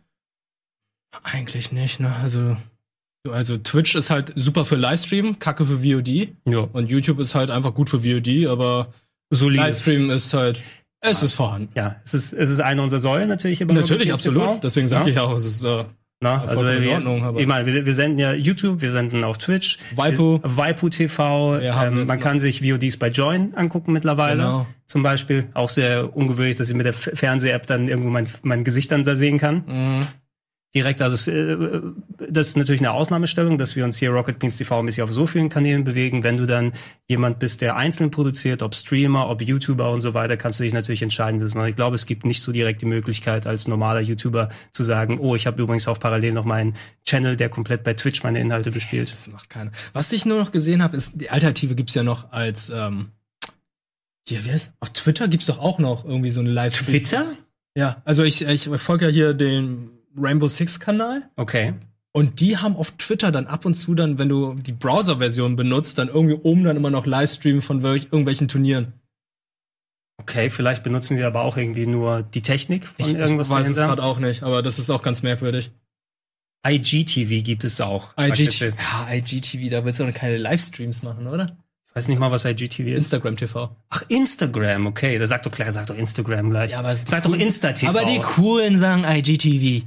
[1.23, 2.15] Eigentlich nicht, ne?
[2.15, 2.55] Also
[3.29, 6.29] Also Twitch ist halt super für Livestream, kacke für VOD.
[6.45, 6.59] Ja.
[6.71, 8.93] Und YouTube ist halt einfach gut für VOD, aber
[9.31, 9.63] Solide.
[9.63, 10.61] Livestream ist halt,
[11.01, 11.69] es ist vorhanden.
[11.75, 13.59] Ja, es ist, es ist eine unserer Säulen natürlich.
[13.59, 14.13] Natürlich, TV.
[14.13, 14.63] absolut.
[14.63, 15.11] Deswegen sage Ja.
[15.11, 15.85] ich auch, es ist äh,
[16.21, 17.37] Na, also wir, in Ordnung.
[17.37, 20.39] Ich meine, wir, wir senden ja YouTube, wir senden auf Twitch, Waipu.
[20.43, 21.59] Waipu TV.
[21.59, 24.43] Ähm, man kann sich VODs bei Join angucken mittlerweile.
[24.43, 24.67] Genau.
[24.85, 28.91] Zum Beispiel auch sehr ungewöhnlich, dass ich mit der Fernseh-App dann irgendwo mein, mein Gesicht
[28.91, 29.63] dann da sehen kann.
[29.65, 30.07] Mhm.
[30.75, 31.57] Direkt, also es, äh,
[32.31, 35.27] das ist natürlich eine Ausnahmestellung, dass wir uns hier Rocket Beans TV bisschen auf so
[35.27, 36.23] vielen Kanälen bewegen.
[36.23, 36.73] Wenn du dann
[37.07, 40.73] jemand bist, der einzeln produziert, ob Streamer, ob YouTuber und so weiter, kannst du dich
[40.73, 41.41] natürlich entscheiden.
[41.41, 45.19] Und ich glaube, es gibt nicht so direkt die Möglichkeit, als normaler YouTuber zu sagen,
[45.19, 46.75] oh, ich habe übrigens auch parallel noch meinen
[47.05, 49.11] Channel, der komplett bei Twitch meine Inhalte bespielt.
[49.11, 49.71] Das macht keiner.
[49.93, 53.11] Was ich nur noch gesehen habe, ist, die Alternative gibt's ja noch als, ähm,
[54.27, 54.73] hier, wie heißt?
[54.79, 57.25] Auf Twitter gibt's doch auch noch irgendwie so eine live Twitter?
[57.75, 61.29] Ja, also ich, ich folge ja hier den Rainbow Six Kanal.
[61.35, 61.73] Okay.
[62.11, 65.97] Und die haben auf Twitter dann ab und zu dann, wenn du die Browser-Version benutzt,
[65.99, 68.93] dann irgendwie oben dann immer noch Livestream von welch, irgendwelchen Turnieren.
[70.17, 73.69] Okay, vielleicht benutzen die aber auch irgendwie nur die Technik von Ich, irgendwas ich weiß
[73.69, 73.95] es dahinter.
[73.95, 75.71] gerade auch nicht, aber das ist auch ganz merkwürdig.
[76.67, 78.13] IGTV gibt es auch.
[78.17, 81.57] sagt IGTV, ja, IGTV, da willst du doch keine Livestreams machen, oder?
[81.87, 82.97] Ich weiß nicht mal, was IGTV ist.
[82.97, 83.75] Instagram TV.
[83.89, 85.17] Ach, Instagram, okay.
[85.17, 86.71] Da sagt doch klar, sag doch Instagram gleich.
[86.71, 87.89] Ja, aber sag doch Insta-TV.
[87.89, 89.85] Aber die coolen sagen IGTV.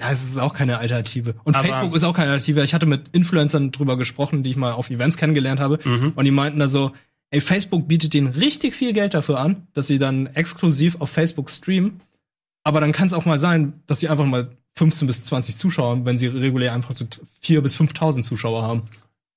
[0.00, 1.34] Das ist auch keine Alternative.
[1.44, 2.64] Und Aber- Facebook ist auch keine Alternative.
[2.64, 5.78] Ich hatte mit Influencern drüber gesprochen, die ich mal auf Events kennengelernt habe.
[5.84, 6.12] Mhm.
[6.16, 6.92] Und die meinten da so,
[7.30, 11.50] ey, Facebook bietet denen richtig viel Geld dafür an, dass sie dann exklusiv auf Facebook
[11.50, 12.00] streamen.
[12.64, 15.90] Aber dann kann es auch mal sein, dass sie einfach mal 15 bis 20 Zuschauer
[15.90, 17.06] haben, wenn sie regulär einfach so
[17.40, 18.82] 4 bis 5.000 Zuschauer haben.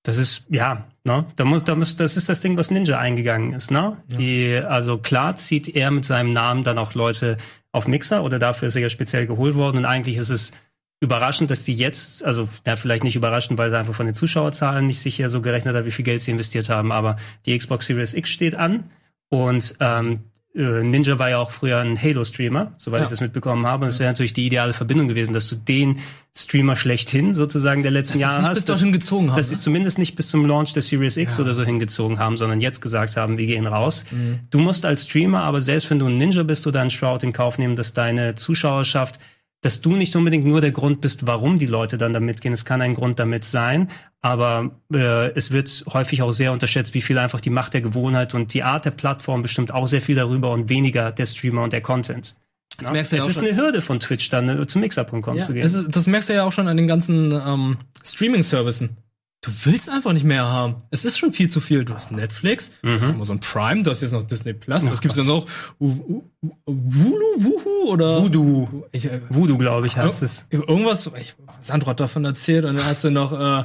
[0.03, 1.25] Das ist, ja, ne?
[1.35, 3.97] Da muss, da muss, das ist das Ding, was Ninja eingegangen ist, ne?
[4.07, 7.37] Die, also klar zieht er mit seinem Namen dann auch Leute
[7.71, 10.53] auf Mixer oder dafür ist er ja speziell geholt worden und eigentlich ist es
[11.01, 14.85] überraschend, dass die jetzt, also ja, vielleicht nicht überraschend, weil sie einfach von den Zuschauerzahlen
[14.85, 18.13] nicht sicher so gerechnet hat, wie viel Geld sie investiert haben, aber die Xbox Series
[18.13, 18.89] X steht an
[19.29, 20.17] und ähm, äh,
[20.55, 23.03] Ninja war ja auch früher ein Halo-Streamer, soweit Ja.
[23.05, 23.85] ich das mitbekommen habe.
[23.85, 25.97] Und es wäre natürlich die ideale Verbindung gewesen, dass du den
[26.37, 28.49] Streamer schlechthin sozusagen der letzten Jahre hast.
[28.55, 29.57] bis dass- dorthin gezogen haben, Dass sie ne?
[29.57, 31.43] es zumindest nicht bis zum Launch der Series X Ja.
[31.43, 34.05] oder so hingezogen haben, sondern jetzt gesagt haben, wir gehen raus.
[34.11, 34.41] Mhm.
[34.51, 37.33] Du musst als Streamer, aber selbst wenn du ein Ninja bist oder ein Shroud in
[37.33, 39.19] Kauf nehmen, dass deine Zuschauerschaft
[39.63, 42.53] dass du nicht unbedingt nur der Grund bist, warum die Leute dann damit gehen.
[42.53, 43.89] Es kann ein Grund damit sein,
[44.21, 48.35] aber äh, es wird häufig auch sehr unterschätzt, wie viel einfach die Macht der Gewohnheit
[48.35, 51.73] und die Art der Plattform bestimmt auch sehr viel darüber und weniger der Streamer und
[51.73, 52.35] der Content.
[52.77, 52.93] Das Ja?
[52.93, 53.45] merkst du ja es auch ist schon.
[53.47, 55.65] eine Hürde von Twitch dann äh, zu mixer.com Ja, zu gehen.
[55.65, 58.97] ist, das merkst du ja auch schon an den ganzen ähm, Streaming-Servicen.
[59.43, 60.75] Du willst einfach nicht mehr haben.
[60.89, 61.83] Es ist schon viel zu viel.
[61.85, 63.15] Du hast Netflix, du hast Mhm.
[63.15, 64.89] Amazon Prime, du hast jetzt noch Disney Plus.
[64.89, 65.45] Was gibt's denn Gott.
[65.45, 65.85] noch?
[65.87, 68.21] U- U- Wulu, Wuhu oder?
[68.23, 68.83] Voodoo.
[68.93, 70.47] Ich, äh, Voodoo, glaube ich, heißt es.
[70.49, 73.63] Irgendwas, ich, Sandro hat davon erzählt und dann hast du noch äh,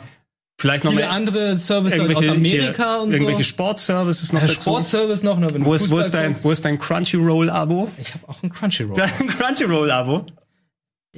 [0.61, 3.49] Vielleicht noch mehr andere Services aus irgendwelche, Amerika und irgendwelche so.
[3.51, 4.61] Sportservices noch Ja, dazu.
[4.61, 6.45] Sportservice noch, ne, wenn du Wo ist, wo ist dein, guckst.
[6.45, 7.89] wo ist dein Crunchyroll-Abo?
[7.99, 8.97] Ich habe auch ein Crunchyroll.
[8.97, 10.27] Dein Crunchyroll-Abo?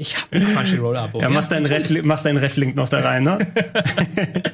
[0.00, 1.20] Ich habe ein Crunchyroll-Abo.
[1.20, 3.38] Ja, machst deinen Ref, machst deinen Reflink noch da rein, ne?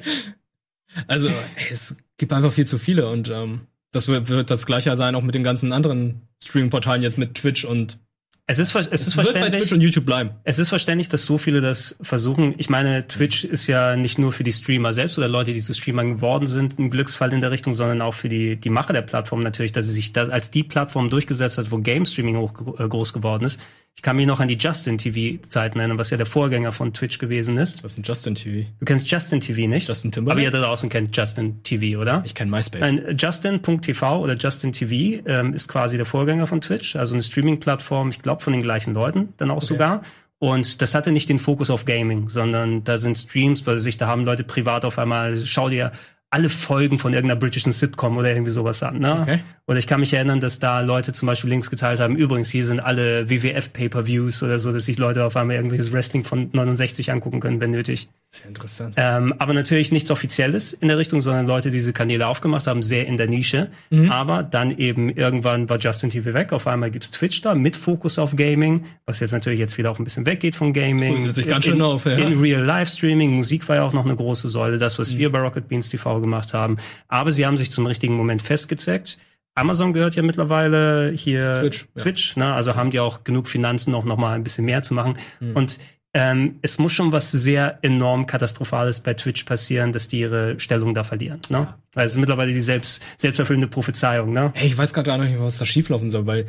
[1.09, 4.97] Also, ey, es gibt einfach viel zu viele und ähm, das wird, wird das gleiche
[4.97, 7.99] sein auch mit den ganzen anderen Streaming-Portalen jetzt mit Twitch und
[8.47, 9.61] Es ist, es ist wird bei verständlich.
[9.65, 10.31] Twitch und YouTube bleiben.
[10.45, 12.55] Es ist verständlich, dass so viele das versuchen.
[12.57, 15.75] Ich meine, Twitch ist ja nicht nur für die Streamer selbst oder Leute, die zu
[15.75, 19.03] Streamern geworden sind, ein Glücksfall in der Richtung, sondern auch für die, die Macher der
[19.03, 22.55] Plattform natürlich, dass sie sich das als die Plattform durchgesetzt hat, wo Game Streaming hoch,
[22.79, 23.61] äh, groß geworden ist.
[23.97, 26.93] Ich kann mich noch an die Justin TV Zeiten erinnern, was ja der Vorgänger von
[26.93, 27.83] Twitch gewesen ist.
[27.83, 28.69] Was ist ein Justin TV?
[28.79, 29.89] Du kennst Justin TV nicht?
[29.89, 30.43] Justin Aber Timberlake?
[30.43, 32.23] ihr da draußen kennt Justin TV, oder?
[32.27, 33.17] Ich kenne MySpace.
[33.19, 38.21] Justin.tv oder Justin TV ähm, ist quasi der Vorgänger von Twitch, also eine Streaming-Plattform, ich
[38.21, 40.03] glaube von den gleichen Leuten dann auch sogar.
[40.39, 44.07] Und das hatte nicht den Fokus auf Gaming, sondern da sind Streams, weil sich da
[44.07, 45.93] haben Leute privat auf einmal, schau dir
[46.31, 48.99] alle Folgen von irgendeiner britischen Sitcom oder irgendwie sowas an.
[48.99, 49.21] Ne?
[49.23, 49.39] Okay.
[49.69, 52.15] Oder ich kann mich erinnern, dass da Leute zum Beispiel Links geteilt haben.
[52.17, 56.51] Übrigens, hier sind alle WWF-Pay-per-Views oder so, dass sich Leute auf einmal irgendwelches Wrestling von
[56.53, 58.09] 69 angucken können, wenn nötig.
[58.29, 58.95] Sehr interessant.
[58.97, 62.83] Ähm, aber natürlich nichts Offizielles in der Richtung, sondern Leute, die diese Kanäle aufgemacht haben,
[62.83, 63.69] sehr in der Nische.
[63.91, 64.11] Mhm.
[64.11, 66.53] Aber dann eben irgendwann war Justin TV weg.
[66.53, 69.99] Auf einmal gibt's Twitch da mit Fokus auf Gaming, was jetzt natürlich jetzt wieder auch
[69.99, 71.15] ein bisschen weggeht von Gaming.
[71.15, 72.13] Dröselt sich ganz in, schön auf, ja.
[72.13, 75.03] In Real Life Streaming, Musik war ja auch noch eine große Säule, das, Mhm.
[75.03, 76.77] was wir bei Rocket Beans TV gemacht haben.
[77.09, 79.19] Aber sie haben sich zum richtigen Moment festgezeckt.
[79.55, 82.03] Amazon gehört ja mittlerweile hier Twitch, ja.
[82.03, 82.53] Twitch ne?
[82.53, 85.17] also haben die auch genug Finanzen, noch, noch mal ein bisschen mehr zu machen.
[85.41, 85.57] Mhm.
[85.57, 85.79] Und
[86.13, 90.95] ähm, es muss schon was sehr enorm Katastrophales bei Twitch passieren, dass die ihre Stellung
[90.95, 91.41] da verlieren.
[91.51, 91.75] Ne?
[91.93, 94.33] Weil es ist mittlerweile die selbst, selbsterfüllende Prophezeiung.
[94.33, 94.53] Ne?
[94.55, 96.47] Ey, ich weiß gerade gar nicht, was da schieflaufen soll, weil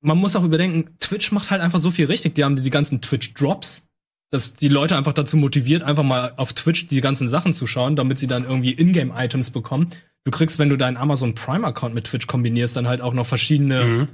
[0.00, 2.34] man muss auch überdenken, Twitch macht halt einfach so viel richtig.
[2.34, 3.87] Die haben die ganzen Twitch-Drops.
[4.30, 7.96] Dass die Leute einfach dazu motiviert, einfach mal auf Twitch die ganzen Sachen zu schauen,
[7.96, 9.90] damit sie dann irgendwie Ingame-Items bekommen.
[10.24, 13.84] Du kriegst, wenn du deinen Amazon Prime-Account mit Twitch kombinierst, dann halt auch noch verschiedene
[13.84, 14.08] Mhm.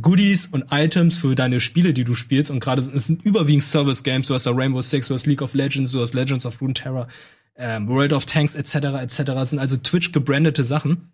[0.00, 2.50] Goodies und Items für deine Spiele, die du spielst.
[2.50, 4.28] Und gerade es sind überwiegend Service-Games.
[4.28, 7.08] Du hast da Rainbow Six, du hast League of Legends, du hast Legends of Runeterra,
[7.56, 8.74] ähm, World of Tanks etc.
[9.02, 9.22] etc.
[9.24, 11.12] Das sind also Twitch gebrandete Sachen.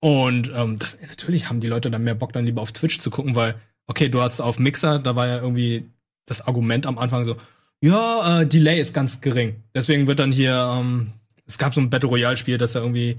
[0.00, 3.10] Und ähm, das, natürlich haben die Leute dann mehr Bock, dann lieber auf Twitch zu
[3.10, 3.54] gucken, weil,
[3.86, 5.88] okay, du hast auf Mixer, da war ja irgendwie
[6.26, 7.36] das Argument am Anfang so,
[7.80, 9.62] ja, äh, Delay ist ganz gering.
[9.74, 11.12] Deswegen wird dann hier, ähm,
[11.46, 13.18] es gab so ein Battle Royale-Spiel, das da irgendwie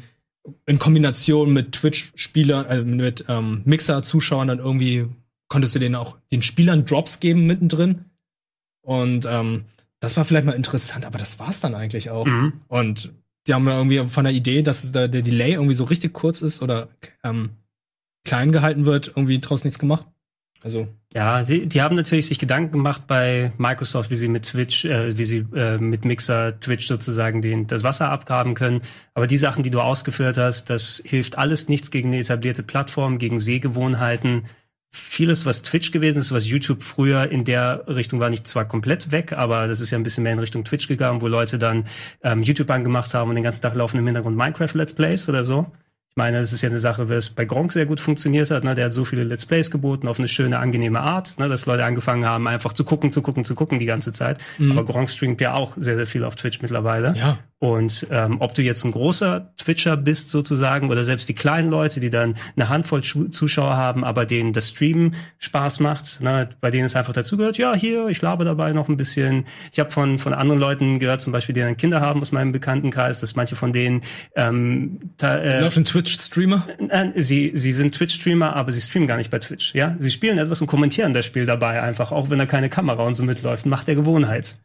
[0.66, 5.08] in Kombination mit Twitch-Spielern, äh, mit ähm, Mixer-Zuschauern dann irgendwie
[5.48, 8.06] konntest du denen auch den Spielern Drops geben mittendrin.
[8.82, 9.66] Und ähm,
[10.00, 12.26] das war vielleicht mal interessant, aber das war's dann eigentlich auch.
[12.26, 12.54] Mhm.
[12.68, 13.12] Und
[13.48, 16.62] die haben irgendwie von der Idee, dass da der Delay irgendwie so richtig kurz ist
[16.62, 16.90] oder
[17.24, 17.52] ähm,
[18.24, 20.06] klein gehalten wird, irgendwie draus nichts gemacht.
[20.62, 24.86] Also Ja, die, die haben natürlich sich Gedanken gemacht bei Microsoft, wie sie mit Twitch,
[24.86, 28.82] äh, wie sie äh, mit Mixer Twitch sozusagen den, das Wasser abgraben können.
[29.14, 33.20] Aber die Sachen, die du ausgeführt hast, das hilft alles nichts gegen eine etablierte Plattform,
[33.20, 34.44] gegen Sehgewohnheiten.
[34.92, 39.12] Vieles, was Twitch gewesen ist, was YouTube früher in der Richtung war, nicht zwar komplett
[39.12, 41.86] weg, aber das ist ja ein bisschen mehr in Richtung Twitch gegangen, wo Leute dann
[42.24, 45.44] ähm, YouTube angemacht haben und den ganzen Tag laufen im Hintergrund Minecraft Let's Plays oder
[45.44, 45.72] so.
[46.12, 48.64] Ich meine, das ist ja eine Sache, was bei Gronk sehr gut funktioniert hat.
[48.64, 48.76] Ne?
[48.76, 51.48] Der hat so viele Let's Plays geboten auf eine schöne, angenehme Art, ne?
[51.48, 54.38] dass Leute angefangen haben, einfach zu gucken, zu gucken, zu gucken die ganze Zeit.
[54.58, 54.72] Mhm.
[54.72, 57.14] Aber Gronk streamt ja auch sehr, sehr viel auf Twitch mittlerweile.
[57.16, 57.40] Ja.
[57.60, 62.00] Und ähm, ob du jetzt ein großer Twitcher bist sozusagen oder selbst die kleinen Leute,
[62.00, 66.50] die dann eine Handvoll Zuschauer haben, aber denen das Streamen Spaß macht, ne?
[66.62, 69.44] bei denen es einfach dazugehört, ja, hier, ich labe dabei noch ein bisschen.
[69.74, 72.54] Ich habe von, von anderen Leuten gehört, zum Beispiel, die dann Kinder haben aus meinem
[72.54, 74.04] Bekanntenkreis, dass manche von denen
[74.38, 76.66] ähm, ta, äh, sind auch schon Twitch-Streamer.
[76.80, 79.76] Nein, sie, sie sind Twitch-Streamer, aber sie streamen gar nicht bei Twitch.
[79.76, 83.04] Ja, sie spielen etwas und kommentieren das Spiel dabei einfach, auch wenn da keine Kamera
[83.04, 83.66] und so mitläuft.
[83.66, 84.58] Macht der Gewohnheit.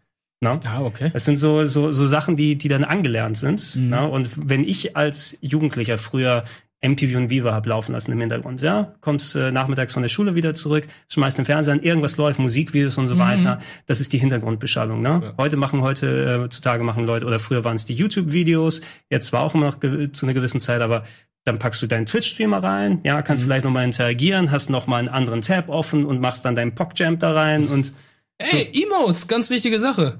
[0.45, 0.61] Na?
[0.62, 1.11] Ja, okay.
[1.12, 3.75] Das sind so, so, so Sachen, die, die dann angelernt sind.
[3.77, 3.89] Mhm.
[3.89, 4.05] Na?
[4.05, 6.45] Und wenn ich als Jugendlicher früher
[6.83, 10.35] MTV und Viva hab laufen lassen im Hintergrund, ja, kommst äh, nachmittags von der Schule
[10.35, 13.21] wieder zurück, schmeißt den Fernseher an, irgendwas läuft, Musikvideos und so Mhm.
[13.21, 13.59] weiter.
[13.87, 15.01] Das ist die Hintergrundbeschallung.
[15.01, 15.33] Ne?
[15.39, 19.41] Heute machen heute, äh, zutage machen Leute, oder früher waren es die YouTube-Videos, jetzt war
[19.41, 19.79] auch immer noch
[20.12, 21.05] zu einer gewissen Zeit, aber
[21.47, 23.49] dann packst du deinen Twitch-Streamer rein, ja, kannst Mhm.
[23.49, 27.33] vielleicht nochmal interagieren, hast nochmal einen anderen Tab offen und machst dann deinen PogJamp da
[27.33, 27.95] rein und
[28.37, 30.19] Ey, Emotes, ganz wichtige Sache.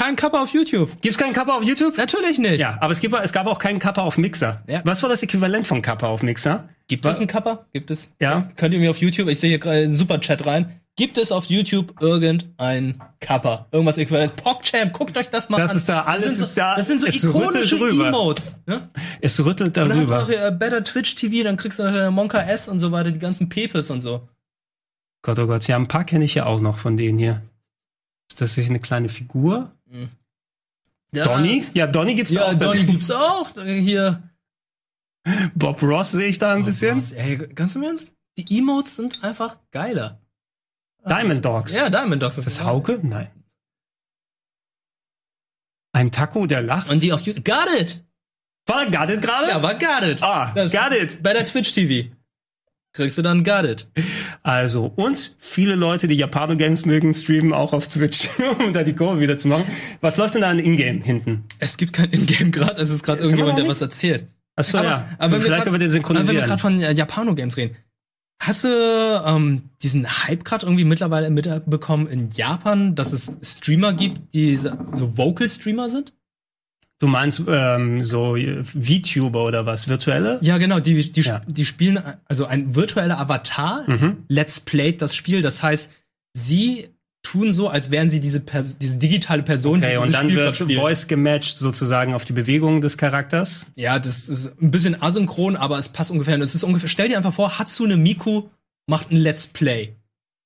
[0.00, 0.98] Kein Kappa auf YouTube.
[1.02, 1.98] Gibt's keinen Kappa auf YouTube?
[1.98, 2.58] Natürlich nicht.
[2.58, 4.62] Ja, aber es, gibt, es gab auch keinen Kappa auf Mixer.
[4.66, 4.80] Ja.
[4.84, 6.70] Was war das Äquivalent von Kappa auf Mixer?
[6.88, 7.66] Gibt Was- es einen Kappa?
[7.74, 8.10] Gibt es?
[8.18, 8.48] Ja.
[8.56, 10.80] Könnt ihr mir auf YouTube, ich sehe hier gerade einen Superchat rein.
[10.96, 13.66] Gibt es auf YouTube irgendein Kappa?
[13.72, 14.34] Irgendwas äquivalentes?
[14.42, 15.76] PogChamp, guckt euch das mal Das an.
[15.76, 17.76] ist da, alles das sind ist so, da, Das sind so es ikonische.
[17.76, 18.56] Emotes.
[18.66, 18.88] Ne?
[19.20, 20.22] Es rüttelt Und dann hast du darüber.
[20.24, 23.10] auch hier, äh, Better Twitch TV, dann kriegst du nachher Monka S und so weiter,
[23.10, 24.26] die ganzen Pepes und so.
[25.22, 27.42] Gott, oh Gott, ja, ein paar kenne ich ja auch noch von denen hier.
[28.30, 29.72] Ist das nicht eine kleine Figur?
[31.12, 31.24] Ja.
[31.24, 31.66] Donny?
[31.74, 32.54] Ja, Donny gibt's Ja, auch.
[32.54, 33.50] Donny gibt's auch.
[33.64, 34.22] Hier.
[35.54, 36.96] Bob Ross sehe ich da ein Oh, bisschen.
[36.98, 38.12] was, ey, ganz im Ernst?
[38.38, 40.20] Die Emotes sind einfach geiler.
[41.06, 41.74] Diamond Dogs.
[41.74, 42.38] Ja, Diamond Dogs.
[42.38, 43.00] Ist das Hauke?
[43.02, 43.30] Nein.
[45.92, 46.88] Ein Taco, der lacht.
[46.90, 47.44] Und die auf YouTube.
[47.44, 48.04] Got it!
[48.66, 49.48] War Got It gerade?
[49.48, 50.22] Ja, war Got it.
[50.22, 51.22] Ah, Das- Got It.
[51.22, 52.14] Bei der Twitch TV.
[52.92, 53.86] Kriegst du dann it.
[54.42, 59.20] Also, und viele Leute, die Japano-Games mögen, streamen auch auf Twitch, um da die Kurve
[59.20, 59.64] wieder zu machen.
[60.00, 61.44] Was läuft denn da an Ingame hinten?
[61.60, 64.26] Es gibt kein Ingame gerade, es ist gerade irgendjemand, der was erzählt.
[64.56, 65.08] Achso, Aber- ja.
[65.18, 66.44] aber wenn wir Vielleicht grad- können wir den Aber wenn wir synchronisieren.
[66.46, 67.76] gerade von äh, Japano-Games reden.
[68.42, 68.68] Hast du
[69.26, 74.70] ähm, diesen Hype gerade irgendwie mittlerweile mitbekommen in Japan, dass es Streamer gibt, die so
[74.94, 76.12] so Vocal-Streamer sind?
[77.00, 79.88] Du meinst ähm, so äh, VTuber oder was?
[79.88, 80.38] Virtuelle?
[80.42, 81.40] Ja, genau, die, die, Ja.
[81.46, 84.18] die spielen, also ein virtueller Avatar, Mhm.
[84.28, 85.40] let's play das Spiel.
[85.40, 85.90] Das heißt,
[86.34, 86.88] sie
[87.22, 90.36] tun so, als wären sie diese, Pers diese digitale Person, Okay, die und dann Spiel
[90.36, 90.56] wird.
[90.56, 93.70] Voice gematcht sozusagen auf die Bewegung des Charakters.
[93.76, 96.34] Ja, das ist ein bisschen asynchron, aber es passt ungefähr.
[96.34, 98.48] Und es ist ungefähr, stell dir einfach vor, Hatsune Miku
[98.86, 99.94] macht ein Let's Play.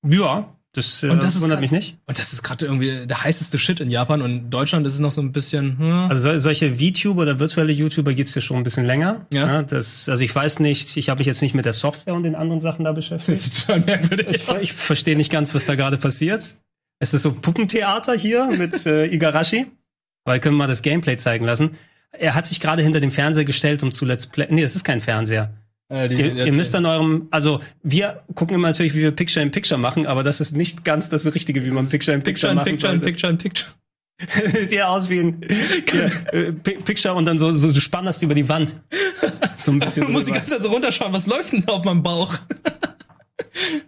[0.07, 1.97] Ja, das, äh, Und das wundert grad- mich nicht.
[2.05, 4.99] Und das ist gerade irgendwie der heißeste Shit in Japan und in Deutschland ist es
[4.99, 5.91] noch so ein bisschen, hm.
[6.09, 9.25] Also sol- solche VTuber oder virtuelle YouTuber gibt's ja schon ein bisschen länger.
[9.33, 9.45] Ja.
[9.45, 12.23] Ne, das, also ich weiß nicht, ich habe mich jetzt nicht mit der Software und
[12.23, 13.37] den anderen Sachen da beschäftigt.
[13.37, 14.27] das ist total merkwürdig.
[14.29, 16.55] Ich, ich verstehe nicht ganz, was da gerade passiert.
[16.99, 19.67] Es ist so Puppentheater hier mit äh, Igarashi.
[20.25, 21.71] Wir können mal das Gameplay zeigen lassen.
[22.17, 24.47] Er hat sich gerade hinter dem Fernseher gestellt, um zu Let's Play.
[24.49, 25.53] Nee, das ist kein Fernseher.
[25.89, 29.43] Äh, die- Ihr, ihr müsst an eurem, also wir gucken immer natürlich, wie wir Picture
[29.43, 32.49] in Picture machen, aber das ist nicht ganz das Richtige, wie man Picture in Picture
[32.49, 33.11] Picture, in machen Picture in sollte.
[33.13, 33.71] Picture in Picture.
[34.61, 35.41] Sieht ja aus wie ein
[35.93, 38.79] ja, äh, Pi- Picture und dann so, so du spannst über die Wand.
[39.57, 41.83] So ein bisschen Du musst die ganze Zeit so runterschauen, was läuft denn da auf
[41.83, 42.33] meinem Bauch?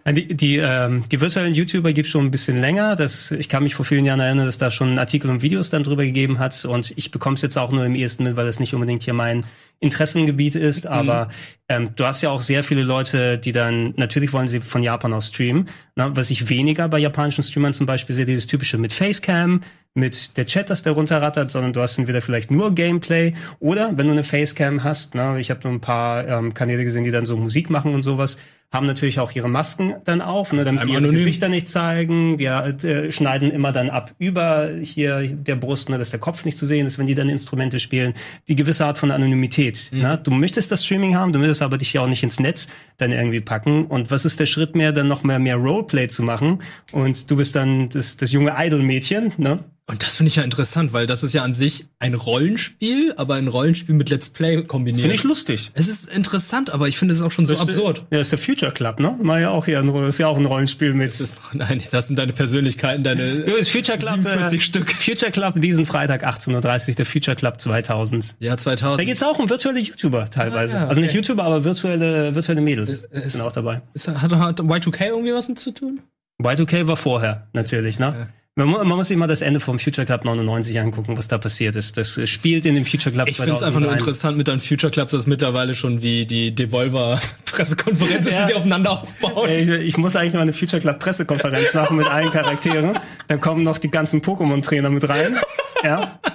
[0.06, 2.96] Die, die, ähm, die virtuellen YouTuber gibt's schon ein bisschen länger.
[2.96, 5.82] Das, ich kann mich vor vielen Jahren erinnern, dass da schon Artikel und Videos dann
[5.82, 6.64] drüber gegeben hat.
[6.64, 9.12] Und ich bekomme es jetzt auch nur im ersten mit, weil das nicht unbedingt hier
[9.14, 9.44] mein
[9.80, 10.84] Interessengebiet ist.
[10.84, 10.90] Mhm.
[10.90, 11.28] Aber
[11.68, 15.12] ähm, du hast ja auch sehr viele Leute, die dann, natürlich wollen sie von Japan
[15.12, 15.68] aus streamen.
[15.94, 19.60] Na, was ich weniger bei japanischen Streamern zum Beispiel sehe, dieses typische mit Facecam,
[19.94, 24.06] mit der Chat, das der runterrattert, sondern du hast entweder vielleicht nur Gameplay oder wenn
[24.06, 27.26] du eine Facecam hast, ne, ich habe nur ein paar ähm, Kanäle gesehen, die dann
[27.26, 28.38] so Musik machen und sowas,
[28.70, 31.16] haben natürlich auch ihre Masken dann auf, ne, damit die ihre anonym.
[31.16, 32.36] Gesichter nicht zeigen.
[32.36, 36.58] Die äh, schneiden immer dann ab über hier der Brust, ne, dass der Kopf nicht
[36.58, 38.12] zu sehen ist, wenn die dann Instrumente spielen.
[38.46, 39.88] Die gewisse Art von Anonymität.
[39.92, 40.00] Mhm.
[40.00, 40.20] Ne?
[40.22, 42.68] Du möchtest das Streaming haben, du möchtest aber dich ja auch nicht ins Netz
[42.98, 43.86] dann irgendwie packen.
[43.86, 46.60] Und was ist der Schritt mehr, dann noch mehr, mehr Roleplay zu machen?
[46.92, 49.64] Und du bist dann das, das junge Idol-Mädchen, ne?
[49.90, 53.36] Und das finde ich ja interessant, weil das ist ja an sich ein Rollenspiel, aber
[53.36, 55.00] ein Rollenspiel mit Let's Play kombiniert.
[55.00, 55.70] Finde ich lustig.
[55.72, 58.00] Es ist interessant, aber ich finde es auch schon so ist- absurd.
[58.10, 59.16] Ja, das ist der Future Club, ne?
[59.20, 61.08] War ja auch hier ein, ist ja auch ein Rollenspiel mit.
[61.08, 64.90] Das ist, nein, das sind deine Persönlichkeiten, deine Ja, das Future Club, 47 äh, Stück.
[64.92, 66.54] Future Club diesen Freitag 18.30
[66.90, 68.36] Uhr, der Future Club 2000.
[68.40, 69.00] Ja, 2000.
[69.00, 70.76] Da geht's auch um virtuelle YouTuber teilweise.
[70.76, 71.18] Ah, ja, Also nicht okay.
[71.20, 73.80] YouTuber, aber virtuelle, virtuelle Mädels Äh, sind auch dabei.
[73.94, 76.00] Ist, hat, hat Y2K irgendwie was mit zu tun?
[76.42, 78.28] Y2K war vorher, natürlich, ne?
[78.58, 81.76] Man, man muss sich mal das Ende vom Future Club 99 angucken, was da passiert
[81.76, 81.96] ist.
[81.96, 84.00] Das äh, spielt in dem Future Club Ich finde es einfach nur 2001.
[84.02, 88.42] interessant mit deinen Future Clubs, dass mittlerweile schon wie die Devolver-Pressekonferenz ist, Ja.
[88.42, 89.48] die sie aufeinander aufbauen.
[89.48, 92.98] Ich, ich muss eigentlich mal eine Future Club Pressekonferenz machen mit allen Charakteren.
[93.28, 95.36] Dann kommen noch die ganzen Pokémon-Trainer mit rein.
[95.84, 96.18] Ja.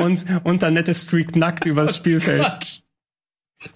[0.00, 2.82] Und, und dann nette Streak nackt übers Spielfeld.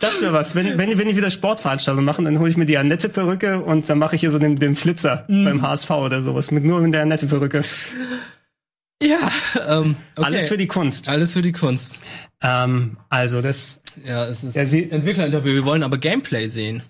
[0.01, 0.55] Das wäre was.
[0.55, 3.89] Wenn, wenn, wenn die wieder Sportveranstaltungen machen, dann hole ich mir die Annette Perücke und
[3.89, 6.93] dann mache ich hier so den, den Flitzer beim HSV oder sowas mit nur mit
[6.95, 7.63] der Annette Perücke.
[9.03, 9.19] Ja,
[9.69, 10.27] ähm, okay.
[10.27, 11.09] Alles für die Kunst.
[11.09, 11.99] Alles für die Kunst.
[12.43, 13.81] Ähm, also das.
[14.07, 15.53] Ja, es ist Ja, sie- Entwicklerinterview.
[15.53, 16.83] Wir wollen aber Gameplay sehen.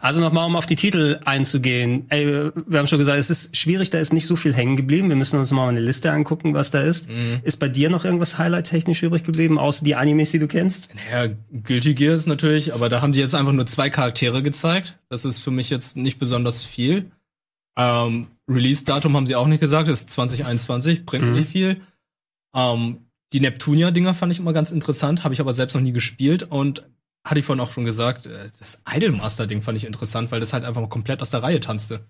[0.00, 2.04] Also nochmal, um auf die Titel einzugehen.
[2.08, 5.08] Ey, wir haben schon gesagt, es ist schwierig, da ist nicht so viel hängen geblieben.
[5.08, 7.08] Wir müssen uns mal eine Liste angucken, was da ist.
[7.08, 7.40] Mhm.
[7.42, 10.88] Ist bei dir noch irgendwas highlight-technisch übrig geblieben, außer die Animes, die du kennst?
[11.10, 11.26] Ja,
[11.64, 14.96] Guilty Gear ist natürlich, aber da haben die jetzt einfach nur zwei Charaktere gezeigt.
[15.08, 17.10] Das ist für mich jetzt nicht besonders viel.
[17.76, 21.32] Ähm, Release-Datum haben sie auch nicht gesagt, das ist 2021, bringt Mhm.
[21.32, 21.80] nicht viel.
[22.54, 22.98] Ähm,
[23.32, 26.84] die Neptunia-Dinger fand ich immer ganz interessant, habe ich aber selbst noch nie gespielt und
[27.24, 30.64] hatte ich vorhin auch schon gesagt, äh, das Idolmaster-Ding fand ich interessant, weil das halt
[30.64, 32.06] einfach mal komplett aus der Reihe tanzte.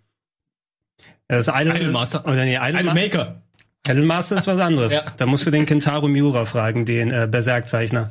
[1.29, 2.25] Das Idol, Idolmaster.
[2.25, 3.43] Oder nee, Idol Idolmaker.
[3.89, 4.93] Idolmaster ist was anderes.
[4.93, 5.05] Ja.
[5.17, 8.11] Da musst du den Kentaro Miura fragen, den äh, Berserk-Zeichner.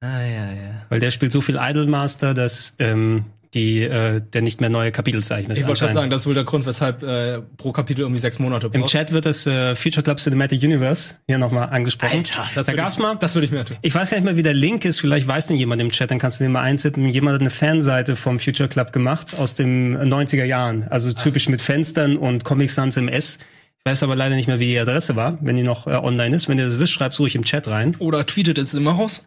[0.00, 0.70] Ah, ja, ja.
[0.88, 3.24] Weil der spielt so viel Idolmaster, dass ähm,
[3.54, 5.58] die, äh, der nicht mehr neue Kapitel zeichnet.
[5.58, 8.38] Ich wollte gerade sagen, das ist wohl der Grund, weshalb äh, pro Kapitel irgendwie sechs
[8.38, 8.90] Monate Im braucht.
[8.90, 12.18] Chat wird das äh, Future Club Cinematic Universe hier nochmal angesprochen.
[12.18, 13.16] Alter, das da gab's ich, mal.
[13.16, 13.76] das würde ich mir tun.
[13.82, 15.00] Ich weiß gar nicht mehr, wie der Link ist.
[15.00, 17.06] Vielleicht weiß denn jemand im Chat, dann kannst du den mal eintippen.
[17.08, 20.88] Jemand hat eine Fanseite vom Future Club gemacht aus den 90er Jahren.
[20.88, 23.38] Also typisch mit Fenstern und Comic Sans MS.
[23.84, 26.34] Ich weiß aber leider nicht mehr, wie die Adresse war, wenn die noch äh, online
[26.36, 26.48] ist.
[26.48, 27.96] Wenn ihr das wisst, schreibt's ruhig im Chat rein.
[27.98, 29.26] Oder tweetet es immer raus.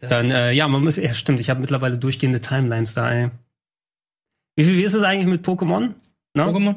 [0.00, 3.30] Das- Dann, äh, ja, man muss, ja stimmt, ich habe mittlerweile durchgehende Timelines da, ey.
[4.56, 5.94] Wie viel wie ist es eigentlich mit Pokémon?
[6.34, 6.42] Ne?
[6.42, 6.74] Pokémon?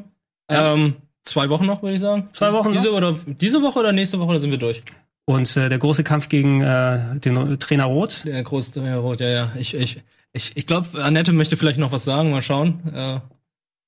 [0.51, 0.73] Ja.
[0.73, 2.29] Ähm, zwei Wochen noch, würde ich sagen.
[2.33, 2.93] Zwei Wochen diese noch?
[2.95, 4.81] Oder, diese Woche oder nächste Woche, da sind wir durch.
[5.25, 8.25] Und äh, der große Kampf gegen äh, den Trainer Rot.
[8.25, 9.51] Der große ja, Rot, ja, ja.
[9.57, 12.31] Ich, ich, ich, ich glaube, Annette möchte vielleicht noch was sagen.
[12.31, 13.19] Mal schauen, äh,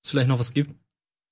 [0.01, 0.73] es vielleicht noch was gibt.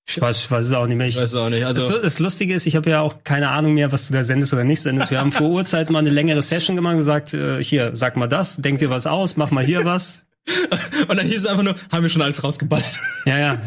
[0.06, 1.08] Ich weiß, ich weiß es auch nicht mehr.
[1.08, 1.66] Ich weiß es auch nicht.
[1.66, 4.24] Also das, das Lustige ist, ich habe ja auch keine Ahnung mehr, was du da
[4.24, 5.12] sendest oder nicht sendest.
[5.12, 8.28] Wir haben vor Uhrzeit mal eine längere Session gemacht und gesagt, äh, hier, sag mal
[8.28, 10.26] das, denk dir was aus, mach mal hier was.
[11.08, 13.00] und dann hieß es einfach nur, haben wir schon alles rausgeballert.
[13.26, 13.62] Ja, ja.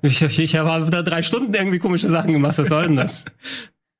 [0.00, 2.56] Ich, ich, ich habe da drei Stunden irgendwie komische Sachen gemacht.
[2.56, 3.26] Was soll denn das?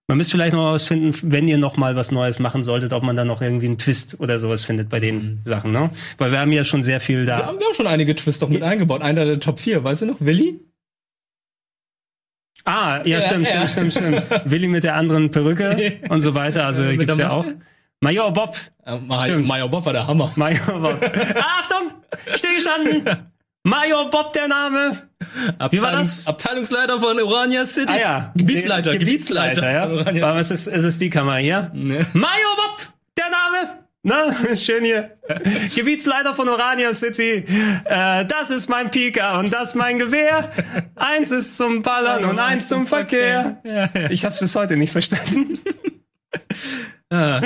[0.08, 3.02] Man müsste vielleicht noch was finden, wenn ihr noch mal was Neues machen solltet, ob
[3.02, 5.90] man dann noch irgendwie einen Twist oder sowas findet bei den Sachen, ne?
[6.18, 7.46] Weil wir haben ja schon sehr viel da.
[7.46, 9.00] haben, wir haben schon einige Twists doch mit eingebaut.
[9.02, 10.20] Einer der Top 4, weißt du noch?
[10.20, 10.60] Willi?
[12.64, 13.66] Ah, ja, Ja, stimmt, ja.
[13.68, 14.50] stimmt, stimmt, stimmt.
[14.50, 16.66] Willi mit der anderen Perücke und so weiter.
[16.66, 17.44] Also Mit gibt's ja auch.
[18.00, 18.56] Major Bob.
[18.86, 19.48] Äh, Ma Stimmt.
[19.48, 20.32] Major Bob war der Hammer.
[20.36, 21.02] Major Bob.
[21.04, 21.90] Achtung!
[22.34, 23.04] Stillgestanden!
[23.66, 24.92] Major Bob der Name.
[25.70, 26.26] Wie war das?
[26.26, 27.90] Abteilungsleiter von Orania City.
[27.90, 28.32] Ah ja.
[28.36, 28.90] Gebietsleiter.
[28.90, 29.84] Ge- Gebietsleiter, ja.
[30.28, 31.70] Aber es ist, es ist die Kammer hier.
[31.72, 32.04] Ne.
[32.12, 32.93] Major Bob.
[34.06, 35.16] Na, schön hier.
[35.74, 37.44] Gebietsleiter von Orania City.
[37.86, 40.52] Äh, das ist mein Pika und das mein Gewehr.
[40.94, 43.62] Eins ist zum Ballern und eins zum Verkehr.
[44.10, 45.58] Ich hab's bis heute nicht verstanden.
[47.10, 47.40] Ah,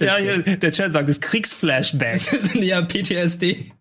[0.00, 2.14] Ja, hier, der Chat sagt, das ist Kriegsflashback.
[2.30, 3.72] das sind ja PTSD.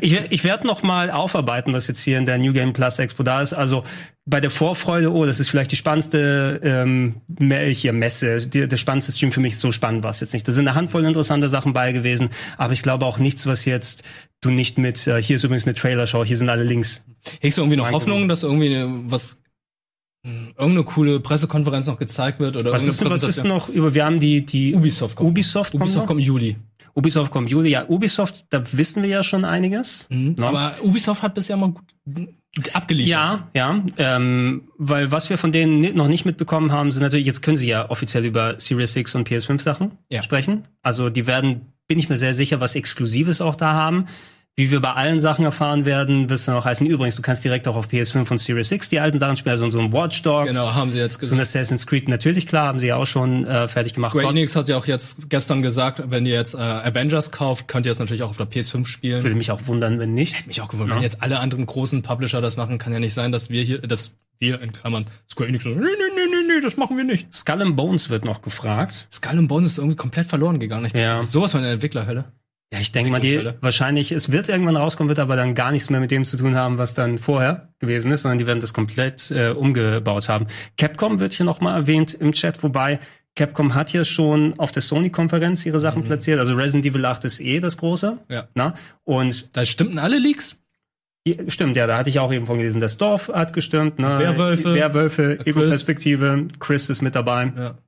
[0.00, 3.22] Ich, ich werde noch mal aufarbeiten, was jetzt hier in der New Game Plus Expo
[3.22, 3.52] da ist.
[3.52, 3.84] Also
[4.26, 9.12] bei der Vorfreude, oh, das ist vielleicht die spannendste ähm, hier Messe, die, der spannendste
[9.12, 9.58] Stream für mich.
[9.58, 10.46] So spannend war es jetzt nicht.
[10.46, 14.04] Da sind eine Handvoll interessante Sachen bei gewesen, aber ich glaube auch nichts, was jetzt
[14.40, 15.06] du nicht mit.
[15.06, 16.24] Äh, hier ist übrigens eine Trailer-Show.
[16.24, 17.04] Hier sind alle Links.
[17.40, 17.90] Hegst du irgendwie noch.
[17.90, 19.40] Hoffnung, dass irgendwie eine, was
[20.24, 23.94] mh, irgendeine coole Pressekonferenz noch gezeigt wird oder Was ist, was ist noch über?
[23.94, 25.30] Wir haben die die Ubisoft kommt.
[25.30, 26.56] Ubisoft kommt, Ubisoft kommt im Juli.
[26.94, 27.70] Ubisoft kommt Juli.
[27.70, 30.06] Ja, Ubisoft, da wissen wir ja schon einiges.
[30.10, 30.34] Ne?
[30.40, 31.84] Aber Ubisoft hat bisher mal gut
[32.72, 33.10] abgeliefert.
[33.10, 37.42] Ja, ja, ähm, weil was wir von denen noch nicht mitbekommen haben, sind natürlich, jetzt
[37.42, 40.22] können sie ja offiziell über Series 6 und PS5 Sachen Ja.
[40.22, 40.64] sprechen.
[40.82, 44.06] Also die werden, bin ich mir sehr sicher, was Exklusives auch da haben.
[44.60, 47.42] Wie wir bei allen Sachen erfahren werden, wird es dann auch heißen, übrigens, du kannst
[47.46, 50.22] direkt auch auf PS5 und Series 6 die alten Sachen spielen, also so ein Watch
[50.22, 50.48] Dogs.
[50.50, 51.40] Genau, haben sie jetzt So ein gesagt.
[51.56, 54.10] Assassin's Creed, natürlich klar, haben sie ja auch schon äh, fertig gemacht.
[54.10, 57.86] Square Enix hat ja auch jetzt gestern gesagt, wenn ihr jetzt äh, Avengers kauft, könnt
[57.86, 59.22] ihr es natürlich auch auf der PS5 spielen.
[59.22, 60.46] Würde mich auch wundern, wenn nicht.
[60.46, 60.96] mich auch gewundert.
[60.96, 63.78] Wenn jetzt alle anderen großen Publisher das machen, kann ja nicht sein, dass wir hier,
[63.78, 67.04] dass wir in Klammern Square Enix so, nee, nee, nee, nee, nee, das machen wir
[67.04, 67.32] nicht.
[67.32, 69.06] Skull and Bones wird noch gefragt.
[69.10, 70.84] Skull and Bones ist irgendwie komplett verloren gegangen.
[70.86, 71.20] Ich Ja.
[71.20, 72.24] ist sowas von der Entwicklerhölle.
[72.72, 75.90] Ja, ich denke mal, die wahrscheinlich, es wird irgendwann rauskommen, wird aber dann gar nichts
[75.90, 78.72] mehr mit dem zu tun haben, was dann vorher gewesen ist, sondern die werden das
[78.72, 80.46] komplett äh, umgebaut haben.
[80.78, 83.00] Capcom wird hier nochmal erwähnt im Chat, wobei
[83.34, 86.38] Capcom hat ja schon auf der Sony-Konferenz ihre Sachen platziert.
[86.38, 88.18] Also Resident Evil 8 ist eh das große.
[88.28, 88.48] Ja.
[88.54, 88.74] Na?
[89.02, 90.56] Und Da stimmten alle Leaks.
[91.48, 92.80] Stimmt, ja, da hatte ich auch eben von gelesen.
[92.80, 94.18] Das Dorf hat gestimmt, ne?
[94.18, 94.74] Werwölfe.
[94.74, 95.46] Werwölfe, Chris.
[95.46, 97.52] Ego-Perspektive, Chris ist mit dabei.
[97.56, 97.78] Ja.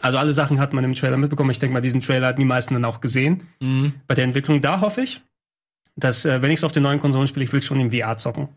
[0.00, 1.50] Also alle Sachen hat man im Trailer mitbekommen.
[1.50, 3.44] Ich denke mal, diesen Trailer hatten die meisten dann auch gesehen.
[3.60, 3.94] Mhm.
[4.06, 5.22] Bei der Entwicklung, da hoffe ich,
[5.96, 8.18] dass, äh, wenn ich es auf den neuen Konsolen spiele, ich will schon im VR
[8.18, 8.48] zocken.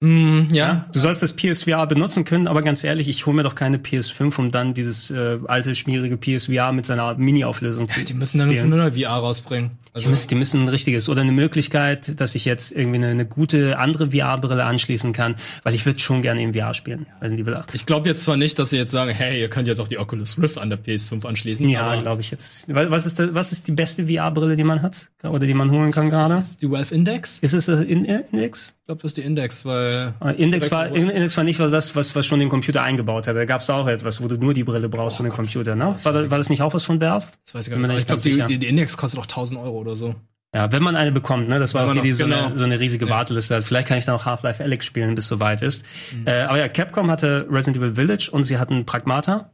[0.00, 0.84] Mm, ja.
[0.92, 4.38] Du sollst das PSVR benutzen können, aber ganz ehrlich, ich hole mir doch keine PS5,
[4.38, 8.70] um dann dieses äh, alte, schmierige PSVR mit seiner Mini-Auflösung zu Die müssen dann spielen.
[8.70, 9.78] schon eine VR rausbringen.
[9.98, 13.24] Die müssen, die müssen ein richtiges oder eine Möglichkeit, dass ich jetzt irgendwie eine, eine
[13.24, 17.06] gute andere VR-Brille anschließen kann, weil ich würde schon gerne im VR spielen.
[17.22, 17.74] Evil 8.
[17.74, 19.98] Ich glaube jetzt zwar nicht, dass sie jetzt sagen, hey, ihr könnt jetzt auch die
[19.98, 21.66] Oculus Rift an der PS5 anschließen.
[21.70, 22.68] Ja, glaube ich jetzt.
[22.74, 25.70] Wa- Was ist, da, was ist die beste VR-Brille, die man hat oder die man
[25.70, 26.34] holen kann gerade?
[26.34, 27.38] das ist die Valve Index.
[27.38, 28.75] Ist es äh, in, Index?
[28.86, 31.96] Ich glaube, das ist die Index, weil Äh, Index war, Index war nicht was das,
[31.96, 33.34] was, was schon den Computer eingebaut hat.
[33.34, 35.74] Da gab es auch etwas, wo du nur die Brille brauchst und den Computer.
[35.74, 35.96] Ne?
[36.00, 37.26] War, das, war das nicht auch was von Valve?
[37.44, 37.98] das weiß ich gar nicht.
[37.98, 40.14] Ich glaube, die, die, die Index kostet auch 1000 Euro oder so.
[40.54, 41.58] Ja, wenn man eine bekommt, ne?
[41.58, 42.46] Das war Wenn auch die, die so, genau.
[42.46, 43.64] eine, so eine riesige Warteliste hat.
[43.64, 45.84] Vielleicht kann ich dann auch Half-Life Alyx spielen, bis soweit ist.
[46.24, 49.50] Äh, aber ja, Capcom hatte Resident Evil Village und sie hatten Pragmata,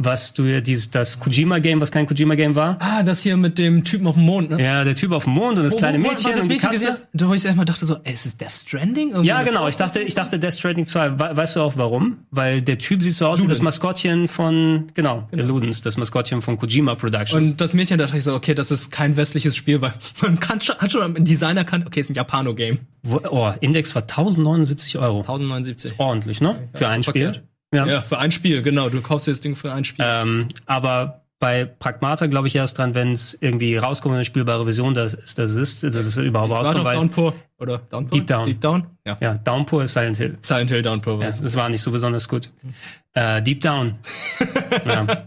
[0.00, 2.76] was du ja dieses das Kojima-Game, was kein Kojima-Game war.
[2.78, 4.62] Ah, das hier mit dem Typen auf dem Mond, ne?
[4.62, 6.54] Ja, der Typ auf dem Mond und das Wo- kleine wo- Mädchen das und die
[6.54, 6.72] Mädchen Katze.
[6.86, 9.08] gesehen hast, wo ich erstmal dachte so, ey, ist es Death Stranding?
[9.10, 9.66] Irgendwie Ja, genau.
[9.66, 11.18] Ich dachte, ich dachte Death Stranding 2.
[11.18, 12.18] We weißt du auch warum?
[12.30, 13.60] Weil der Typ sieht so aus wie das.
[13.60, 17.48] Maskottchen von, genau, der Ludens, das Maskottchen von Kojima Productions.
[17.50, 19.92] Und das Mädchen dachte ich so, okay, das ist kein westliches Spiel, weil
[20.22, 22.78] man kann schon, hat schon ein Designer kann, okay, ist ein Japano-Game.
[23.02, 25.20] Wo, oh, Index war 1079 Euro.
[25.20, 25.94] 1079.
[25.98, 26.68] Ordentlich, ne?
[26.74, 27.22] Für ein Spiel.
[27.24, 27.47] verkehrt.
[27.74, 28.02] Ja.
[28.02, 28.88] für ein Spiel, genau.
[28.88, 30.04] Du kaufst dir das Ding für ein Spiel.
[30.08, 34.94] Ähm, aber bei Pragmata glaube ich erst dran, wenn es irgendwie rauskommt, eine spielbare Version,
[34.94, 38.18] dass das, das ist, dass es überhaupt rauskommt, weil Downpour oder Downpour?
[38.18, 38.46] Deep Down.
[38.46, 38.86] Deep Down?
[39.06, 39.16] Ja.
[39.20, 40.38] ja, Downpour ist Silent Hill.
[40.40, 41.40] Silent Hill Downpour Ja, war's.
[41.40, 42.50] es war nicht so besonders gut.
[43.14, 43.98] Äh, Deep Down.
[44.86, 45.26] ja.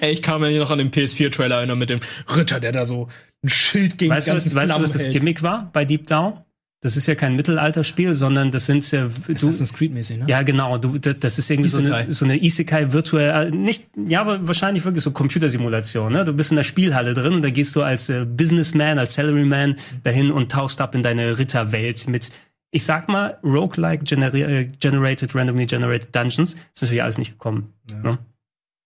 [0.00, 2.00] Ey, ich kam mir hier noch an den PS4-Trailer erinnern mit dem
[2.34, 3.08] Ritter, der da so
[3.42, 5.12] ein Schild gegen Weißt du, die was, ganzen weißt du, was das hält.
[5.12, 6.40] Gimmick war bei Deep Down?
[6.82, 10.26] Das ist ja kein Mittelalterspiel, sondern das sind ja, du, Assassin's Creed-mäßig, ne?
[10.28, 11.96] ja genau, du, das, das ist irgendwie so Isekai.
[11.96, 16.24] eine, so eine Isekai virtuell, äh, nicht, ja, aber wahrscheinlich wirklich so Computersimulation, ne?
[16.24, 19.76] Du bist in der Spielhalle drin und da gehst du als äh, Businessman, als Salaryman
[20.02, 22.30] dahin und tauchst ab in deine Ritterwelt mit,
[22.70, 26.54] ich sag mal, roguelike generi äh, generated, randomly generated Dungeons.
[26.74, 27.72] Ist natürlich alles nicht gekommen.
[28.02, 28.18] Ne?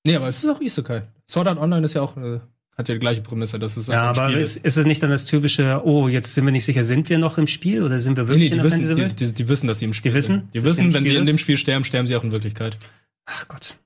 [0.07, 1.03] Nee, aber es ist auch Isekai.
[1.29, 2.41] Sword Art Online ist ja auch, äh,
[2.81, 5.25] hat ja die gleiche Prämisse, dass es Ja, aber ist, ist es nicht dann das
[5.27, 8.25] typische, oh, jetzt sind wir nicht sicher, sind wir noch im Spiel oder sind wir
[8.25, 10.11] Nee, wirklich nee, in die der wissen, die, die, die wissen, dass sie im Spiel
[10.13, 10.35] Die wissen?
[10.41, 10.55] sind.
[10.55, 11.29] Die sie wissen, wenn sie Spiel in ist?
[11.29, 12.79] dem Spiel sterben, sterben sie auch in Wirklichkeit.
[13.27, 13.77] Ach Gott.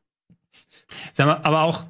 [1.12, 1.84] Sag mal, aber auch,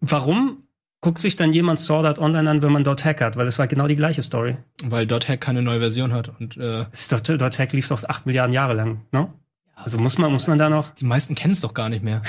[0.00, 0.62] warum
[1.00, 3.36] guckt sich dann jemand Sword Art Online an, wenn man dort hackert?
[3.36, 4.56] Weil das war genau die gleiche Story.
[4.84, 6.28] Weil dort Hack keine neue Version hat.
[6.40, 9.32] Und äh, dort Hack lief doch acht Milliarden Jahre lang, ne?
[9.74, 10.90] Also muss man, muss man da noch.
[10.94, 12.22] die meisten kennen es doch gar nicht mehr.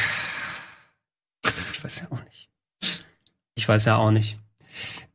[1.74, 2.49] Ich weiß ja auch nicht.
[3.60, 4.40] Ich weiß ja auch nicht.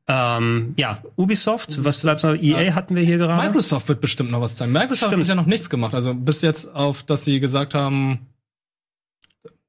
[0.07, 2.35] Ähm, ja, Ubisoft, was bleibt noch?
[2.35, 3.43] EA hatten wir hier gerade.
[3.43, 4.71] Microsoft wird bestimmt noch was zeigen.
[4.71, 5.23] Microsoft Stimmt.
[5.25, 5.95] hat ja noch nichts gemacht.
[5.95, 8.27] Also bis jetzt auf, dass sie gesagt haben,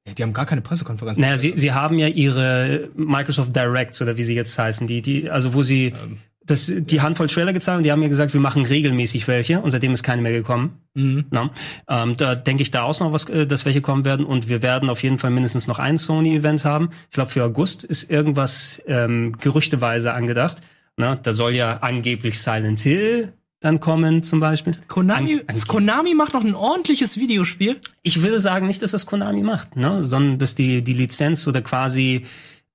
[0.06, 1.16] ja, die haben gar keine Pressekonferenz.
[1.16, 5.30] Naja, sie, sie haben ja ihre Microsoft Directs oder wie sie jetzt heißen, die, die,
[5.30, 6.18] also wo sie Ähm.
[6.46, 9.70] Das, die Handvoll Trailer gezeigt und die haben ja gesagt, wir machen regelmäßig welche und
[9.70, 10.78] seitdem ist keine mehr gekommen.
[10.94, 11.26] Mhm.
[11.30, 11.50] Na,
[11.88, 14.62] ähm, da denke ich da aus noch was, äh, dass welche kommen werden und wir
[14.62, 16.90] werden auf jeden Fall mindestens noch ein Sony-Event haben.
[17.10, 20.62] Ich glaube für August ist irgendwas ähm, gerüchteweise angedacht,
[20.98, 21.18] Ne?
[21.22, 24.78] Da soll ja angeblich Silent Hill dann kommen, zum Beispiel.
[24.88, 27.80] Konami, An- Konami macht noch ein ordentliches Videospiel.
[28.02, 30.02] Ich will sagen nicht, dass das Konami macht, ne?
[30.02, 32.22] sondern dass die, die Lizenz oder quasi,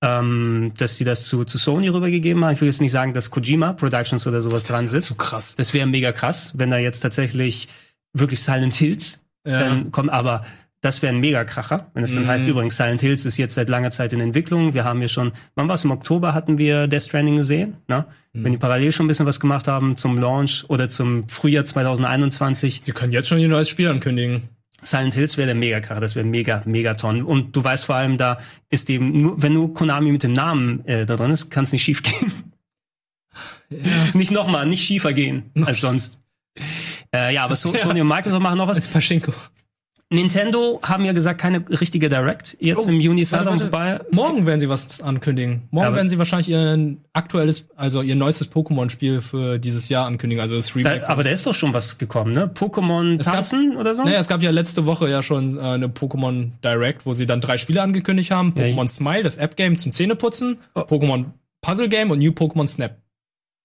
[0.01, 2.53] ähm, dass sie das zu, zu Sony rübergegeben haben.
[2.53, 5.07] Ich will jetzt nicht sagen, dass Kojima Productions oder sowas dran sitzt.
[5.09, 5.55] Zu krass.
[5.55, 7.67] Das wäre mega krass, wenn da jetzt tatsächlich
[8.13, 9.59] wirklich Silent Hills Ja.
[9.59, 10.43] dann kommt, aber
[10.83, 12.27] das wäre ein Mega-Kracher, wenn es dann Mhm.
[12.27, 14.73] heißt, übrigens, Silent Hills ist jetzt seit langer Zeit in Entwicklung.
[14.73, 15.83] Wir haben ja schon, wann war es?
[15.83, 18.05] Im Oktober hatten wir Death Stranding gesehen, ne?
[18.33, 18.43] Mhm.
[18.43, 22.81] Wenn die parallel schon ein bisschen was gemacht haben zum Launch oder zum Frühjahr 2021.
[22.83, 24.49] Sie können jetzt schon ihr neues Spiel ankündigen.
[24.81, 27.23] Silent Hills wäre der Megakracher, das wäre mega, Megaton.
[27.23, 28.39] Und du weißt vor allem, da
[28.69, 31.71] ist eben, nur, wenn nur Konami mit dem Namen äh, da drin ist, kann es
[31.71, 32.33] nicht schief gehen.
[34.13, 36.19] Nicht nochmal, nicht schiefer gehen als sonst.
[37.15, 38.75] Äh, ja, aber so, Sony und Microsoft machen noch was.
[38.75, 39.33] Als Paschenko.
[40.11, 43.57] Nintendo haben ja gesagt, keine richtige Direct jetzt Oh, im Juni warte.
[43.59, 43.99] vorbei.
[44.11, 45.63] Morgen werden sie was ankündigen.
[45.71, 50.41] Morgen Aber- werden sie wahrscheinlich ihr aktuelles, also ihr neuestes Pokémon-Spiel für dieses Jahr ankündigen.
[50.41, 50.99] Also das Remake.
[50.99, 52.51] Da, aber da ist doch schon was gekommen, ne?
[52.53, 54.03] Pokémon Tanzen oder so?
[54.03, 57.39] Naja, es gab ja letzte Woche ja schon äh, eine Pokémon Direct, wo sie dann
[57.39, 58.53] drei Spiele angekündigt haben.
[58.57, 61.25] Ja, Pokémon Smile, das App-Game zum Zähneputzen, Pokémon
[61.61, 62.97] Puzzle Game und New Pokémon Snap.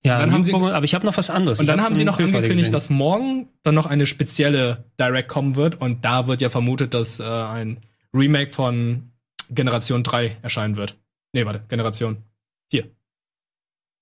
[0.06, 1.60] Ja, dann haben sie- aber ich habe noch was anderes.
[1.60, 5.28] Und dann hab haben sie noch heute angekündigt, dass morgen dann noch eine spezielle Direct
[5.28, 5.80] kommen wird.
[5.80, 7.78] Und da wird ja vermutet, dass äh, ein
[8.14, 9.10] Remake von
[9.50, 10.96] Generation 3 erscheinen wird.
[11.32, 12.18] Nee, warte, Generation
[12.70, 12.84] 4.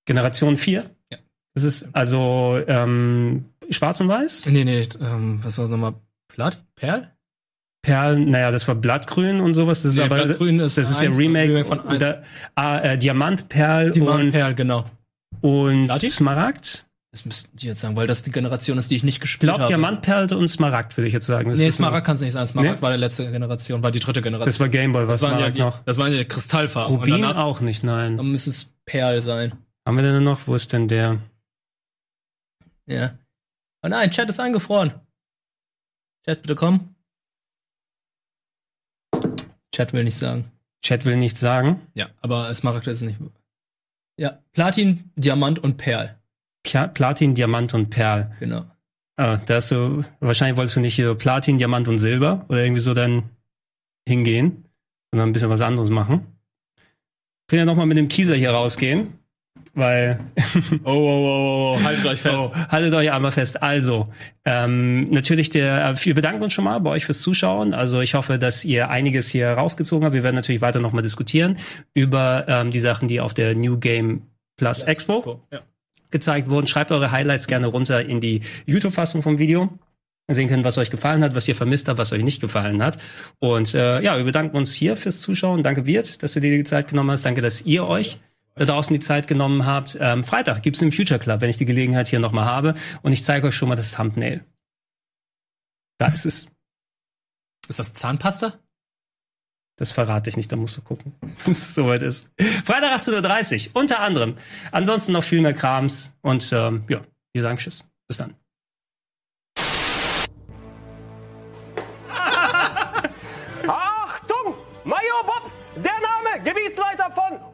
[0.07, 0.85] Generation 4?
[1.13, 1.19] Ja.
[1.55, 4.47] Das ist also ähm, schwarz und weiß?
[4.47, 5.95] Nee, nee, ähm, was war es nochmal?
[6.29, 6.63] Platt?
[6.75, 7.11] Perl?
[7.83, 9.83] Perl, naja, das war Blattgrün und sowas.
[9.83, 11.99] Das ist Nee, aber Blattgrün ist das ist ja Remake, Remake von eins.
[12.01, 12.23] Da,
[12.55, 14.87] ah, äh, Diamant, Perl waren und, Perl, genau.
[15.41, 16.11] Und Platin?
[16.11, 16.87] Smaragd.
[17.11, 19.49] Das müssten die jetzt sagen, weil das die Generation ist, die ich nicht Ich gespielt
[19.49, 19.71] glaube habe.
[19.71, 21.49] Diamant, Perl und Smaragd, würde ich jetzt sagen.
[21.49, 22.49] Das Nee, Smaragd kann es nicht sein.
[22.49, 22.83] Smaragd Nee?
[22.83, 24.47] war der letzte Generation, war die dritte Generation.
[24.47, 25.79] Das war Gameboy, was das waren ja Smaragd die, noch?
[25.85, 26.97] Das waren ja die Kristallfarben.
[26.97, 28.17] Rubin danach auch nicht, nein.
[28.17, 29.53] dann müsste es Perl sein.
[29.87, 30.49] Haben wir denn noch?
[30.49, 31.21] Wo ist denn der?
[32.87, 33.17] Ja.
[33.83, 34.95] Oh nein, Chat ist eingefroren.
[36.25, 36.97] Chat, bitte komm.
[39.73, 40.51] Chat will nicht sagen.
[40.83, 41.81] Chat will nichts sagen.
[41.95, 43.19] Ja, aber Smaragd ist es nicht.
[44.17, 46.19] Ja, Platin, Diamant und Perl.
[46.63, 48.35] Pla Platin, Diamant und Perl.
[48.41, 48.65] Genau.
[49.17, 52.81] Ah, da hast du, wahrscheinlich wolltest du nicht hier Platin, Diamant und Silber oder irgendwie
[52.81, 53.31] so dann
[54.09, 54.65] hingehen,
[55.13, 56.27] sondern ein bisschen was anderes machen.
[57.49, 59.19] Will ja nochmal mit dem Teaser hier rausgehen,
[59.75, 60.21] weil
[60.85, 62.51] Oh, oh, oh, oh, haltet euch fest.
[62.53, 63.63] Oh, haltet euch einmal fest.
[63.63, 64.09] Also,
[64.45, 67.75] ähm, natürlich der, äh, wir bedanken uns schon mal bei euch fürs Zuschauen.
[67.75, 70.15] Also ich hoffe, dass ihr einiges hier rausgezogen habt.
[70.15, 71.57] Wir werden natürlich weiter nochmal diskutieren
[71.95, 74.23] über ähm, die Sachen, die auf der New Game
[74.57, 75.61] Plus Expo Ja.
[76.11, 76.67] gezeigt wurden.
[76.69, 79.69] Schreibt eure Highlights gerne runter in die YouTube-Fassung vom Video.
[80.31, 82.97] Sehen können, was euch gefallen hat, was ihr vermisst habt, was euch nicht gefallen hat.
[83.41, 85.63] Und äh, ja, wir bedanken uns hier fürs Zuschauen.
[85.63, 87.27] Danke, Wirt, dass du dir die Zeit genommen hast.
[87.27, 88.21] Danke, dass ihr euch
[88.55, 89.97] da draußen die Zeit genommen habt.
[90.01, 92.75] Ähm, Freitag gibt's im Future Club, wenn ich die Gelegenheit hier nochmal habe.
[93.03, 94.45] Und ich zeige euch schon mal das Thumbnail.
[95.99, 96.49] Da ist es.
[97.69, 98.59] Ist das Zahnpasta?
[99.77, 101.15] Das verrate ich nicht, da musst du gucken,
[101.51, 102.31] es soweit ist.
[102.65, 104.37] Freitag 18.30 Uhr, unter anderem.
[104.71, 106.13] Ansonsten noch viel mehr Krams.
[106.21, 107.85] Und ähm, ja, wir sagen Tschüss.
[108.07, 108.35] Bis dann.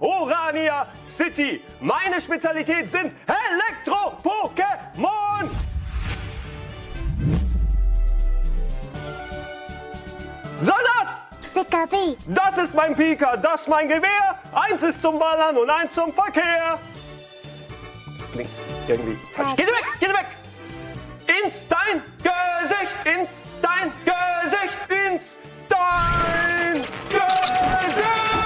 [0.01, 1.63] Orania City.
[1.81, 5.49] Meine Spezialität sind Elektro-Pokémon.
[10.61, 11.17] Soldat!
[11.53, 12.17] Pika P.
[12.27, 14.39] Das ist mein Pika, das mein Gewehr.
[14.53, 16.79] Eins ist zum Ballern und eins zum Verkehr.
[18.19, 18.51] Das klingt
[18.87, 19.57] irgendwie falsch.
[19.57, 20.27] Geh weg, geh weg!
[21.45, 25.37] Ins dein Gesicht, ins dein Gesicht, ins
[25.69, 28.40] dein Gesicht!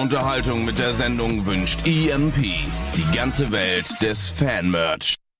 [0.00, 2.34] Unterhaltung mit der Sendung wünscht EMP.
[2.36, 5.16] Die ganze Welt des Fanmerch.